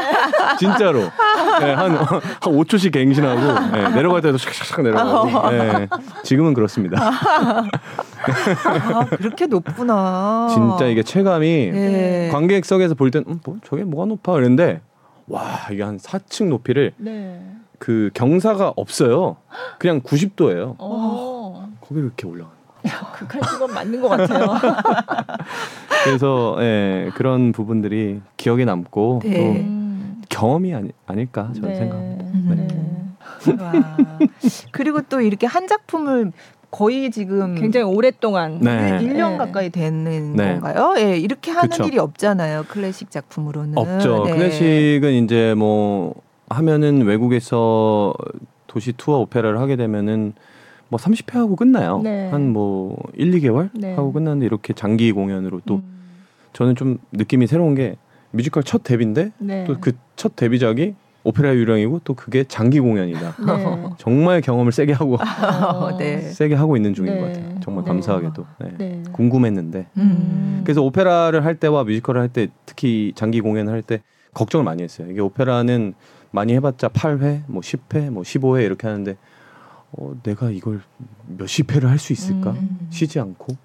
진짜로 0.59 0.99
네, 0.99 1.73
한, 1.73 1.95
한 1.95 2.19
5초씩 2.41 2.93
갱신하고 2.93 3.75
네, 3.75 3.89
내려갈 3.95 4.21
때도 4.21 4.37
샥샥샥 4.37 4.83
내려가고 4.83 5.49
네, 5.49 5.87
지금은 6.23 6.53
그렇습니다. 6.53 6.97
아, 7.01 9.05
그렇게 9.17 9.47
높구나. 9.47 10.47
진짜 10.51 10.85
이게 10.85 11.01
체감이 11.03 11.47
예. 11.73 12.29
관객석에서 12.31 12.93
볼 12.95 13.09
땐 13.09 13.23
음, 13.27 13.39
뭐, 13.43 13.57
저게 13.67 13.83
뭐가 13.83 14.05
높아 14.05 14.33
그랬는데 14.33 14.81
와 15.27 15.41
이게 15.71 15.81
한 15.81 15.97
4층 15.97 16.49
높이를 16.49 16.93
네. 16.97 17.41
그 17.79 18.11
경사가 18.13 18.73
없어요. 18.75 19.37
그냥 19.79 20.01
90도예요. 20.01 20.75
어. 20.77 21.69
거기 21.81 22.01
이렇게 22.01 22.27
올라가. 22.27 22.51
극한 23.13 23.41
직업 23.41 23.71
맞는 23.71 24.01
것 24.01 24.09
같아요. 24.09 24.47
그래서 26.05 26.55
예, 26.59 27.11
그런 27.15 27.51
부분들이 27.51 28.21
기억에 28.37 28.63
남고 28.63 29.21
네. 29.23 29.33
또 29.33 29.43
음. 29.43 30.21
경험이 30.29 30.73
아니, 30.73 30.91
아닐까 31.05 31.51
저는 31.55 31.69
네. 31.69 31.75
생각합니다. 31.75 32.55
네. 32.55 33.63
와. 33.63 33.97
그리고 34.71 35.01
또 35.01 35.19
이렇게 35.21 35.45
한 35.47 35.67
작품을 35.67 36.31
거의 36.71 37.09
지금 37.11 37.55
굉장히 37.55 37.85
오랫동안 37.85 38.59
네. 38.61 38.99
1년 39.01 39.31
네. 39.31 39.37
가까이 39.37 39.69
되는 39.69 40.35
네. 40.35 40.59
건가요? 40.59 40.93
예, 40.97 41.17
이렇게 41.17 41.51
하는 41.51 41.69
그쵸. 41.69 41.83
일이 41.83 41.97
없잖아요. 41.97 42.65
클래식 42.69 43.11
작품으로는. 43.11 43.77
없죠. 43.77 44.23
네. 44.25 44.33
클래식은 44.33 45.23
이제 45.23 45.53
뭐 45.57 46.13
하면은 46.49 47.01
외국에서 47.03 48.13
도시 48.67 48.93
투어 48.93 49.19
오페라를 49.19 49.59
하게 49.59 49.75
되면은 49.75 50.33
뭐 50.89 50.99
30회 50.99 51.33
하고 51.33 51.55
끝나요. 51.55 52.01
네. 52.03 52.29
한뭐 52.29 52.97
1, 53.15 53.31
2개월 53.31 53.69
네. 53.73 53.93
하고 53.95 54.11
끝났는데 54.11 54.45
이렇게 54.45 54.73
장기 54.73 55.11
공연으로 55.11 55.61
또 55.65 55.75
음. 55.75 55.83
저는 56.53 56.75
좀 56.75 56.97
느낌이 57.11 57.45
새로운 57.47 57.75
게 57.75 57.95
뮤지컬 58.31 58.63
첫 58.63 58.83
데뷔인데 58.83 59.31
네. 59.37 59.63
또그 59.65 59.93
첫 60.15 60.35
데뷔작이 60.35 60.95
오페라 61.23 61.53
유령이고 61.53 62.01
또 62.05 62.13
그게 62.15 62.43
장기 62.45 62.79
공연이다. 62.79 63.35
네. 63.45 63.83
정말 63.97 64.41
경험을 64.41 64.71
세게 64.71 64.93
하고 64.93 65.15
어, 65.15 65.97
네. 65.99 66.19
세게 66.21 66.55
하고 66.55 66.75
있는 66.75 66.93
중인 66.95 67.13
네. 67.13 67.19
것 67.19 67.27
같아요. 67.27 67.59
정말 67.61 67.83
네. 67.83 67.87
감사하게도 67.89 68.45
네. 68.61 68.71
네. 68.77 69.03
궁금했는데 69.11 69.87
음. 69.97 70.61
그래서 70.63 70.81
오페라를 70.81 71.45
할 71.45 71.55
때와 71.55 71.83
뮤지컬을 71.83 72.21
할 72.21 72.29
때 72.29 72.47
특히 72.65 73.11
장기 73.15 73.41
공연을 73.41 73.71
할 73.71 73.81
때 73.83 74.01
걱정을 74.33 74.63
많이 74.63 74.81
했어요. 74.83 75.07
이게 75.11 75.19
오페라는 75.21 75.93
많이 76.31 76.53
해봤자 76.53 76.89
8회, 76.89 77.43
뭐 77.47 77.61
10회, 77.61 78.09
뭐 78.09 78.23
15회 78.23 78.63
이렇게 78.63 78.87
하는데 78.87 79.17
어, 79.91 80.13
내가 80.23 80.51
이걸 80.51 80.81
몇십 81.27 81.71
회를 81.73 81.89
할 81.89 81.97
수 81.97 82.13
있을까? 82.13 82.51
음. 82.51 82.87
쉬지 82.91 83.19
않고 83.19 83.55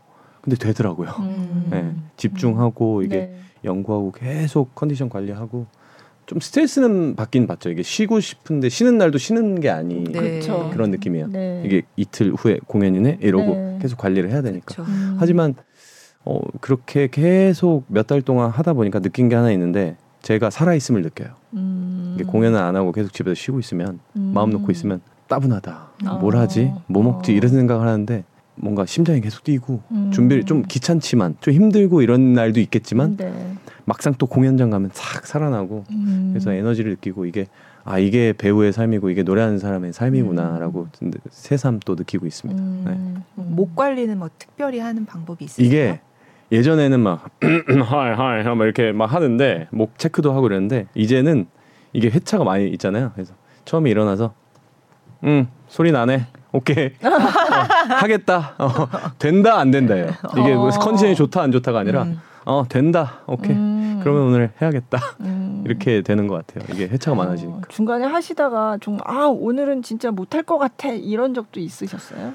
근데 0.41 0.57
되더라고요. 0.57 1.11
음. 1.21 1.67
네, 1.71 1.95
집중하고 2.17 3.03
이게 3.03 3.17
네. 3.17 3.37
연구하고 3.65 4.12
계속 4.12 4.75
컨디션 4.75 5.09
관리하고 5.09 5.67
좀 6.27 6.41
스트레스는 6.41 7.17
받긴 7.17 7.47
받죠. 7.47 7.69
이게 7.71 7.83
쉬고 7.83 8.21
싶은데 8.21 8.71
쉬는 8.71 8.97
날도 8.97 9.19
쉬는 9.19 9.61
게 9.61 9.69
아니 9.69 10.05
네. 10.05 10.12
그렇죠. 10.12 10.71
그런 10.73 10.91
느낌이에요. 10.91 11.27
네. 11.29 11.62
이게 11.67 11.83
이틀 11.97 12.33
후에 12.33 12.59
공연이네 12.67 13.19
이러고 13.21 13.55
네. 13.55 13.79
계속 13.83 13.99
관리를 13.99 14.31
해야 14.31 14.41
되니까. 14.41 14.65
그렇죠. 14.75 14.91
음. 14.91 15.17
하지만 15.19 15.55
어, 16.25 16.41
그렇게 16.62 17.09
계속 17.09 17.85
몇 17.89 18.07
달 18.07 18.23
동안 18.23 18.49
하다 18.51 18.73
보니까 18.73 19.01
느낀 19.01 19.29
게 19.29 19.35
하나 19.37 19.51
있는데 19.53 19.97
제가 20.25 20.49
살아 20.49 20.75
있음을 20.75 21.03
느껴요. 21.03 21.29
음. 21.53 22.14
이게 22.14 22.25
공연을 22.25 22.59
안 22.59 22.75
하고 22.77 22.93
계속 22.93 23.12
집에서 23.12 23.35
쉬고 23.35 23.61
있으면 23.61 24.01
음. 24.16 24.33
마음 24.35 24.51
놓고 24.51 24.72
있으면 24.72 25.01
따분하다. 25.29 25.89
어. 26.07 26.18
뭘 26.18 26.37
하지? 26.37 26.72
뭐 26.87 27.03
먹지? 27.03 27.33
어. 27.33 27.35
이런 27.35 27.51
생각을 27.51 27.87
하는데 27.87 28.25
뭔가 28.55 28.87
심장이 28.87 29.20
계속 29.20 29.45
뛰고 29.45 29.83
음. 29.91 30.11
준비를 30.12 30.45
좀 30.45 30.62
귀찮지만 30.66 31.37
좀 31.41 31.53
힘들고 31.53 32.01
이런 32.01 32.33
날도 32.33 32.59
있겠지만 32.61 33.18
네. 33.18 33.55
막상 33.85 34.14
또 34.16 34.27
공연장 34.27 34.70
가면 34.70 34.91
싹 34.95 35.27
살아나고 35.27 35.85
음. 35.91 36.31
그래서 36.33 36.53
에너지를 36.53 36.93
느끼고 36.93 37.27
이게 37.27 37.47
아 37.85 37.99
이게 37.99 38.33
배우의 38.33 38.72
삶이고 38.72 39.11
이게 39.11 39.22
노래하는 39.22 39.59
사람의 39.59 39.93
삶이구나라고 39.93 40.89
새삼 41.29 41.81
또 41.85 41.97
느끼고 41.97 42.27
있습니다. 42.27 42.62
음. 42.62 42.85
네. 42.87 42.93
음. 43.43 43.55
목 43.55 43.77
관리는 43.77 44.16
뭐 44.18 44.31
특별히 44.39 44.79
하는 44.79 45.05
방법이 45.05 45.45
있어요? 45.45 45.66
이게 45.66 46.01
예전에는 46.55 47.01
막 47.01 47.31
하이 47.43 48.13
하이 48.13 48.45
막 48.45 48.65
이렇게 48.65 48.93
막 48.93 49.13
하는데 49.13 49.67
목 49.71 49.99
체크도 49.99 50.31
하고 50.31 50.43
그랬는데 50.43 50.87
이제는 50.95 51.47
이게 51.93 52.09
회차가 52.09 52.45
많이 52.45 52.69
있잖아요. 52.71 53.11
그래서 53.15 53.35
처음에 53.65 53.91
일어나서 53.91 54.35
음 55.25 55.49
소리 55.69 55.91
나네. 55.93 56.27
오케이 56.53 56.87
어, 57.03 57.09
하겠다. 57.97 58.55
어, 58.59 58.69
된다 59.19 59.59
안 59.59 59.71
된다예요. 59.73 60.07
이게 60.39 60.55
뭐 60.55 60.69
어. 60.69 60.71
컨디션이 60.71 61.17
좋다 61.17 61.43
안 61.43 61.51
좋다가 61.51 61.81
아니라 61.81 62.05
음. 62.05 62.21
어 62.45 62.65
된다. 62.69 63.21
오케이 63.27 63.57
음. 63.57 63.99
그러면 64.03 64.23
오늘 64.23 64.53
해야겠다. 64.63 64.99
음. 65.21 65.63
이렇게 65.67 66.03
되는 66.03 66.29
것 66.29 66.47
같아요. 66.47 66.65
이게 66.73 66.85
회차가 66.87 67.17
많아지니까. 67.17 67.59
어, 67.59 67.63
중간에 67.69 68.05
하시다가 68.07 68.79
좀 68.81 68.99
아 69.05 69.27
오늘은 69.27 69.83
진짜 69.83 70.11
못할 70.13 70.43
것 70.45 70.59
같아 70.59 70.91
이런 70.91 71.35
적도 71.35 71.59
있으셨어요? 71.59 72.35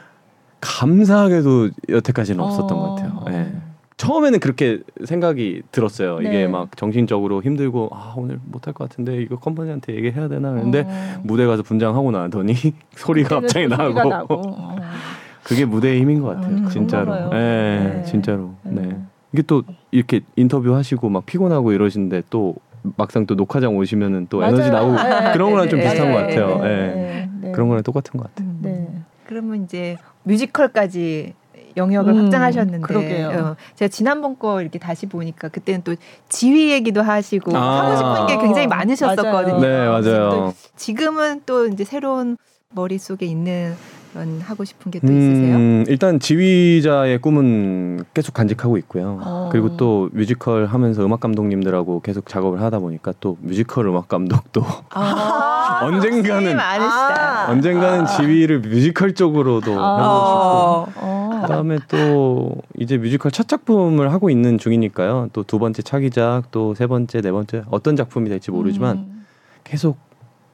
감사하게도 0.61 1.69
여태까지는 1.89 2.43
없었던 2.43 2.77
어. 2.77 2.81
것 2.81 2.95
같아요. 2.95 3.25
예. 3.29 3.68
처음에는 3.99 4.39
그렇게 4.39 4.79
생각이 5.03 5.61
들었어요. 5.73 6.19
네. 6.19 6.29
이게 6.29 6.47
막 6.47 6.75
정신적으로 6.77 7.43
힘들고 7.43 7.89
아 7.91 8.13
오늘 8.15 8.39
못할 8.45 8.73
것 8.73 8.87
같은데 8.87 9.21
이거 9.21 9.37
컴퍼니한테 9.37 9.93
얘기해야 9.93 10.29
되나 10.29 10.51
그런데 10.51 10.85
어. 10.87 11.21
무대 11.21 11.45
가서 11.45 11.63
분장하고 11.63 12.09
나더니 12.11 12.53
소리가 12.95 13.41
갑자기 13.41 13.67
소리가 13.67 13.87
나고, 13.87 14.09
나고. 14.09 14.33
어. 14.47 14.75
그게 15.43 15.65
무대의 15.65 15.99
힘인 15.99 16.21
것 16.21 16.29
같아요. 16.29 16.55
음, 16.55 16.69
진짜로. 16.69 17.13
예. 17.33 17.37
네. 17.37 18.03
진짜로. 18.05 18.53
네. 18.63 18.81
네. 18.83 18.97
이게 19.33 19.41
또 19.41 19.63
이렇게 19.91 20.21
인터뷰 20.37 20.73
하시고 20.73 21.09
막 21.09 21.25
피곤하고 21.25 21.73
이러시는데 21.73 22.23
또 22.29 22.55
막상 22.95 23.25
또 23.25 23.35
녹화장 23.35 23.75
오시면은 23.75 24.27
또 24.29 24.45
에너지 24.45 24.69
맞아요. 24.71 24.93
나오고 24.93 25.09
네, 25.09 25.31
그런 25.33 25.51
거랑 25.51 25.67
좀 25.69 25.79
네, 25.79 25.85
비슷한 25.85 26.07
네, 26.07 26.13
것 26.13 26.19
같아요. 26.21 26.63
네, 26.63 26.69
예. 26.69 26.69
네, 26.69 27.29
네. 27.41 27.51
그런 27.51 27.67
거랑 27.67 27.83
똑같은 27.83 28.17
것 28.17 28.27
같아요. 28.29 28.47
음. 28.47 28.59
네. 28.61 28.87
그러면 29.25 29.65
이제 29.65 29.97
뮤지컬까지 30.23 31.33
영역을 31.79 32.13
음, 32.13 32.23
확장하셨는데 32.23 32.81
그러게요. 32.81 33.29
어, 33.29 33.55
제가 33.75 33.89
지난번 33.89 34.37
거 34.37 34.61
이렇게 34.61 34.77
다시 34.77 35.07
보니까 35.07 35.47
그때는 35.47 35.81
또 35.83 35.95
지휘 36.29 36.71
얘기도 36.71 37.01
하시고 37.01 37.57
아. 37.57 37.85
하고 37.85 37.95
싶은 37.97 38.27
게 38.27 38.41
굉장히 38.43 38.67
많으셨었거든요. 38.67 39.59
맞아요. 39.59 40.01
네, 40.01 40.09
맞아요. 40.09 40.53
지금은 40.75 41.41
또 41.45 41.67
이제 41.67 41.83
새로운 41.83 42.37
머릿속에 42.75 43.25
있는 43.25 43.73
그런 44.11 44.41
하고 44.41 44.63
싶은 44.63 44.91
게또 44.91 45.07
있으세요? 45.07 45.55
음, 45.55 45.85
일단 45.87 46.19
지휘자의 46.19 47.19
꿈은 47.19 48.05
계속 48.13 48.33
간직하고 48.33 48.77
있고요. 48.79 49.19
어. 49.23 49.49
그리고 49.51 49.77
또 49.77 50.09
뮤지컬 50.13 50.65
하면서 50.65 51.05
음악 51.05 51.19
감독님들하고 51.19 52.01
계속 52.01 52.27
작업을 52.27 52.61
하다 52.61 52.79
보니까 52.79 53.13
또 53.19 53.37
뮤지컬 53.41 53.87
음악 53.87 54.07
감독도 54.07 54.63
아, 54.89 55.81
언젠가는-. 55.85 56.59
아. 56.59 57.47
언젠가는 57.49 58.05
지휘를 58.07 58.59
뮤지컬 58.59 59.13
쪽으로도 59.13 59.71
해보고 59.71 59.83
어. 59.83 60.81
어. 60.81 60.85
싶고 60.87 61.18
그다음에 61.49 61.77
또 61.87 62.55
이제 62.77 62.97
뮤지컬 62.97 63.31
첫 63.31 63.47
작품을 63.47 64.11
하고 64.13 64.29
있는 64.29 64.57
중이니까요. 64.57 65.29
또 65.33 65.43
두 65.43 65.59
번째 65.59 65.81
차기작, 65.81 66.51
또 66.51 66.73
세 66.73 66.87
번째, 66.87 67.21
네 67.21 67.31
번째 67.31 67.63
어떤 67.69 67.95
작품이 67.95 68.29
될지 68.29 68.51
모르지만 68.51 68.97
음. 68.97 69.25
계속 69.63 69.97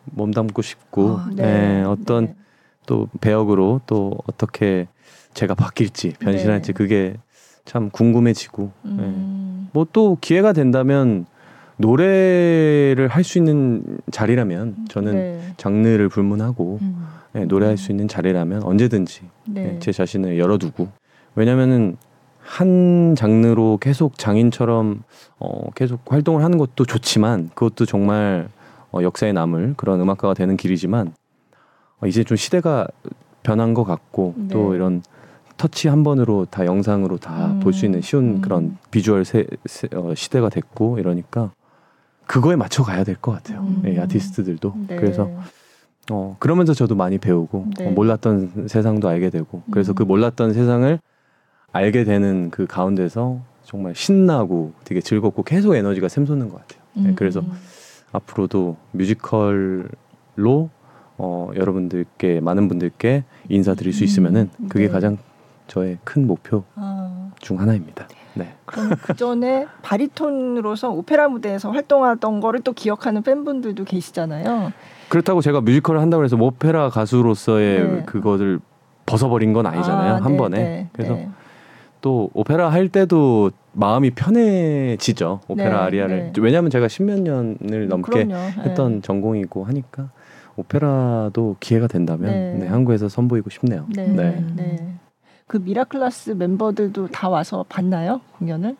몸담고 0.05 0.61
싶고 0.61 1.01
어, 1.11 1.25
네, 1.35 1.83
어떤 1.83 2.25
네. 2.27 2.35
또 2.85 3.07
배역으로 3.21 3.81
또 3.87 4.13
어떻게 4.27 4.87
제가 5.33 5.55
바뀔지 5.55 6.13
변신할지 6.19 6.67
네. 6.67 6.73
그게 6.73 7.15
참 7.65 7.89
궁금해지고 7.89 8.71
음. 8.85 9.69
뭐 9.73 9.85
또 9.91 10.17
기회가 10.21 10.53
된다면 10.53 11.25
노래를 11.77 13.07
할 13.09 13.23
수 13.23 13.37
있는 13.37 13.83
자리라면 14.11 14.85
저는 14.89 15.13
네. 15.13 15.53
장르를 15.57 16.07
불문하고 16.09 16.79
음. 16.81 17.05
네, 17.35 17.45
노래할 17.45 17.75
수 17.77 17.91
있는 17.91 18.07
자리라면 18.07 18.63
언제든지 18.63 19.21
네. 19.49 19.63
네, 19.63 19.79
제 19.79 19.91
자신을 19.91 20.39
열어두고 20.39 20.87
왜냐면은 21.35 21.97
한 22.39 23.15
장르로 23.17 23.77
계속 23.81 24.17
장인처럼 24.17 25.03
어, 25.39 25.69
계속 25.75 25.99
활동을 26.11 26.43
하는 26.43 26.57
것도 26.57 26.85
좋지만 26.85 27.49
그것도 27.53 27.85
정말 27.85 28.47
어, 28.91 29.01
역사에 29.01 29.33
남을 29.33 29.73
그런 29.75 29.99
음악가가 29.99 30.33
되는 30.33 30.55
길이지만 30.55 31.13
어, 31.99 32.07
이제 32.07 32.23
좀 32.23 32.37
시대가 32.37 32.87
변한 33.43 33.73
것 33.73 33.83
같고 33.83 34.33
네. 34.37 34.47
또 34.49 34.73
이런 34.75 35.01
터치 35.57 35.87
한 35.89 36.03
번으로 36.03 36.45
다 36.49 36.65
영상으로 36.65 37.17
다 37.17 37.47
음, 37.47 37.59
볼수 37.59 37.85
있는 37.85 38.01
쉬운 38.01 38.35
음. 38.37 38.41
그런 38.41 38.77
비주얼 38.91 39.25
세, 39.25 39.45
세- 39.65 39.89
어, 39.93 40.13
시대가 40.15 40.49
됐고 40.49 40.99
이러니까 40.99 41.51
그거에 42.27 42.55
맞춰 42.55 42.83
가야 42.83 43.03
될 43.03 43.15
것 43.17 43.31
같아요. 43.33 43.59
음. 43.61 43.83
이 43.87 43.99
아티스트들도 43.99 44.73
네. 44.87 44.95
그래서 44.97 45.29
어, 46.11 46.35
그러면서 46.39 46.73
저도 46.73 46.95
많이 46.95 47.17
배우고 47.17 47.67
네. 47.77 47.87
어, 47.87 47.91
몰랐던 47.91 48.67
세상도 48.67 49.07
알게 49.07 49.29
되고 49.29 49.63
그래서 49.71 49.93
음. 49.93 49.95
그 49.95 50.03
몰랐던 50.03 50.53
세상을 50.53 50.99
알게 51.71 52.03
되는 52.03 52.51
그 52.51 52.67
가운데서 52.67 53.41
정말 53.63 53.95
신나고 53.95 54.73
되게 54.83 55.01
즐겁고 55.01 55.43
계속 55.43 55.75
에너지가 55.75 56.07
샘솟는 56.07 56.49
것 56.49 56.61
같아요. 56.61 56.81
네, 56.93 57.09
음. 57.09 57.15
그래서 57.15 57.41
앞으로도 58.11 58.77
뮤지컬로 58.91 60.69
어, 61.17 61.49
여러분들께 61.55 62.39
많은 62.41 62.67
분들께 62.67 63.23
인사드릴 63.49 63.93
수 63.93 64.03
있으면은 64.03 64.49
음, 64.59 64.67
그게 64.67 64.85
네. 64.85 64.91
가장 64.91 65.17
저의 65.67 65.97
큰 66.03 66.27
목표 66.27 66.63
아, 66.75 67.31
중 67.39 67.59
하나입니다. 67.59 68.07
네. 68.35 68.53
그럼 68.65 68.91
그 69.01 69.15
전에 69.15 69.65
바리톤으로서 69.81 70.91
오페라 70.91 71.27
무대에서 71.27 71.71
활동하던 71.71 72.39
거를 72.39 72.61
또 72.61 72.73
기억하는 72.73 73.23
팬분들도 73.23 73.83
계시잖아요. 73.85 74.71
그렇다고 75.09 75.41
제가 75.41 75.61
뮤지컬을 75.61 76.01
한다고 76.01 76.23
해서 76.23 76.35
뭐 76.37 76.47
오페라 76.47 76.89
가수로서의 76.89 77.79
네. 77.83 78.03
그것을 78.05 78.59
벗어버린 79.05 79.53
건 79.53 79.65
아니잖아요. 79.65 80.13
아, 80.15 80.17
한 80.17 80.31
네, 80.33 80.37
번에. 80.37 80.57
네, 80.57 80.89
그래서 80.93 81.13
네. 81.13 81.29
또 82.01 82.29
오페라 82.33 82.69
할 82.69 82.89
때도 82.89 83.51
마음이 83.73 84.11
편해지죠. 84.11 85.41
오페라 85.47 85.69
네, 85.69 85.75
아리아를. 85.75 86.31
네. 86.33 86.41
왜냐하면 86.41 86.69
제가 86.71 86.87
십몇 86.87 87.19
년을 87.21 87.87
넘게 87.87 88.25
그럼요. 88.25 88.35
했던 88.63 89.01
전공이고 89.01 89.63
하니까 89.63 90.09
오페라도 90.55 91.57
기회가 91.59 91.87
된다면 91.87 92.31
네. 92.31 92.53
네, 92.59 92.67
한국에서 92.67 93.09
선보이고 93.09 93.49
싶네요. 93.49 93.85
네. 93.95 94.95
그 95.47 95.57
미라클라스 95.57 96.31
멤버들도 96.31 97.07
다 97.09 97.29
와서 97.29 97.65
봤나요 97.69 98.21
공연을? 98.39 98.75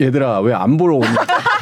얘들아 0.00 0.40
왜 0.40 0.54
안 0.54 0.76
보러 0.76 0.96
오냐? 0.96 1.06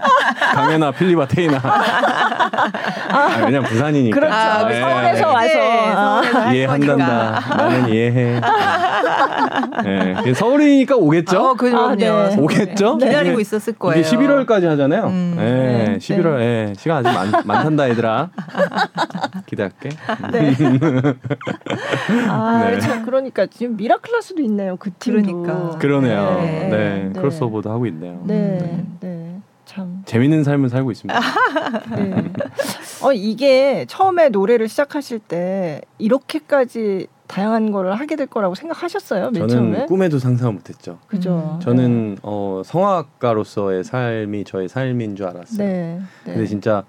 강현아, 0.54 0.90
필립아, 0.92 1.26
태인아. 1.26 1.60
아, 1.62 3.36
왜냐면 3.44 3.64
부산이니까. 3.64 4.14
그렇죠. 4.18 4.34
아, 4.34 4.68
네. 4.68 4.80
서울에서 4.80 5.28
와서. 5.28 5.54
네, 5.54 5.92
아. 5.94 6.20
할 6.20 6.54
이해한단다. 6.54 7.56
나는 7.56 7.88
이해해. 7.88 8.40
네. 9.84 10.34
서울이니까 10.34 10.96
오겠죠? 10.96 11.40
어, 11.40 11.54
그럼요. 11.54 11.78
아, 11.78 11.94
네. 11.94 12.36
오겠죠? 12.36 12.98
기다리고 12.98 13.40
있었을 13.40 13.74
거예요. 13.74 14.00
이게 14.00 14.08
11월까지 14.08 14.66
하잖아요. 14.66 15.06
음. 15.06 15.36
예, 15.38 15.42
네. 15.92 15.98
11월, 15.98 16.40
예, 16.40 16.72
시간 16.76 17.04
아직 17.06 17.14
많, 17.16 17.46
많단다, 17.46 17.88
얘들아. 17.90 18.30
기대할게. 19.46 19.90
네. 20.32 20.54
아, 22.28 22.68
네. 22.70 22.78
참 22.80 23.04
그러니까 23.04 23.46
지금 23.46 23.76
미라클라스도 23.76 24.42
있네요. 24.42 24.76
그 24.76 24.90
팀도. 24.98 25.22
그러니까. 25.22 25.78
그러니까요. 25.78 26.40
네. 26.40 26.68
네, 26.70 27.10
네. 27.12 27.20
크로스오버도 27.20 27.70
하고 27.70 27.86
있네요. 27.86 28.20
네, 28.24 28.58
네, 29.00 29.19
참. 29.70 30.02
재밌는 30.04 30.42
삶을 30.42 30.68
살고 30.68 30.90
있습니다. 30.90 31.20
네. 31.94 32.24
어 33.04 33.12
이게 33.12 33.84
처음에 33.86 34.28
노래를 34.28 34.68
시작하실 34.68 35.20
때 35.20 35.80
이렇게까지 35.98 37.06
다양한 37.28 37.70
거를 37.70 37.94
하게 37.94 38.16
될 38.16 38.26
거라고 38.26 38.56
생각하셨어요? 38.56 39.30
맨 39.30 39.46
저는 39.46 39.48
처음에? 39.48 39.86
꿈에도 39.86 40.18
상상을 40.18 40.52
못했죠. 40.54 40.98
그죠. 41.06 41.54
음. 41.54 41.60
저는 41.60 42.18
어, 42.24 42.62
성악가로서의 42.64 43.84
삶이 43.84 44.42
저의 44.42 44.68
삶인 44.68 45.14
줄 45.14 45.26
알았어요. 45.26 45.58
네. 45.58 46.00
네. 46.24 46.32
근데 46.32 46.46
진짜 46.46 46.82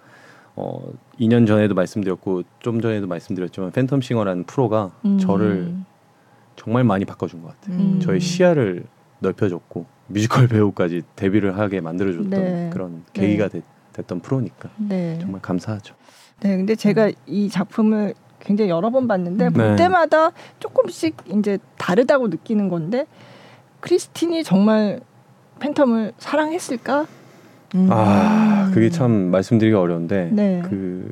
어, 0.55 0.82
2년 1.19 1.45
전에도 1.45 1.75
말씀드렸고 1.75 2.41
좀 2.61 2.82
전에도 2.82 3.05
말씀드렸지만 3.05 3.71
팬텀싱어라는 3.73 4.47
프로가 4.47 4.89
음. 5.05 5.19
저를 5.19 5.75
정말 6.55 6.84
많이 6.84 7.05
바꿔준 7.05 7.43
것 7.43 7.49
같아요. 7.49 7.77
음. 7.77 7.99
저의 8.01 8.19
시야를 8.19 8.86
넓혀줬고 9.22 9.86
뮤지컬 10.07 10.47
배우까지 10.47 11.03
데뷔를 11.15 11.57
하게 11.57 11.80
만들어줬던 11.80 12.30
네. 12.30 12.69
그런 12.74 13.03
네. 13.13 13.22
계기가 13.22 13.47
됐, 13.47 13.63
던 14.07 14.19
프로니까 14.19 14.69
네. 14.78 15.17
정말 15.22 15.41
감사하죠. 15.41 15.95
네, 16.41 16.57
근데 16.57 16.76
제가 16.76 17.07
음. 17.07 17.11
이 17.28 17.49
작품을 17.49 18.13
굉장히 18.39 18.72
여러 18.72 18.89
번 18.89 19.07
봤는데 19.07 19.49
볼 19.51 19.72
네. 19.72 19.76
때마다 19.76 20.32
조금씩 20.59 21.15
이제 21.38 21.59
다르다고 21.78 22.28
느끼는 22.30 22.69
건데 22.69 23.05
크리스틴이 23.82 24.43
정말 24.43 24.99
팬텀을 25.59 26.13
사랑했을까? 26.17 27.05
음. 27.76 27.88
아 27.91 28.72
그게 28.74 28.89
참 28.89 29.11
말씀드리기 29.30 29.76
어려운데 29.76 30.30
네. 30.34 30.61
그 30.65 31.11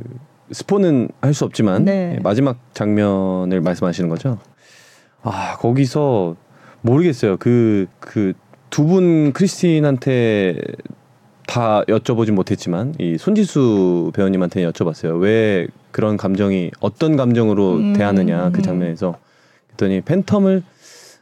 스포는 0.51 1.09
할 1.21 1.33
수 1.35 1.45
없지만 1.45 1.85
네. 1.85 2.15
예, 2.15 2.19
마지막 2.21 2.57
장면을 2.73 3.61
말씀하시는 3.61 4.09
거죠. 4.09 4.39
아 5.21 5.57
거기서 5.57 6.35
모르겠어요. 6.81 7.37
그 7.37 7.87
그 7.99 8.33
두 8.69 8.85
분 8.85 9.33
크리스틴한테 9.33 10.57
다 11.47 11.83
여쭤보진 11.87 12.31
못했지만 12.33 12.93
이 12.99 13.17
손지수 13.17 14.11
배우님한테 14.13 14.63
여쭤봤어요. 14.69 15.19
왜 15.19 15.67
그런 15.91 16.17
감정이 16.17 16.69
어떤 16.79 17.17
감정으로 17.17 17.73
음, 17.77 17.93
대하느냐 17.93 18.51
그 18.51 18.59
음. 18.59 18.61
장면에서 18.61 19.15
그랬더니 19.75 20.01
팬텀을 20.01 20.61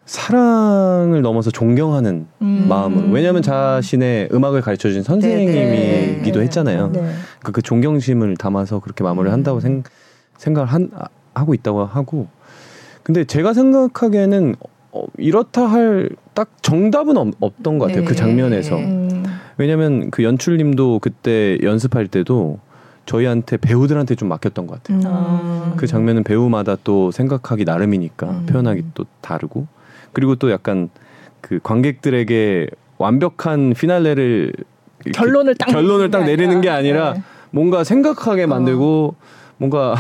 사랑을 0.06 1.22
넘어서 1.22 1.50
존경하는 1.52 2.28
음. 2.42 2.66
마음으로 2.68 3.10
왜냐하면 3.12 3.42
자신의 3.42 4.30
음악을 4.34 4.62
가르쳐 4.62 4.90
준 4.90 5.04
선생님이기도 5.04 6.40
네. 6.40 6.46
했잖아요. 6.46 6.92
네. 6.92 7.14
그, 7.44 7.54
그 7.54 7.62
존경심을 7.62 8.36
담아서 8.36 8.80
그렇게 8.80 9.04
마무리를 9.06 9.32
한다고 9.32 9.62
생, 9.62 9.84
생각을 10.38 10.68
한, 10.68 10.92
아, 10.94 11.06
하고 11.34 11.54
있다고 11.54 11.86
하고 11.86 12.28
근데 13.04 13.24
제가 13.24 13.54
생각하기에는 13.54 14.56
어, 14.92 15.06
이렇다 15.18 15.66
할 15.66 16.10
딱 16.38 16.50
정답은 16.62 17.18
없, 17.18 17.34
없던 17.40 17.80
것 17.80 17.88
같아요 17.88 18.06
그 18.06 18.10
네. 18.10 18.16
장면에서 18.16 18.78
음. 18.78 19.26
왜냐하면 19.58 20.12
그 20.12 20.24
연출님도 20.24 21.00
그때 21.00 21.58
연습할 21.64 22.08
때도 22.08 22.60
저희한테 23.08 23.58
배우들한테 23.58 24.14
좀 24.14 24.30
맡겼던 24.30 24.68
것 24.68 24.84
같아요 24.84 25.00
아. 25.06 25.74
그 25.78 25.88
장면은 25.88 26.24
배우마다 26.24 26.78
또 26.84 27.10
생각하기 27.10 27.66
나름이니까 27.66 28.30
음. 28.30 28.46
표현하기 28.46 28.84
또 28.94 29.06
다르고 29.22 29.66
그리고 30.14 30.36
또 30.36 30.52
약간 30.52 30.90
그 31.42 31.60
관객들에게 31.64 32.68
완벽한 33.00 33.74
피날레를 33.76 34.54
결론을 35.16 35.56
딱 35.56 35.70
결론을 35.72 36.12
딱 36.12 36.24
내리는 36.24 36.62
게 36.62 36.70
아니라 36.70 37.14
네. 37.14 37.24
뭔가 37.50 37.84
생각하게 37.84 38.46
만들고 38.46 39.16
뭔가 39.58 39.96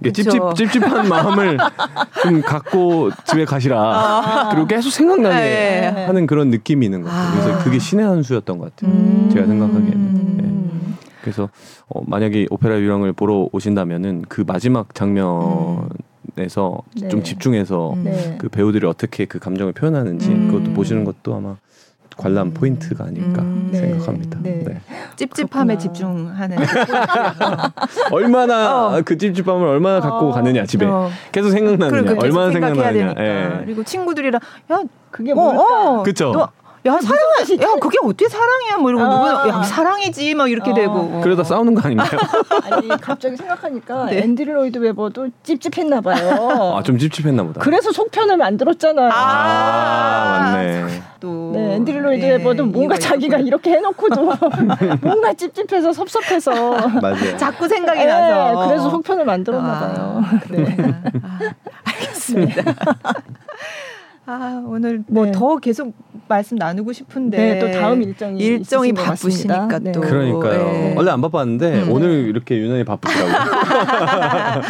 이게 0.00 0.12
찝찝. 0.12 0.40
찝찝한 0.56 1.08
마음을 1.08 1.58
좀 2.22 2.42
갖고 2.42 3.10
집에 3.24 3.44
가시라. 3.44 4.48
그리고 4.50 4.66
계속 4.66 4.90
생각나게 4.90 5.36
네. 5.36 6.04
하는 6.06 6.26
그런 6.26 6.50
느낌이 6.50 6.84
있는 6.86 7.02
것 7.02 7.08
같아요. 7.08 7.28
아. 7.28 7.32
그래서 7.32 7.64
그게 7.64 7.78
신의 7.78 8.06
한 8.06 8.22
수였던 8.22 8.58
것 8.58 8.76
같아요. 8.76 8.94
음. 8.94 9.30
제가 9.32 9.46
생각하기에는. 9.46 10.14
네. 10.36 10.44
음. 10.44 10.96
그래서 11.22 11.48
어, 11.88 12.02
만약에 12.06 12.46
오페라 12.50 12.78
유령을 12.78 13.12
보러 13.12 13.48
오신다면은 13.52 14.24
그 14.28 14.44
마지막 14.46 14.94
장면에서 14.94 15.88
네. 17.00 17.08
좀 17.08 17.22
집중해서 17.22 17.94
음. 17.94 18.04
네. 18.04 18.36
그 18.38 18.48
배우들이 18.48 18.86
어떻게 18.86 19.24
그 19.24 19.38
감정을 19.38 19.72
표현하는지 19.72 20.28
음. 20.28 20.50
그것도 20.50 20.74
보시는 20.74 21.04
것도 21.04 21.34
아마 21.34 21.56
관람 22.20 22.48
음. 22.48 22.54
포인트가 22.54 23.04
아닐까 23.04 23.40
음. 23.42 23.70
네. 23.72 23.78
생각합니다. 23.78 24.38
네. 24.42 24.62
네. 24.64 24.80
찝찝함에 25.16 25.76
그렇구나. 25.76 25.78
집중하는 25.78 26.58
얼마나 28.12 28.88
어. 28.88 29.02
그 29.04 29.16
찝찝함을 29.16 29.66
얼마나 29.66 30.00
갖고 30.00 30.28
어. 30.28 30.32
가느냐 30.32 30.66
집에 30.66 30.84
어. 30.86 31.08
계속 31.32 31.50
생각나느냐 31.50 32.02
계속 32.02 32.22
얼마나 32.22 32.52
생각나느냐. 32.52 33.14
예. 33.18 33.62
그리고 33.64 33.82
친구들이랑 33.82 34.40
야, 34.72 34.82
그게 35.10 35.32
어, 35.32 35.34
뭘까? 35.34 35.90
어, 35.90 36.02
그쵸? 36.02 36.32
너, 36.32 36.48
야 36.86 36.98
사랑, 37.02 37.20
야 37.60 37.76
그게 37.78 37.98
어떻게 38.02 38.26
사랑이야? 38.26 38.78
뭐 38.78 38.88
이러고 38.90 39.04
아. 39.04 39.08
누구는 39.34 39.48
야 39.58 39.62
사랑이지 39.62 40.34
막 40.34 40.50
이렇게 40.50 40.70
어. 40.70 40.74
되고. 40.74 41.20
그러다 41.20 41.44
싸우는 41.44 41.74
거 41.74 41.82
아닌가요? 41.84 42.18
아니 42.72 42.88
갑자기 42.88 43.36
생각하니까 43.36 44.06
네. 44.06 44.20
앤드류 44.22 44.50
로이드 44.54 44.78
웨버도 44.78 45.28
찝찝했나 45.42 46.00
봐요. 46.00 46.76
아 46.76 46.82
좀 46.82 46.96
찝찝했나 46.98 47.42
보다. 47.42 47.60
그래서 47.60 47.92
속편을 47.92 48.38
만들었잖아요. 48.38 49.10
아, 49.12 50.52
맞네. 50.54 51.02
또 51.20 51.52
네, 51.54 51.74
앤드류 51.74 52.00
로이드 52.00 52.24
예, 52.24 52.30
웨버도 52.36 52.64
뭔가 52.66 52.96
자기가. 52.98 53.38
이렇게 53.38 53.72
해놓고도 53.72 54.32
뭔가 55.02 55.34
찝찝해서 55.34 55.92
섭섭해서 55.92 56.52
맞아요. 57.00 57.36
자꾸 57.36 57.68
생각이 57.68 57.98
네, 58.00 58.06
나서. 58.06 58.66
그래서 58.68 58.88
속편을 58.90 59.26
만들었나 59.26 59.68
아, 59.68 59.80
봐요. 59.80 60.24
네. 60.48 60.76
아, 61.22 61.40
알겠습니다. 61.84 62.62
아 64.30 64.62
오늘 64.64 65.02
뭐 65.08 65.26
네. 65.26 65.32
더 65.32 65.56
계속 65.56 65.92
말씀 66.28 66.56
나누고 66.56 66.92
싶은데 66.92 67.36
네, 67.36 67.58
또 67.58 67.72
다음 67.72 68.00
일정이 68.00 68.38
일정이 68.38 68.92
바쁘시니까 68.92 69.66
같습니다. 69.66 69.78
네. 69.80 69.92
또 69.92 70.00
그러니까요. 70.00 70.60
예. 70.60 70.94
원래 70.96 71.10
안 71.10 71.20
바빴는데 71.20 71.82
음. 71.82 71.90
오늘 71.90 72.28
이렇게 72.28 72.56
유난히 72.56 72.84
바쁘더라고요. 72.84 73.34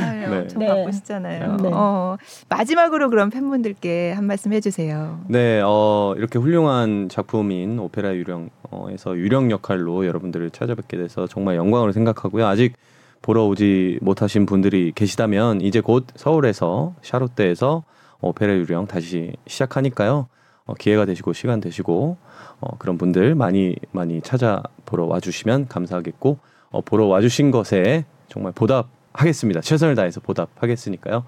아유, 0.00 0.30
네. 0.30 0.38
엄청 0.38 0.58
네. 0.60 0.66
바쁘시잖아요. 0.66 1.56
네. 1.58 1.70
어, 1.70 2.16
마지막으로 2.48 3.10
그럼 3.10 3.28
팬분들께 3.28 4.12
한 4.12 4.24
말씀 4.24 4.54
해주세요. 4.54 5.20
네, 5.28 5.60
어, 5.62 6.14
이렇게 6.16 6.38
훌륭한 6.38 7.10
작품인 7.10 7.78
오페라 7.80 8.14
유령에서 8.14 9.16
유령 9.16 9.50
역할로 9.50 10.06
여러분들을 10.06 10.48
찾아뵙게 10.50 10.96
돼서 10.96 11.26
정말 11.26 11.56
영광으로 11.56 11.92
생각하고요. 11.92 12.46
아직 12.46 12.76
보러 13.20 13.44
오지 13.44 13.98
못하신 14.00 14.46
분들이 14.46 14.92
계시다면 14.94 15.60
이제 15.60 15.80
곧 15.80 16.06
서울에서 16.16 16.94
샤롯대에서 17.02 17.84
오페라 18.22 18.54
유령 18.54 18.86
다시 18.86 19.34
시작하니까요. 19.46 20.28
어, 20.64 20.74
기회가 20.74 21.04
되시고 21.04 21.32
시간 21.32 21.60
되시고 21.60 22.16
어, 22.60 22.78
그런 22.78 22.96
분들 22.96 23.34
많이 23.34 23.76
많이 23.90 24.20
찾아보러 24.20 25.06
와주시면 25.06 25.68
감사하겠고 25.68 26.38
어, 26.70 26.80
보러 26.80 27.06
와주신 27.06 27.50
것에 27.50 28.04
정말 28.28 28.52
보답하겠습니다. 28.52 29.60
최선을 29.60 29.94
다해서 29.94 30.20
보답하겠으니까요. 30.20 31.24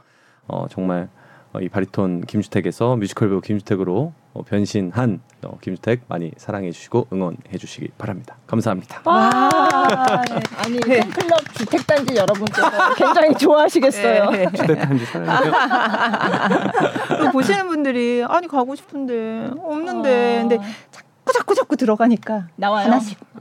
어, 0.47 0.67
정말 0.71 1.09
어, 1.53 1.61
이 1.61 1.69
바리톤 1.69 2.23
김주택에서 2.23 2.97
뮤지컬 2.97 3.29
배우 3.29 3.41
김주택으로 3.41 4.13
어, 4.15 4.24
변신한 4.43 5.21
어, 5.45 5.59
김주택 5.61 6.03
많이 6.09 6.33
사랑해 6.37 6.71
주시고 6.73 7.09
응원해 7.13 7.57
주시기 7.59 7.91
바랍니다. 7.99 8.37
감사합니다. 8.47 9.03
와, 9.05 10.23
네. 10.29 10.41
아니 10.57 10.81
네. 10.81 11.01
팬클럽 11.01 11.55
주택단지 11.55 12.17
여러분께서 12.17 12.95
굉장히 12.95 13.35
좋아하시겠어요. 13.39 14.31
네. 14.31 14.47
주택 14.57 14.89
한지 14.89 15.05
사랑해요. 15.07 15.53
또 17.21 17.31
보시는 17.31 17.69
분들이 17.69 18.25
아니 18.27 18.49
가고 18.49 18.75
싶은데 18.75 19.51
없는데 19.59 20.39
근데 20.49 20.59
자꾸 20.91 21.33
자꾸 21.33 21.55
자꾸 21.55 21.77
들어가니까 21.77 22.49
나와요. 22.57 22.87
하나씩 22.87 23.19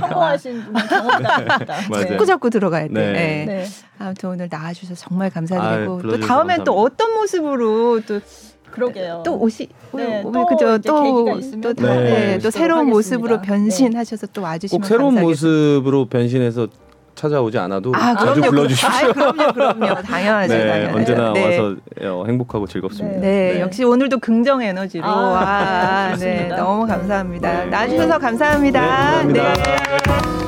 성공하신 0.00 0.64
분은 0.64 0.88
경험담입니다. 0.88 1.80
자꾸 2.08 2.26
자꾸 2.26 2.50
들어가야 2.50 2.88
돼. 2.88 2.92
네. 2.92 3.12
네. 3.12 3.44
네. 3.46 3.64
아무튼 3.98 4.30
오늘 4.30 4.48
나와주셔서 4.50 4.94
정말 5.08 5.26
아유, 5.26 5.34
감사드리고 5.34 5.96
또 5.96 5.98
불러주셔서 5.98 6.26
다음엔 6.28 6.64
또 6.64 6.74
감사합니다. 6.74 7.04
어떤 7.04 7.14
모습으로 7.14 8.00
또 8.06 8.20
그러게요. 8.70 9.22
또 9.24 9.34
옷이 9.40 9.68
네, 9.92 10.22
오- 10.22 10.32
또 10.32 10.46
그죠 10.46 10.66
계기가 10.78 10.80
또, 10.82 11.38
있으면 11.38 11.60
또, 11.60 11.72
네. 11.74 11.82
네, 11.82 12.38
또 12.38 12.50
새로운 12.50 12.88
하겠습니다. 12.90 13.16
모습으로 13.18 13.40
변신하셔서 13.42 14.26
또 14.32 14.42
와주시면 14.42 14.80
꼭 14.82 14.86
새로운 14.86 15.14
감사하겠습니다. 15.14 15.56
모습으로 15.78 16.06
변신해서 16.06 16.68
찾아오지 17.14 17.58
않아도 17.58 17.92
아, 17.96 18.14
자주 18.14 18.34
그럼요. 18.40 18.50
불러주십시오. 18.50 18.88
아, 19.08 19.12
그럼요, 19.12 19.52
그럼요. 19.52 19.94
당연하죠. 20.02 20.54
네, 20.54 20.66
당연하죠. 20.68 20.96
언제나 20.98 21.32
네. 21.32 21.44
와서 21.58 21.76
어, 22.02 22.24
행복하고 22.26 22.66
즐겁습니다. 22.68 23.18
네, 23.20 23.60
역시 23.60 23.82
오늘도 23.82 24.18
긍정 24.20 24.62
에너지로 24.62 25.04
아, 25.04 26.10
아, 26.12 26.16
네. 26.16 26.46
너무 26.48 26.86
감사합니다. 26.86 27.64
네. 27.64 27.70
나와주셔서 27.70 28.18
감사합니다. 28.18 28.80
네, 28.80 28.86
감사합니다. 29.34 29.52
네. 29.54 30.47